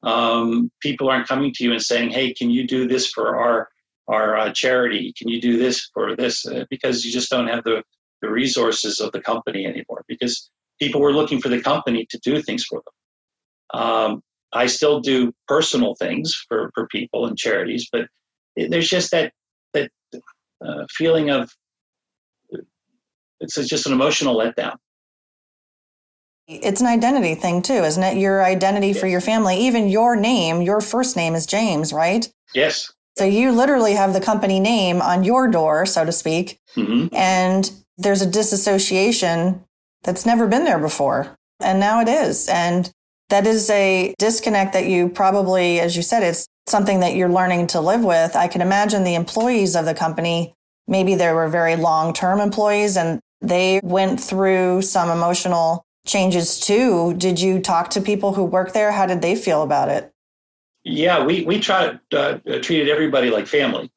Um, 0.02 0.70
people 0.80 1.08
aren't 1.08 1.28
coming 1.28 1.52
to 1.54 1.64
you 1.64 1.72
and 1.72 1.80
saying, 1.80 2.10
"Hey, 2.10 2.32
can 2.34 2.50
you 2.50 2.66
do 2.66 2.88
this 2.88 3.08
for 3.08 3.36
our 3.36 3.68
our 4.08 4.36
uh, 4.36 4.52
charity? 4.52 5.12
Can 5.16 5.28
you 5.28 5.40
do 5.40 5.56
this 5.58 5.88
for 5.94 6.16
this?" 6.16 6.44
Uh, 6.44 6.64
because 6.70 7.04
you 7.04 7.12
just 7.12 7.30
don't 7.30 7.46
have 7.46 7.64
the 7.64 7.82
the 8.20 8.28
resources 8.28 9.00
of 9.00 9.12
the 9.12 9.20
company 9.20 9.64
anymore. 9.64 10.04
Because 10.08 10.50
people 10.80 11.00
were 11.00 11.12
looking 11.12 11.40
for 11.40 11.48
the 11.48 11.60
company 11.60 12.06
to 12.10 12.18
do 12.24 12.42
things 12.42 12.64
for 12.64 12.82
them. 12.84 13.80
Um, 13.80 14.22
I 14.52 14.66
still 14.66 15.00
do 15.00 15.32
personal 15.46 15.94
things 15.94 16.34
for 16.48 16.70
for 16.74 16.88
people 16.88 17.26
and 17.26 17.38
charities, 17.38 17.88
but 17.90 18.06
there's 18.56 18.88
just 18.88 19.12
that 19.12 19.32
that 19.74 19.90
uh, 20.64 20.84
feeling 20.90 21.30
of 21.30 21.50
it's 23.42 23.68
just 23.68 23.86
an 23.86 23.92
emotional 23.92 24.36
letdown. 24.36 24.76
It's 26.48 26.80
an 26.80 26.86
identity 26.86 27.34
thing 27.34 27.62
too, 27.62 27.84
isn't 27.84 28.02
it? 28.02 28.16
Your 28.18 28.44
identity 28.44 28.88
yes. 28.88 29.00
for 29.00 29.06
your 29.06 29.20
family, 29.20 29.56
even 29.58 29.88
your 29.88 30.16
name, 30.16 30.62
your 30.62 30.80
first 30.80 31.16
name 31.16 31.34
is 31.34 31.46
James, 31.46 31.92
right? 31.92 32.28
Yes. 32.54 32.92
So 33.16 33.24
you 33.24 33.52
literally 33.52 33.92
have 33.92 34.12
the 34.12 34.20
company 34.20 34.58
name 34.58 35.02
on 35.02 35.24
your 35.24 35.48
door, 35.48 35.86
so 35.86 36.04
to 36.04 36.12
speak. 36.12 36.58
Mm-hmm. 36.76 37.14
And 37.14 37.70
there's 37.98 38.22
a 38.22 38.30
disassociation 38.30 39.64
that's 40.02 40.26
never 40.26 40.46
been 40.46 40.64
there 40.64 40.78
before. 40.78 41.36
And 41.60 41.78
now 41.78 42.00
it 42.00 42.08
is. 42.08 42.48
And 42.48 42.90
that 43.28 43.46
is 43.46 43.70
a 43.70 44.14
disconnect 44.18 44.72
that 44.72 44.86
you 44.86 45.08
probably, 45.08 45.80
as 45.80 45.96
you 45.96 46.02
said, 46.02 46.22
it's 46.22 46.46
something 46.66 47.00
that 47.00 47.14
you're 47.14 47.28
learning 47.28 47.68
to 47.68 47.80
live 47.80 48.02
with. 48.02 48.34
I 48.34 48.48
can 48.48 48.60
imagine 48.60 49.04
the 49.04 49.14
employees 49.14 49.76
of 49.76 49.84
the 49.84 49.94
company, 49.94 50.54
maybe 50.86 51.14
they 51.14 51.32
were 51.32 51.48
very 51.48 51.76
long 51.76 52.12
term 52.12 52.40
employees 52.40 52.96
and 52.96 53.20
they 53.42 53.80
went 53.82 54.20
through 54.20 54.82
some 54.82 55.10
emotional 55.10 55.84
changes 56.06 56.58
too. 56.58 57.14
Did 57.14 57.40
you 57.40 57.60
talk 57.60 57.90
to 57.90 58.00
people 58.00 58.32
who 58.34 58.44
work 58.44 58.72
there? 58.72 58.92
How 58.92 59.06
did 59.06 59.22
they 59.22 59.36
feel 59.36 59.62
about 59.62 59.88
it? 59.88 60.12
Yeah, 60.84 61.24
we 61.24 61.44
we 61.44 61.60
tried 61.60 62.00
uh, 62.12 62.38
treated 62.60 62.88
everybody 62.88 63.30
like 63.30 63.46
family, 63.46 63.90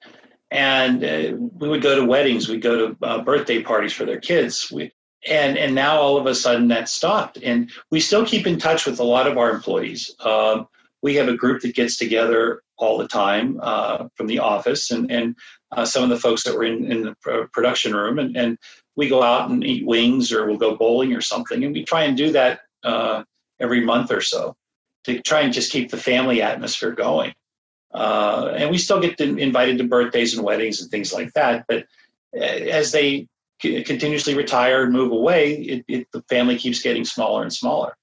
and 0.52 1.04
uh, 1.04 1.34
we 1.36 1.68
would 1.68 1.82
go 1.82 1.96
to 1.96 2.06
weddings, 2.06 2.48
we'd 2.48 2.62
go 2.62 2.90
to 2.90 2.98
uh, 3.02 3.24
birthday 3.24 3.62
parties 3.62 3.94
for 3.94 4.06
their 4.06 4.20
kids. 4.20 4.72
We 4.72 4.92
and 5.28 5.58
and 5.58 5.74
now 5.74 6.00
all 6.00 6.18
of 6.18 6.28
a 6.28 6.36
sudden 6.36 6.68
that 6.68 6.88
stopped, 6.88 7.38
and 7.38 7.72
we 7.90 8.00
still 8.00 8.26
keep 8.26 8.46
in 8.46 8.60
touch 8.60 8.86
with 8.86 9.00
a 9.00 9.04
lot 9.04 9.28
of 9.28 9.38
our 9.38 9.50
employees. 9.50 10.14
Um, 10.20 10.68
we 11.02 11.16
have 11.16 11.28
a 11.28 11.36
group 11.36 11.62
that 11.62 11.76
gets 11.76 11.98
together 11.98 12.62
all 12.78 12.98
the 12.98 13.08
time 13.08 13.60
uh, 13.64 14.08
from 14.16 14.28
the 14.28 14.40
office, 14.40 14.92
and 14.92 15.10
and 15.10 15.36
uh, 15.72 15.86
some 15.86 16.04
of 16.04 16.10
the 16.10 16.20
folks 16.20 16.44
that 16.44 16.56
were 16.56 16.66
in 16.66 16.92
in 16.92 17.02
the 17.02 17.48
production 17.52 17.96
room, 17.96 18.20
and 18.20 18.38
and 18.38 18.60
we 18.96 19.10
go 19.10 19.22
out 19.22 19.50
and 19.50 19.64
eat 19.64 19.86
wings 19.86 20.32
or 20.32 20.46
we'll 20.46 20.58
go 20.58 20.76
bowling 20.76 21.14
or 21.14 21.22
something. 21.22 21.64
And 21.64 21.74
we 21.74 21.84
try 21.84 22.04
and 22.04 22.18
do 22.18 22.32
that 22.32 22.62
uh, 22.84 23.24
every 23.60 23.84
month 23.84 24.12
or 24.12 24.22
so 24.22 24.56
to 25.06 25.22
try 25.22 25.42
and 25.42 25.54
just 25.54 25.72
keep 25.72 25.92
the 25.92 25.98
family 25.98 26.42
atmosphere 26.42 26.92
going. 26.92 27.34
Uh, 27.94 28.54
and 28.56 28.70
we 28.70 28.78
still 28.78 29.00
get 29.00 29.18
to, 29.18 29.38
invited 29.38 29.78
to 29.78 29.84
birthdays 29.84 30.36
and 30.36 30.46
weddings 30.46 30.82
and 30.82 30.92
things 30.92 31.14
like 31.14 31.32
that. 31.34 31.66
But 31.68 31.86
uh, 32.36 32.44
as 32.44 32.92
they 32.92 33.28
continuously 33.62 34.36
retire 34.36 34.84
and 34.84 34.94
move 34.94 35.12
away, 35.12 35.54
it, 35.54 35.86
it, 35.88 36.08
the 36.12 36.22
family 36.24 36.58
keeps 36.58 36.82
getting 36.82 37.06
smaller 37.06 37.44
and 37.44 37.54
smaller. 37.54 37.96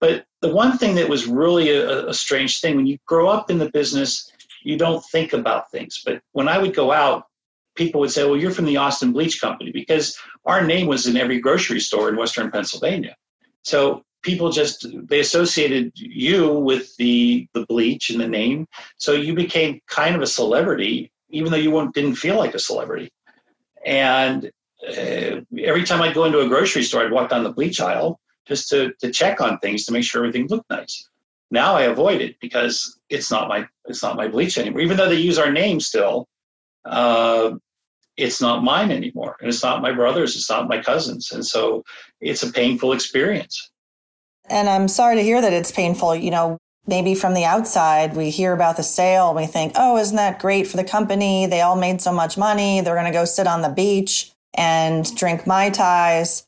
But 0.00 0.24
the 0.40 0.52
one 0.52 0.76
thing 0.76 0.96
that 0.96 1.08
was 1.08 1.26
really 1.26 1.70
a, 1.70 2.08
a 2.08 2.14
strange 2.14 2.60
thing 2.60 2.76
when 2.76 2.86
you 2.86 2.98
grow 3.06 3.28
up 3.28 3.50
in 3.50 3.58
the 3.58 3.70
business, 3.70 4.30
you 4.62 4.76
don't 4.76 5.02
think 5.06 5.32
about 5.32 5.70
things. 5.70 6.02
But 6.04 6.20
when 6.32 6.48
I 6.48 6.58
would 6.58 6.74
go 6.74 6.92
out, 6.92 7.26
people 7.74 8.00
would 8.00 8.10
say, 8.10 8.24
well, 8.24 8.36
you're 8.36 8.50
from 8.50 8.66
the 8.66 8.76
Austin 8.76 9.12
Bleach 9.12 9.40
Company 9.40 9.70
because 9.72 10.18
our 10.44 10.64
name 10.64 10.86
was 10.86 11.06
in 11.06 11.16
every 11.16 11.40
grocery 11.40 11.80
store 11.80 12.08
in 12.08 12.16
Western 12.16 12.50
Pennsylvania. 12.50 13.16
So 13.62 14.04
people 14.22 14.50
just, 14.50 14.86
they 15.08 15.20
associated 15.20 15.92
you 15.94 16.52
with 16.52 16.94
the, 16.96 17.48
the 17.54 17.66
bleach 17.66 18.10
and 18.10 18.20
the 18.20 18.28
name. 18.28 18.66
So 18.96 19.12
you 19.12 19.34
became 19.34 19.80
kind 19.88 20.14
of 20.14 20.22
a 20.22 20.26
celebrity, 20.26 21.12
even 21.30 21.50
though 21.50 21.58
you 21.58 21.90
didn't 21.92 22.16
feel 22.16 22.36
like 22.36 22.54
a 22.54 22.58
celebrity. 22.58 23.10
And 23.84 24.50
uh, 24.86 25.40
every 25.58 25.84
time 25.84 26.02
I'd 26.02 26.14
go 26.14 26.24
into 26.24 26.40
a 26.40 26.48
grocery 26.48 26.82
store, 26.82 27.04
I'd 27.04 27.12
walk 27.12 27.30
down 27.30 27.44
the 27.44 27.52
bleach 27.52 27.80
aisle 27.80 28.20
just 28.46 28.68
to, 28.70 28.92
to 29.00 29.10
check 29.10 29.40
on 29.40 29.58
things 29.58 29.84
to 29.84 29.92
make 29.92 30.04
sure 30.04 30.24
everything 30.24 30.48
looked 30.48 30.70
nice. 30.70 31.08
Now 31.50 31.74
I 31.74 31.82
avoid 31.82 32.22
it 32.22 32.40
because 32.40 32.98
it's 33.10 33.30
not 33.30 33.46
my 33.46 33.66
it's 33.84 34.02
not 34.02 34.16
my 34.16 34.26
bleach 34.26 34.56
anymore. 34.56 34.80
Even 34.80 34.96
though 34.96 35.08
they 35.08 35.16
use 35.16 35.38
our 35.38 35.52
name 35.52 35.80
still, 35.80 36.26
uh, 36.84 37.52
it's 38.16 38.40
not 38.40 38.62
mine 38.62 38.90
anymore. 38.90 39.36
And 39.40 39.48
it's 39.48 39.62
not 39.62 39.82
my 39.82 39.92
brother's, 39.92 40.36
it's 40.36 40.50
not 40.50 40.68
my 40.68 40.82
cousin's. 40.82 41.32
And 41.32 41.44
so 41.44 41.82
it's 42.20 42.42
a 42.42 42.52
painful 42.52 42.92
experience. 42.92 43.70
And 44.48 44.68
I'm 44.68 44.88
sorry 44.88 45.16
to 45.16 45.22
hear 45.22 45.40
that 45.40 45.52
it's 45.52 45.72
painful. 45.72 46.14
You 46.14 46.30
know, 46.30 46.58
maybe 46.86 47.14
from 47.14 47.34
the 47.34 47.44
outside, 47.44 48.16
we 48.16 48.30
hear 48.30 48.52
about 48.52 48.76
the 48.76 48.82
sale 48.82 49.34
we 49.34 49.46
think, 49.46 49.72
oh, 49.76 49.96
isn't 49.96 50.16
that 50.16 50.40
great 50.40 50.66
for 50.66 50.76
the 50.76 50.84
company? 50.84 51.46
They 51.46 51.60
all 51.60 51.76
made 51.76 52.00
so 52.00 52.12
much 52.12 52.36
money. 52.36 52.80
They're 52.80 52.94
going 52.94 53.06
to 53.06 53.12
go 53.12 53.24
sit 53.24 53.46
on 53.46 53.62
the 53.62 53.68
beach 53.68 54.32
and 54.54 55.14
drink 55.16 55.46
Mai 55.46 55.70
Tais. 55.70 56.44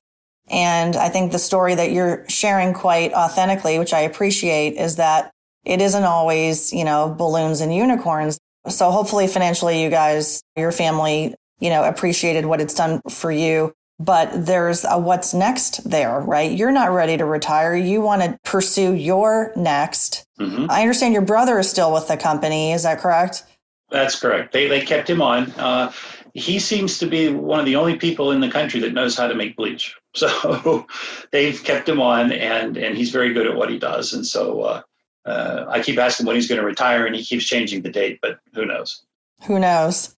And 0.51 0.97
I 0.97 1.09
think 1.09 1.33
the 1.33 1.39
story 1.39 1.75
that 1.75 1.93
you're 1.93 2.29
sharing 2.29 2.75
quite 2.75 3.15
authentically, 3.15 3.79
which 3.79 3.95
I 3.95 4.01
appreciate, 4.01 4.75
is 4.75 4.97
that 4.97 5.31
it 5.65 5.81
isn't 5.81 6.05
always, 6.05 6.73
you 6.73 6.85
know, 6.85 7.15
balloons 7.17 7.63
and 7.63 7.75
unicorns. 7.75 8.39
So 8.69 8.91
hopefully 8.91 9.27
financially 9.27 9.83
you 9.83 9.91
guys, 9.91 10.43
your 10.57 10.73
family, 10.73 11.35
you 11.61 11.71
know, 11.71 11.85
appreciated 11.85 12.47
what 12.47 12.61
it's 12.61 12.75
done 12.75 13.01
for 13.09 13.31
you. 13.31 13.75
But 14.01 14.47
there's 14.47 14.85
a 14.85 14.99
what's 14.99 15.33
next 15.35 15.89
there, 15.89 16.21
right? 16.21 16.51
You're 16.51 16.73
not 16.73 16.91
ready 16.91 17.17
to 17.17 17.25
retire. 17.25 17.77
You 17.77 18.01
want 18.01 18.23
to 18.23 18.37
pursue 18.43 18.93
your 18.95 19.53
next. 19.55 20.27
Mm-hmm. 20.41 20.67
I 20.69 20.81
understand 20.81 21.13
your 21.13 21.23
brother 21.23 21.61
is 21.61 21.71
still 21.71 21.93
with 21.93 22.09
the 22.09 22.17
company. 22.17 22.73
Is 22.73 22.83
that 22.83 22.99
correct? 22.99 23.45
That's 23.91 24.19
correct. 24.19 24.53
They, 24.53 24.67
they 24.67 24.81
kept 24.81 25.09
him 25.09 25.23
on. 25.23 25.53
Uh, 25.53 25.93
he 26.35 26.59
seems 26.59 26.99
to 26.99 27.07
be 27.07 27.33
one 27.33 27.61
of 27.61 27.67
the 27.67 27.77
only 27.77 27.97
people 27.97 28.33
in 28.33 28.41
the 28.41 28.51
country 28.51 28.81
that 28.81 28.93
knows 28.93 29.17
how 29.17 29.29
to 29.29 29.35
make 29.35 29.57
bleach. 29.57 29.97
So 30.17 30.87
they've 31.33 31.61
kept 31.65 31.89
him 31.89 32.01
on, 32.01 32.31
and, 32.31 32.77
and 32.77 32.97
he's 32.97 33.11
very 33.11 33.33
good 33.33 33.49
at 33.49 33.57
what 33.57 33.69
he 33.69 33.81
does. 33.81 34.13
And 34.13 34.25
so 34.25 34.61
uh, 34.61 34.83
uh, 35.27 35.65
I 35.69 35.81
keep 35.81 35.99
asking 35.99 36.27
when 36.27 36.37
he's 36.37 36.49
going 36.49 36.61
to 36.61 36.67
retire, 36.67 37.07
and 37.07 37.15
he 37.15 37.25
keeps 37.25 37.45
changing 37.45 37.83
the 37.83 37.91
date, 37.91 38.19
but 38.21 38.39
who 38.55 38.67
knows? 38.67 39.05
Who 39.47 39.59
knows? 39.59 40.15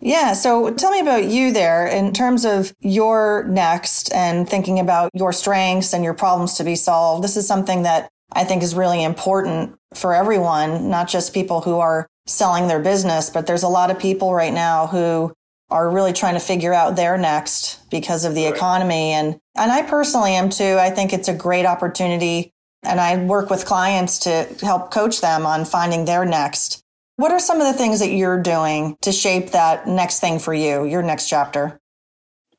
Yeah. 0.00 0.32
So 0.32 0.70
tell 0.74 0.92
me 0.92 1.00
about 1.00 1.24
you 1.24 1.52
there 1.52 1.86
in 1.86 2.12
terms 2.12 2.44
of 2.44 2.72
your 2.80 3.44
next 3.48 4.12
and 4.14 4.48
thinking 4.48 4.78
about 4.78 5.10
your 5.12 5.32
strengths 5.32 5.92
and 5.92 6.04
your 6.04 6.14
problems 6.14 6.54
to 6.54 6.64
be 6.64 6.76
solved. 6.76 7.24
This 7.24 7.36
is 7.36 7.48
something 7.48 7.82
that 7.82 8.08
I 8.32 8.44
think 8.44 8.62
is 8.62 8.74
really 8.74 9.02
important 9.02 9.76
for 9.94 10.14
everyone, 10.14 10.88
not 10.88 11.08
just 11.08 11.34
people 11.34 11.62
who 11.62 11.78
are 11.78 12.08
selling 12.26 12.68
their 12.68 12.78
business, 12.78 13.30
but 13.30 13.46
there's 13.46 13.62
a 13.62 13.68
lot 13.68 13.90
of 13.90 13.98
people 13.98 14.34
right 14.34 14.52
now 14.52 14.86
who 14.86 15.32
are 15.70 15.90
really 15.90 16.12
trying 16.12 16.34
to 16.34 16.40
figure 16.40 16.72
out 16.72 16.94
their 16.94 17.18
next 17.18 17.78
because 17.90 18.24
of 18.24 18.34
the 18.34 18.44
right. 18.44 18.54
economy. 18.54 19.10
And, 19.10 19.38
and 19.56 19.72
I 19.72 19.82
personally 19.82 20.34
am 20.34 20.48
too. 20.48 20.76
I 20.78 20.90
think 20.90 21.12
it's 21.12 21.28
a 21.28 21.34
great 21.34 21.66
opportunity 21.66 22.52
and 22.82 23.00
I 23.00 23.16
work 23.24 23.50
with 23.50 23.64
clients 23.64 24.18
to 24.20 24.48
help 24.62 24.90
coach 24.90 25.20
them 25.20 25.46
on 25.46 25.64
finding 25.64 26.04
their 26.04 26.24
next. 26.24 26.82
What 27.16 27.32
are 27.32 27.40
some 27.40 27.60
of 27.60 27.66
the 27.66 27.78
things 27.78 27.98
that 27.98 28.10
you're 28.10 28.40
doing 28.40 28.96
to 29.00 29.10
shape 29.10 29.50
that 29.50 29.88
next 29.88 30.20
thing 30.20 30.38
for 30.38 30.54
you, 30.54 30.84
your 30.84 31.02
next 31.02 31.28
chapter? 31.28 31.80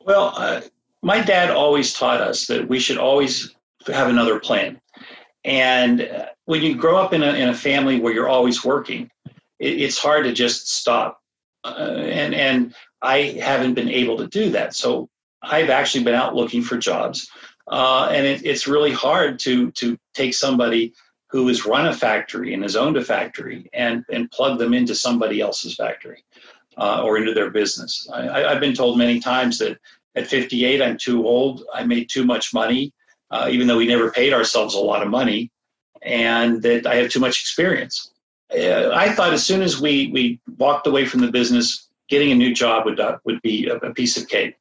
Well, 0.05 0.34
uh, 0.36 0.61
my 1.01 1.22
dad 1.22 1.49
always 1.49 1.93
taught 1.93 2.20
us 2.20 2.47
that 2.47 2.67
we 2.67 2.80
should 2.80 2.97
always 2.97 3.55
have 3.88 4.09
another 4.09 4.39
plan. 4.39 4.82
And 5.45 6.01
uh, 6.01 6.26
when 6.45 6.61
you 6.61 6.76
grow 6.76 6.97
up 6.97 7.13
in 7.13 7.24
a, 7.24 7.34
in 7.34 7.47
a 7.47 7.53
family 7.53 7.99
where 7.99 8.13
you're 8.13 8.28
always 8.28 8.65
working, 8.65 9.09
it, 9.59 9.82
it's 9.82 9.97
hard 9.97 10.26
to 10.26 10.34
just 10.34 10.70
stop. 10.70 11.22
Uh, 11.63 11.78
and, 11.78 12.34
and 12.34 12.76
I 13.01 13.39
haven't 13.41 13.76
been 13.76 13.89
able 13.89 14.17
to 14.17 14.28
do 14.28 14.49
that. 14.51 14.76
So 14.76 15.09
I've 15.41 15.70
actually 15.70 16.03
been 16.03 16.15
out 16.15 16.36
looking 16.36 16.61
for 16.61 16.78
jobs. 16.78 17.30
Uh, 17.70 18.09
and 18.11 18.26
it, 18.26 18.45
it's 18.45 18.67
really 18.67 18.91
hard 18.91 19.39
to 19.39 19.72
to 19.72 19.97
take 20.13 20.34
somebody 20.34 20.93
who 21.30 21.47
has 21.47 21.65
run 21.65 21.88
a 21.88 21.93
factory 21.93 22.53
and 22.53 22.63
has 22.63 22.76
owned 22.76 22.97
a 22.97 23.03
factory 23.03 23.70
and, 23.74 24.03
and 24.11 24.32
plugged 24.32 24.59
them 24.59 24.74
into 24.74 24.95
somebody 24.95 25.41
else's 25.41 25.76
factory 25.76 26.24
uh, 26.78 27.03
or 27.03 27.17
into 27.17 27.34
their 27.34 27.51
business. 27.51 28.09
I, 28.11 28.39
have 28.51 28.59
been 28.59 28.74
told 28.74 28.97
many 28.97 29.20
times 29.20 29.59
that 29.59 29.78
at 30.15 30.28
58, 30.28 30.82
I'm 30.82 30.97
too 30.97 31.28
old, 31.28 31.63
I 31.74 31.84
made 31.84 32.09
too 32.09 32.26
much 32.26 32.51
money, 32.53 32.91
uh, 33.30 33.47
even 33.51 33.67
though 33.67 33.78
we 33.78 33.88
never 33.88 34.11
paid 34.11 34.34
ourselves 34.34 34.74
a 34.74 34.80
lot 34.80 35.03
of 35.03 35.09
money, 35.09 35.51
and 36.01 36.63
that 36.63 36.88
I 36.88 36.95
have 36.95 37.11
too 37.11 37.20
much 37.20 37.41
experience. 37.41 38.11
Uh, 38.51 38.89
I 38.91 39.13
thought 39.13 39.34
as 39.34 39.45
soon 39.45 39.61
as 39.61 39.80
we, 39.80 40.09
we 40.11 40.39
walked 40.57 40.88
away 40.88 41.05
from 41.05 41.22
the 41.22 41.32
business, 41.32 41.88
getting 42.07 42.32
a 42.32 42.36
new 42.36 42.55
job 42.55 42.86
would, 42.86 42.99
uh, 42.99 43.20
would 43.26 43.39
be 43.43 43.67
a 43.67 43.93
piece 43.93 44.17
of 44.17 44.28
cake. 44.28 44.57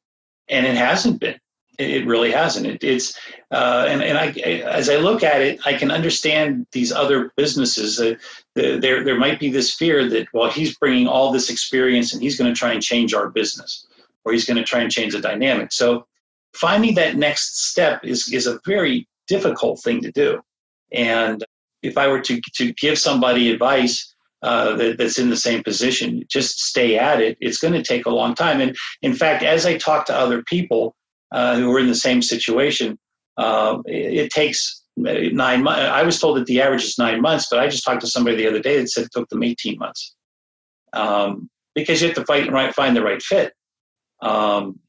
And 0.50 0.66
it 0.66 0.76
hasn't 0.76 1.20
been. 1.20 1.38
It 1.78 2.06
really 2.06 2.32
hasn't. 2.32 2.66
It, 2.66 2.82
it's 2.82 3.16
uh, 3.52 3.86
and 3.88 4.02
and 4.02 4.18
I 4.18 4.30
as 4.62 4.88
I 4.88 4.96
look 4.96 5.22
at 5.22 5.40
it, 5.40 5.60
I 5.64 5.74
can 5.74 5.92
understand 5.92 6.66
these 6.72 6.90
other 6.90 7.32
businesses. 7.36 8.00
Uh, 8.00 8.14
there 8.54 9.04
there 9.04 9.18
might 9.18 9.38
be 9.38 9.48
this 9.48 9.74
fear 9.74 10.08
that 10.08 10.26
well, 10.32 10.50
he's 10.50 10.76
bringing 10.76 11.06
all 11.06 11.30
this 11.30 11.50
experience 11.50 12.12
and 12.12 12.20
he's 12.20 12.36
going 12.36 12.52
to 12.52 12.58
try 12.58 12.72
and 12.72 12.82
change 12.82 13.14
our 13.14 13.30
business, 13.30 13.86
or 14.24 14.32
he's 14.32 14.44
going 14.44 14.56
to 14.56 14.64
try 14.64 14.80
and 14.80 14.90
change 14.90 15.12
the 15.12 15.20
dynamic. 15.20 15.72
So 15.72 16.04
finding 16.52 16.96
that 16.96 17.16
next 17.16 17.70
step 17.70 18.04
is 18.04 18.32
is 18.32 18.48
a 18.48 18.58
very 18.66 19.06
difficult 19.28 19.80
thing 19.80 20.00
to 20.02 20.10
do. 20.10 20.40
And 20.92 21.44
if 21.82 21.96
I 21.96 22.08
were 22.08 22.20
to 22.22 22.40
to 22.56 22.72
give 22.72 22.98
somebody 22.98 23.52
advice, 23.52 24.14
uh, 24.42 24.76
that, 24.76 24.98
that's 24.98 25.18
in 25.18 25.30
the 25.30 25.36
same 25.36 25.62
position. 25.62 26.24
Just 26.28 26.60
stay 26.60 26.98
at 26.98 27.20
it. 27.20 27.36
It's 27.40 27.58
going 27.58 27.74
to 27.74 27.82
take 27.82 28.06
a 28.06 28.10
long 28.10 28.34
time. 28.34 28.60
And 28.60 28.76
in 29.02 29.14
fact, 29.14 29.42
as 29.42 29.66
I 29.66 29.76
talk 29.78 30.06
to 30.06 30.16
other 30.16 30.42
people, 30.42 30.94
uh, 31.32 31.56
who 31.56 31.72
are 31.74 31.78
in 31.78 31.88
the 31.88 31.94
same 31.94 32.22
situation. 32.22 32.98
Uh, 33.36 33.78
it, 33.86 34.14
it, 34.14 34.30
takes 34.30 34.82
nine 34.96 35.62
months. 35.62 35.80
I 35.80 36.02
was 36.02 36.18
told 36.18 36.36
that 36.38 36.46
the 36.46 36.60
average 36.60 36.84
is 36.84 36.98
nine 36.98 37.20
months, 37.20 37.46
but 37.50 37.60
I 37.60 37.68
just 37.68 37.84
talked 37.84 38.00
to 38.00 38.06
somebody 38.06 38.36
the 38.36 38.48
other 38.48 38.60
day 38.60 38.80
that 38.80 38.88
said 38.88 39.04
it 39.04 39.10
took 39.12 39.28
them 39.28 39.42
18 39.44 39.78
months 39.78 40.16
um, 40.92 41.48
because 41.74 42.00
you 42.00 42.08
have 42.08 42.16
to 42.16 42.24
fight 42.24 42.50
right, 42.50 42.74
find 42.74 42.96
the 42.96 43.02
right 43.02 43.22
fit. 43.22 43.52
Um, 44.22 44.80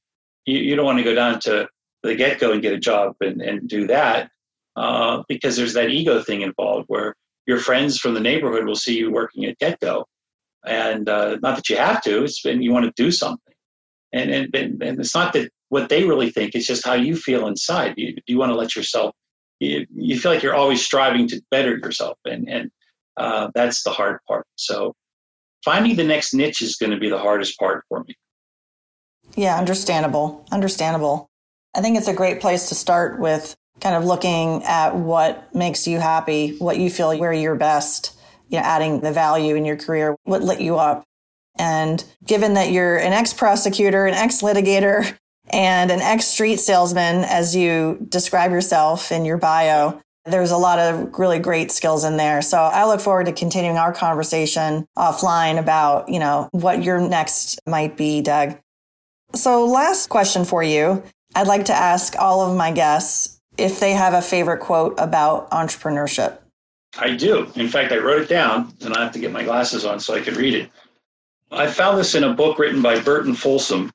you, 0.45 0.59
you, 0.59 0.75
don't 0.75 0.85
want 0.85 0.97
to 0.97 1.03
go 1.03 1.13
down 1.13 1.39
to 1.41 1.67
the 2.01 2.15
GetGo 2.15 2.53
and 2.53 2.61
get 2.61 2.73
a 2.73 2.79
job 2.79 3.13
and, 3.21 3.41
and 3.41 3.67
do 3.67 3.85
that 3.87 4.31
uh, 4.75 5.23
because 5.27 5.55
there's 5.55 5.73
that 5.73 5.89
ego 5.89 6.23
thing 6.23 6.41
involved 6.41 6.85
where 6.87 7.15
your 7.45 7.59
friends 7.59 7.99
from 7.99 8.13
the 8.13 8.19
neighborhood 8.19 8.65
will 8.65 8.75
see 8.75 8.97
you 8.97 9.11
working 9.11 9.45
at 9.45 9.59
GetGo. 9.59 10.05
And 10.65 11.07
uh, 11.07 11.37
not 11.41 11.55
that 11.57 11.69
you 11.69 11.77
have 11.77 12.01
to, 12.03 12.23
it's 12.23 12.41
been 12.41 12.61
you 12.61 12.71
want 12.71 12.85
to 12.85 13.03
do 13.03 13.11
something. 13.11 13.53
And, 14.11 14.31
and, 14.31 14.81
and 14.81 14.99
it's 14.99 15.13
not 15.13 15.33
that 15.33 15.51
what 15.69 15.89
they 15.89 16.03
really 16.03 16.29
think. 16.29 16.53
It's 16.53 16.67
just 16.67 16.85
how 16.85 16.93
you 16.93 17.15
feel 17.15 17.47
inside. 17.47 17.93
You, 17.97 18.15
you 18.27 18.37
want 18.37 18.51
to 18.51 18.55
let 18.55 18.75
yourself, 18.75 19.15
you, 19.59 19.85
you 19.95 20.19
feel 20.19 20.31
like 20.31 20.43
you're 20.43 20.55
always 20.55 20.83
striving 20.83 21.27
to 21.29 21.41
better 21.49 21.77
yourself. 21.77 22.17
And, 22.25 22.49
and 22.49 22.71
uh, 23.17 23.49
that's 23.55 23.83
the 23.83 23.91
hard 23.91 24.19
part. 24.27 24.45
So 24.55 24.95
finding 25.63 25.95
the 25.95 26.03
next 26.03 26.33
niche 26.33 26.61
is 26.61 26.75
going 26.75 26.91
to 26.91 26.97
be 26.97 27.09
the 27.09 27.17
hardest 27.17 27.57
part 27.57 27.83
for 27.87 28.03
me. 28.03 28.15
Yeah, 29.35 29.57
understandable. 29.57 30.45
Understandable. 30.51 31.29
I 31.75 31.81
think 31.81 31.97
it's 31.97 32.07
a 32.07 32.13
great 32.13 32.41
place 32.41 32.69
to 32.69 32.75
start 32.75 33.19
with 33.19 33.55
kind 33.79 33.95
of 33.95 34.03
looking 34.03 34.63
at 34.63 34.95
what 34.95 35.53
makes 35.55 35.87
you 35.87 35.99
happy, 35.99 36.57
what 36.57 36.77
you 36.77 36.89
feel 36.89 37.17
where 37.17 37.31
you're 37.31 37.55
best, 37.55 38.19
you 38.49 38.57
know, 38.57 38.63
adding 38.63 39.01
the 39.01 39.11
value 39.11 39.55
in 39.55 39.65
your 39.65 39.77
career, 39.77 40.15
what 40.23 40.41
lit 40.41 40.59
you 40.59 40.77
up. 40.77 41.03
And 41.57 42.03
given 42.25 42.55
that 42.55 42.71
you're 42.71 42.97
an 42.97 43.13
ex 43.13 43.33
prosecutor, 43.33 44.05
an 44.05 44.15
ex 44.15 44.41
litigator, 44.41 45.15
and 45.51 45.91
an 45.91 46.01
ex 46.01 46.25
street 46.25 46.59
salesman, 46.59 47.23
as 47.23 47.55
you 47.55 48.05
describe 48.09 48.51
yourself 48.51 49.11
in 49.11 49.25
your 49.25 49.37
bio. 49.37 50.01
There's 50.25 50.51
a 50.51 50.57
lot 50.57 50.79
of 50.79 51.17
really 51.17 51.39
great 51.39 51.71
skills 51.71 52.03
in 52.03 52.17
there. 52.17 52.41
So 52.41 52.57
I 52.57 52.85
look 52.85 53.01
forward 53.01 53.25
to 53.25 53.31
continuing 53.31 53.77
our 53.77 53.93
conversation 53.93 54.85
offline 54.97 55.57
about, 55.57 56.09
you 56.09 56.19
know, 56.19 56.49
what 56.51 56.83
your 56.83 56.99
next 56.99 57.59
might 57.65 57.97
be, 57.97 58.21
Doug. 58.21 58.57
So 59.33 59.65
last 59.65 60.07
question 60.09 60.45
for 60.45 60.61
you. 60.61 61.03
I'd 61.35 61.47
like 61.47 61.65
to 61.65 61.73
ask 61.73 62.15
all 62.17 62.41
of 62.41 62.55
my 62.55 62.71
guests 62.71 63.39
if 63.57 63.79
they 63.79 63.93
have 63.93 64.13
a 64.13 64.21
favorite 64.21 64.59
quote 64.59 64.95
about 64.97 65.49
entrepreneurship. 65.51 66.39
I 66.97 67.15
do. 67.15 67.51
In 67.55 67.67
fact, 67.67 67.91
I 67.91 67.97
wrote 67.97 68.21
it 68.21 68.29
down 68.29 68.73
and 68.81 68.93
I 68.93 69.03
have 69.03 69.13
to 69.13 69.19
get 69.19 69.31
my 69.31 69.43
glasses 69.43 69.85
on 69.85 69.99
so 69.99 70.15
I 70.15 70.21
can 70.21 70.35
read 70.35 70.55
it. 70.55 70.69
I 71.51 71.67
found 71.67 71.97
this 71.97 72.15
in 72.15 72.23
a 72.23 72.33
book 72.33 72.59
written 72.59 72.81
by 72.81 72.99
Burton 72.99 73.33
Folsom 73.33 73.91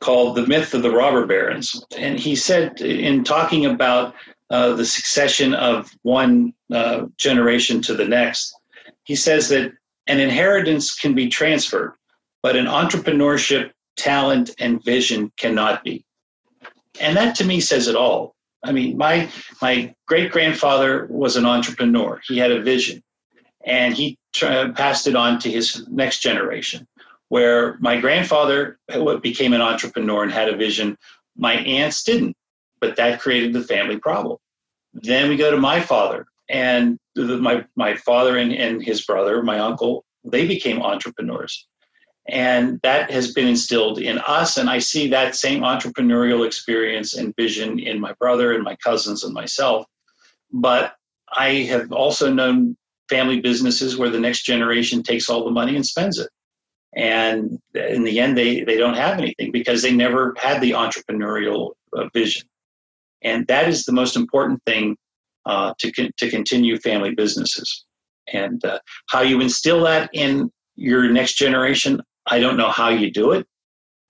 called 0.00 0.36
The 0.36 0.46
Myth 0.46 0.74
of 0.74 0.82
the 0.82 0.90
Robber 0.90 1.26
Barons. 1.26 1.84
And 1.96 2.18
he 2.18 2.36
said, 2.36 2.80
in 2.80 3.24
talking 3.24 3.66
about 3.66 4.14
uh, 4.50 4.74
the 4.74 4.84
succession 4.84 5.54
of 5.54 5.90
one 6.02 6.52
uh, 6.72 7.06
generation 7.16 7.82
to 7.82 7.94
the 7.94 8.06
next, 8.06 8.54
he 9.04 9.16
says 9.16 9.48
that 9.48 9.72
an 10.06 10.20
inheritance 10.20 10.94
can 10.94 11.14
be 11.14 11.28
transferred, 11.28 11.94
but 12.42 12.56
an 12.56 12.66
entrepreneurship, 12.66 13.70
talent, 13.96 14.50
and 14.58 14.82
vision 14.84 15.32
cannot 15.36 15.84
be. 15.84 16.04
And 17.00 17.16
that 17.16 17.36
to 17.36 17.44
me 17.44 17.60
says 17.60 17.88
it 17.88 17.96
all. 17.96 18.34
I 18.64 18.72
mean, 18.72 18.96
my 18.96 19.28
my 19.62 19.94
great 20.06 20.32
grandfather 20.32 21.06
was 21.10 21.36
an 21.36 21.46
entrepreneur. 21.46 22.20
He 22.26 22.38
had 22.38 22.50
a 22.50 22.60
vision, 22.60 23.02
and 23.64 23.94
he 23.94 24.18
tra- 24.32 24.72
passed 24.72 25.06
it 25.06 25.14
on 25.14 25.38
to 25.40 25.50
his 25.50 25.86
next 25.88 26.22
generation 26.22 26.88
where 27.28 27.76
my 27.78 28.00
grandfather 28.00 28.78
became 29.22 29.52
an 29.52 29.60
entrepreneur 29.60 30.22
and 30.22 30.32
had 30.32 30.48
a 30.48 30.56
vision. 30.56 30.96
My 31.36 31.54
aunts 31.54 32.02
didn't, 32.02 32.36
but 32.80 32.96
that 32.96 33.20
created 33.20 33.52
the 33.52 33.62
family 33.62 33.98
problem. 33.98 34.38
Then 34.94 35.28
we 35.28 35.36
go 35.36 35.50
to 35.50 35.58
my 35.58 35.80
father, 35.80 36.26
and 36.48 36.98
my, 37.16 37.64
my 37.76 37.94
father 37.96 38.38
and, 38.38 38.52
and 38.52 38.82
his 38.82 39.04
brother, 39.04 39.42
my 39.42 39.58
uncle, 39.58 40.04
they 40.24 40.46
became 40.46 40.82
entrepreneurs. 40.82 41.66
And 42.30 42.80
that 42.82 43.10
has 43.10 43.32
been 43.32 43.46
instilled 43.46 43.98
in 43.98 44.18
us. 44.18 44.58
And 44.58 44.68
I 44.68 44.80
see 44.80 45.08
that 45.08 45.34
same 45.34 45.62
entrepreneurial 45.62 46.46
experience 46.46 47.14
and 47.14 47.34
vision 47.36 47.78
in 47.78 48.00
my 48.00 48.12
brother 48.14 48.52
and 48.52 48.62
my 48.62 48.76
cousins 48.76 49.24
and 49.24 49.32
myself. 49.32 49.86
But 50.52 50.94
I 51.34 51.62
have 51.70 51.90
also 51.90 52.30
known 52.30 52.76
family 53.08 53.40
businesses 53.40 53.96
where 53.96 54.10
the 54.10 54.20
next 54.20 54.42
generation 54.42 55.02
takes 55.02 55.30
all 55.30 55.44
the 55.44 55.50
money 55.50 55.74
and 55.76 55.86
spends 55.86 56.18
it 56.18 56.28
and 56.96 57.58
in 57.74 58.04
the 58.04 58.18
end 58.18 58.36
they 58.36 58.62
they 58.62 58.76
don't 58.76 58.94
have 58.94 59.18
anything 59.18 59.52
because 59.52 59.82
they 59.82 59.92
never 59.92 60.34
had 60.38 60.60
the 60.60 60.72
entrepreneurial 60.72 61.72
uh, 61.96 62.08
vision. 62.14 62.48
And 63.22 63.46
that 63.48 63.68
is 63.68 63.84
the 63.84 63.92
most 63.92 64.16
important 64.16 64.62
thing 64.64 64.96
uh, 65.44 65.74
to 65.78 65.92
con- 65.92 66.12
to 66.18 66.30
continue 66.30 66.78
family 66.78 67.14
businesses. 67.14 67.84
And 68.32 68.64
uh, 68.64 68.78
how 69.10 69.22
you 69.22 69.40
instill 69.40 69.82
that 69.84 70.10
in 70.12 70.50
your 70.76 71.10
next 71.10 71.34
generation 71.34 72.00
i 72.30 72.38
don't 72.38 72.56
know 72.56 72.70
how 72.70 72.88
you 72.88 73.10
do 73.10 73.32
it. 73.32 73.46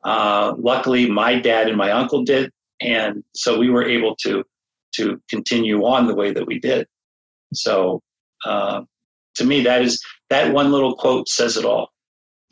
Uh, 0.04 0.54
luckily 0.58 1.10
my 1.10 1.38
dad 1.38 1.68
and 1.68 1.76
my 1.76 1.90
uncle 1.90 2.24
did. 2.24 2.50
And 2.80 3.24
so 3.34 3.58
we 3.58 3.70
were 3.70 3.84
able 3.84 4.14
to 4.24 4.44
to 4.94 5.20
continue 5.28 5.84
on 5.84 6.06
the 6.06 6.14
way 6.14 6.32
that 6.32 6.46
we 6.46 6.58
did. 6.58 6.86
So 7.52 8.00
uh, 8.44 8.82
to 9.36 9.44
me 9.44 9.62
that 9.62 9.82
is 9.82 10.02
that 10.30 10.52
one 10.52 10.70
little 10.70 10.94
quote 10.94 11.28
says 11.28 11.56
it 11.56 11.64
all 11.64 11.90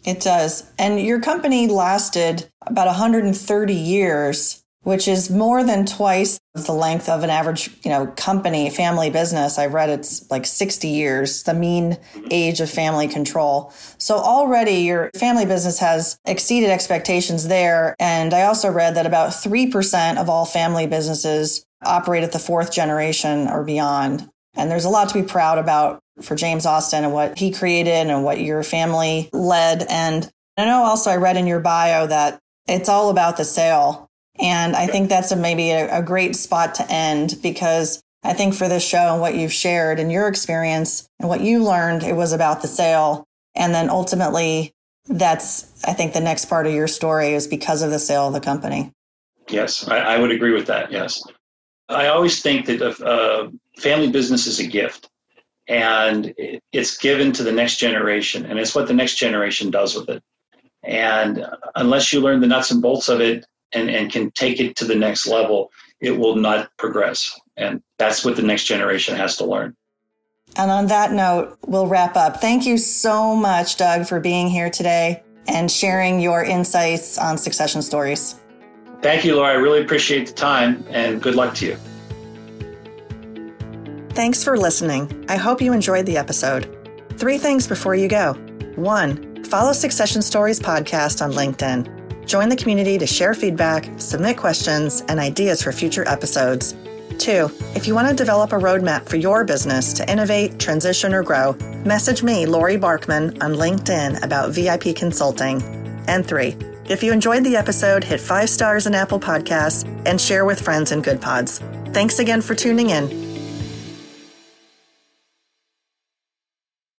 it 0.05 0.20
does. 0.20 0.70
And 0.78 1.01
your 1.01 1.20
company 1.20 1.66
lasted 1.66 2.49
about 2.66 2.86
130 2.86 3.74
years, 3.74 4.62
which 4.82 5.09
is 5.09 5.30
more 5.30 5.64
than 5.64 5.84
twice 5.84 6.38
the 6.55 6.72
length 6.72 7.09
of 7.09 7.24
an 7.24 7.30
average, 7.30 7.70
you 7.84 7.90
know, 7.90 8.07
company, 8.16 8.70
family 8.70 9.11
business. 9.11 9.59
I've 9.59 9.74
read 9.74 9.90
it's 9.90 10.30
like 10.30 10.47
60 10.47 10.86
years, 10.86 11.42
the 11.42 11.55
mean 11.55 11.99
age 12.30 12.61
of 12.61 12.70
family 12.70 13.09
control. 13.09 13.72
So 13.99 14.16
already 14.16 14.82
your 14.82 15.11
family 15.16 15.44
business 15.44 15.80
has 15.80 16.18
exceeded 16.24 16.70
expectations 16.70 17.49
there. 17.49 17.97
And 17.99 18.32
I 18.32 18.42
also 18.42 18.70
read 18.70 18.94
that 18.94 19.07
about 19.07 19.30
3% 19.30 20.18
of 20.18 20.30
all 20.30 20.44
family 20.44 20.86
businesses 20.86 21.66
operate 21.84 22.22
at 22.22 22.32
the 22.32 22.38
fourth 22.38 22.72
generation 22.72 23.49
or 23.49 23.64
beyond. 23.64 24.30
And 24.57 24.70
there's 24.70 24.84
a 24.84 24.90
lot 24.90 25.09
to 25.09 25.14
be 25.14 25.26
proud 25.26 25.59
about 25.59 26.00
for 26.22 26.34
James 26.34 26.66
Austin 26.66 27.04
and 27.04 27.12
what 27.12 27.38
he 27.38 27.50
created 27.50 28.09
and 28.09 28.24
what 28.24 28.40
your 28.40 28.62
family 28.62 29.28
led. 29.32 29.84
And 29.88 30.30
I 30.57 30.64
know 30.64 30.82
also 30.82 31.11
I 31.11 31.16
read 31.16 31.36
in 31.36 31.46
your 31.46 31.61
bio 31.61 32.07
that 32.07 32.40
it's 32.66 32.88
all 32.88 33.11
about 33.11 33.36
the 33.36 33.44
sale. 33.44 34.09
And 34.38 34.74
I 34.76 34.86
think 34.86 35.09
that's 35.09 35.30
a, 35.30 35.36
maybe 35.36 35.70
a, 35.70 35.98
a 35.98 36.02
great 36.02 36.36
spot 36.36 36.74
to 36.76 36.90
end 36.90 37.38
because 37.42 38.02
I 38.22 38.32
think 38.32 38.54
for 38.54 38.68
this 38.68 38.86
show 38.86 39.12
and 39.12 39.20
what 39.20 39.34
you've 39.34 39.52
shared 39.52 40.00
and 40.00 40.11
your 40.11 40.28
experience 40.28 41.09
and 41.20 41.28
what 41.28 41.40
you 41.40 41.62
learned, 41.62 42.02
it 42.02 42.16
was 42.16 42.32
about 42.32 42.62
the 42.62 42.68
sale. 42.68 43.24
And 43.54 43.74
then 43.74 43.88
ultimately, 43.88 44.72
that's, 45.07 45.72
I 45.84 45.92
think, 45.92 46.12
the 46.12 46.20
next 46.20 46.46
part 46.46 46.66
of 46.66 46.72
your 46.72 46.88
story 46.88 47.34
is 47.34 47.46
because 47.46 47.82
of 47.82 47.90
the 47.90 47.98
sale 47.98 48.26
of 48.26 48.34
the 48.34 48.40
company. 48.40 48.92
Yes, 49.48 49.86
I, 49.86 49.98
I 49.98 50.18
would 50.18 50.32
agree 50.32 50.52
with 50.52 50.66
that. 50.66 50.90
Yes. 50.90 51.22
I 51.88 52.09
always 52.09 52.42
think 52.42 52.66
that 52.66 52.82
a, 52.82 53.04
a 53.04 53.44
uh, 53.44 53.50
family 53.77 54.11
business 54.11 54.47
is 54.47 54.59
a 54.59 54.66
gift 54.66 55.09
and 55.68 56.33
it's 56.72 56.97
given 56.97 57.33
to 57.33 57.43
the 57.43 57.53
next 57.53 57.77
generation 57.77 58.47
and 58.47 58.59
it's 58.59 58.74
what 58.74 58.87
the 58.87 58.95
next 58.95 59.16
generation 59.16 59.70
does 59.70 59.95
with 59.95 60.09
it 60.09 60.22
and 60.83 61.45
unless 61.74 62.12
you 62.12 62.20
learn 62.20 62.41
the 62.41 62.47
nuts 62.47 62.70
and 62.70 62.81
bolts 62.81 63.09
of 63.09 63.20
it 63.20 63.45
and, 63.72 63.91
and 63.91 64.12
can 64.12 64.31
take 64.33 64.61
it 64.61 64.77
to 64.77 64.85
the 64.85 64.95
next 64.95 65.27
level 65.27 65.70
it 66.01 66.12
will 66.12 66.37
not 66.37 66.70
progress 66.77 67.39
and 67.57 67.83
that's 67.99 68.24
what 68.24 68.37
the 68.37 68.43
next 68.43 68.64
generation 68.64 69.16
has 69.16 69.37
to 69.37 69.45
learn 69.45 69.74
And 70.57 70.70
on 70.70 70.87
that 70.87 71.12
note, 71.12 71.59
we'll 71.66 71.89
wrap 71.89 72.16
up. 72.16 72.41
Thank 72.41 72.64
you 72.64 72.79
so 72.79 73.35
much, 73.35 73.77
Doug, 73.77 74.07
for 74.07 74.20
being 74.20 74.49
here 74.49 74.70
today 74.70 75.22
and 75.49 75.70
sharing 75.70 76.20
your 76.20 76.45
insights 76.45 77.18
on 77.18 77.37
succession 77.37 77.83
stories. 77.83 78.41
Thank 79.03 79.24
you, 79.24 79.37
Laura. 79.37 79.51
I 79.51 79.55
really 79.55 79.83
appreciate 79.83 80.27
the 80.29 80.33
time 80.33 80.85
and 80.89 81.20
good 81.20 81.35
luck 81.35 81.55
to 81.57 81.66
you. 81.66 81.77
Thanks 84.17 84.43
for 84.43 84.57
listening. 84.57 85.27
I 85.29 85.37
hope 85.37 85.61
you 85.61 85.75
enjoyed 85.75 86.07
the 86.07 86.17
episode. 86.17 86.75
Three 87.19 87.37
things 87.37 87.67
before 87.67 87.95
you 87.95 88.09
go. 88.09 88.33
One, 88.75 89.45
follow 89.45 89.75
Succession 89.75 90.23
Stories 90.23 90.59
podcast 90.59 91.21
on 91.21 91.33
LinkedIn. 91.33 92.25
Join 92.27 92.49
the 92.49 92.57
community 92.57 92.97
to 92.97 93.07
share 93.07 93.35
feedback, 93.35 93.91
submit 93.99 94.39
questions, 94.39 95.03
and 95.09 95.21
ideas 95.21 95.62
for 95.62 95.71
future 95.71 96.09
episodes. 96.09 96.75
Two, 97.19 97.51
if 97.75 97.87
you 97.87 97.95
want 97.95 98.09
to 98.09 98.14
develop 98.14 98.53
a 98.53 98.57
roadmap 98.57 99.07
for 99.07 99.17
your 99.17 99.45
business 99.45 99.93
to 99.93 100.11
innovate, 100.11 100.59
transition, 100.59 101.12
or 101.12 101.23
grow, 101.23 101.53
message 101.85 102.23
me, 102.23 102.47
Lori 102.47 102.79
Barkman, 102.79 103.43
on 103.43 103.53
LinkedIn 103.53 104.25
about 104.25 104.51
VIP 104.51 104.97
consulting. 104.97 105.61
And 106.09 106.27
three, 106.27 106.57
if 106.89 107.03
you 107.03 107.12
enjoyed 107.12 107.45
the 107.45 107.57
episode, 107.57 108.03
hit 108.03 108.23
five 108.23 108.49
stars 108.49 108.87
in 108.87 108.95
Apple 108.95 109.21
Podcasts 109.21 109.87
and 110.07 110.19
share 110.19 110.47
with 110.47 110.59
friends 110.59 110.91
in 110.91 111.03
Goodpods. 111.03 111.61
Thanks 111.93 112.19
again 112.19 112.41
for 112.41 112.55
tuning 112.55 112.89
in. 112.89 113.26